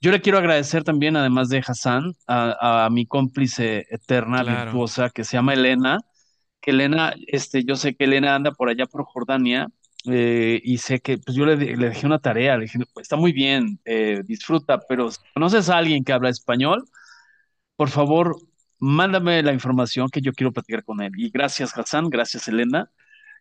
[0.00, 5.36] Yo le quiero agradecer también, además de Hassan, a, mi cómplice eterna, virtuosa, que se
[5.36, 6.00] llama Elena.
[6.60, 9.68] Que Elena, este, yo sé que Elena anda por allá por Jordania
[10.06, 13.32] eh, y sé que pues yo le, dejé una tarea, le dije, pues, está muy
[13.32, 16.84] bien, eh, disfruta, pero si conoces a alguien que habla español,
[17.76, 18.36] por favor,
[18.78, 21.12] mándame la información que yo quiero platicar con él.
[21.16, 22.90] Y gracias, Hassan, gracias, Elena.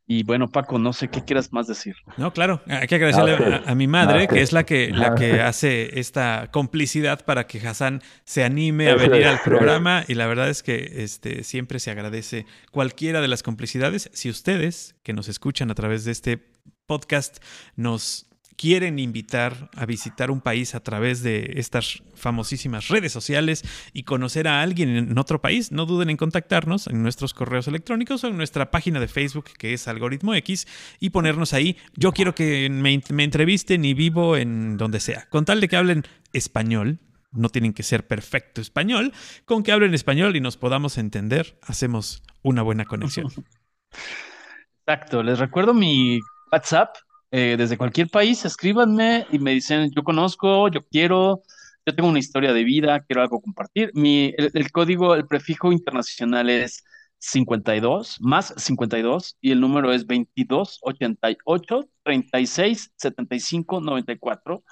[0.08, 1.96] Y bueno, Paco, no sé qué quieras más decir.
[2.18, 6.00] No, claro, hay que agradecerle a, mi madre, que es la que, la que hace
[6.00, 10.04] esta complicidad para que Hassan se anime a venir al programa.
[10.08, 14.12] Y la verdad es que este, siempre se agradece cualquiera de las complicidades.
[14.14, 16.56] Si ustedes que nos escuchan a través de este
[16.86, 17.44] podcast
[17.76, 23.64] nos quieren invitar a visitar un país a través de estas famosísimas redes sociales
[23.94, 28.24] y conocer a alguien en otro país, no duden en contactarnos en nuestros correos electrónicos
[28.24, 30.68] o en nuestra página de Facebook que es Algoritmo X
[31.00, 31.78] y ponernos ahí.
[31.96, 35.28] Yo quiero que me, entrevisten y vivo en donde sea.
[35.30, 36.04] Con tal de que hablen
[36.34, 37.00] español,
[37.32, 39.14] no tienen que ser perfecto español,
[39.46, 43.28] con que hablen español y nos podamos entender, hacemos una buena conexión.
[44.88, 46.20] Exacto, les recuerdo mi
[46.52, 46.96] WhatsApp
[47.32, 51.42] eh, desde cualquier país, escríbanme y me dicen, yo conozco, yo quiero,
[51.86, 53.92] yo tengo una historia de vida, quiero algo compartir.
[53.94, 56.84] Mi, el, código, el prefijo internacional es
[57.20, 64.64] 52 más 52 y el número es 22 88 36 75 94.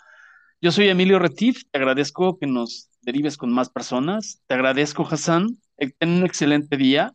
[0.62, 4.42] Yo soy Emilio Retif, te agradezco que nos derives con más personas.
[4.48, 5.58] Te agradezco, Hassan.
[5.78, 7.14] Eh, ten un excelente día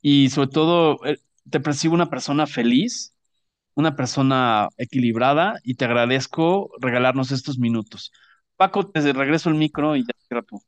[0.00, 1.18] y sobre todo eh,
[1.50, 3.14] te percibo una persona feliz
[3.78, 8.12] una persona equilibrada y te agradezco regalarnos estos minutos.
[8.56, 10.60] Paco, te regreso el micro y ya cierra tú.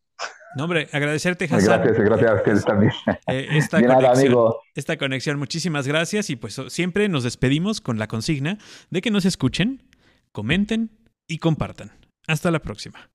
[0.55, 1.83] No, hombre, agradecerte, Hassan.
[1.83, 2.93] Gracias, gracias a ustedes también.
[3.27, 6.31] Eh, esta, conexión, esta conexión, muchísimas gracias.
[6.31, 8.59] Y pues siempre nos despedimos con la consigna
[8.91, 9.83] de que nos escuchen,
[10.31, 10.91] comenten
[11.27, 11.91] y compartan.
[12.29, 13.11] Hasta la próxima.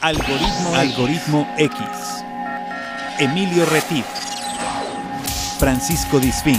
[0.00, 1.78] Algoritmo, Algoritmo X.
[3.20, 4.04] Emilio Retif.
[5.58, 6.58] Francisco Disfín.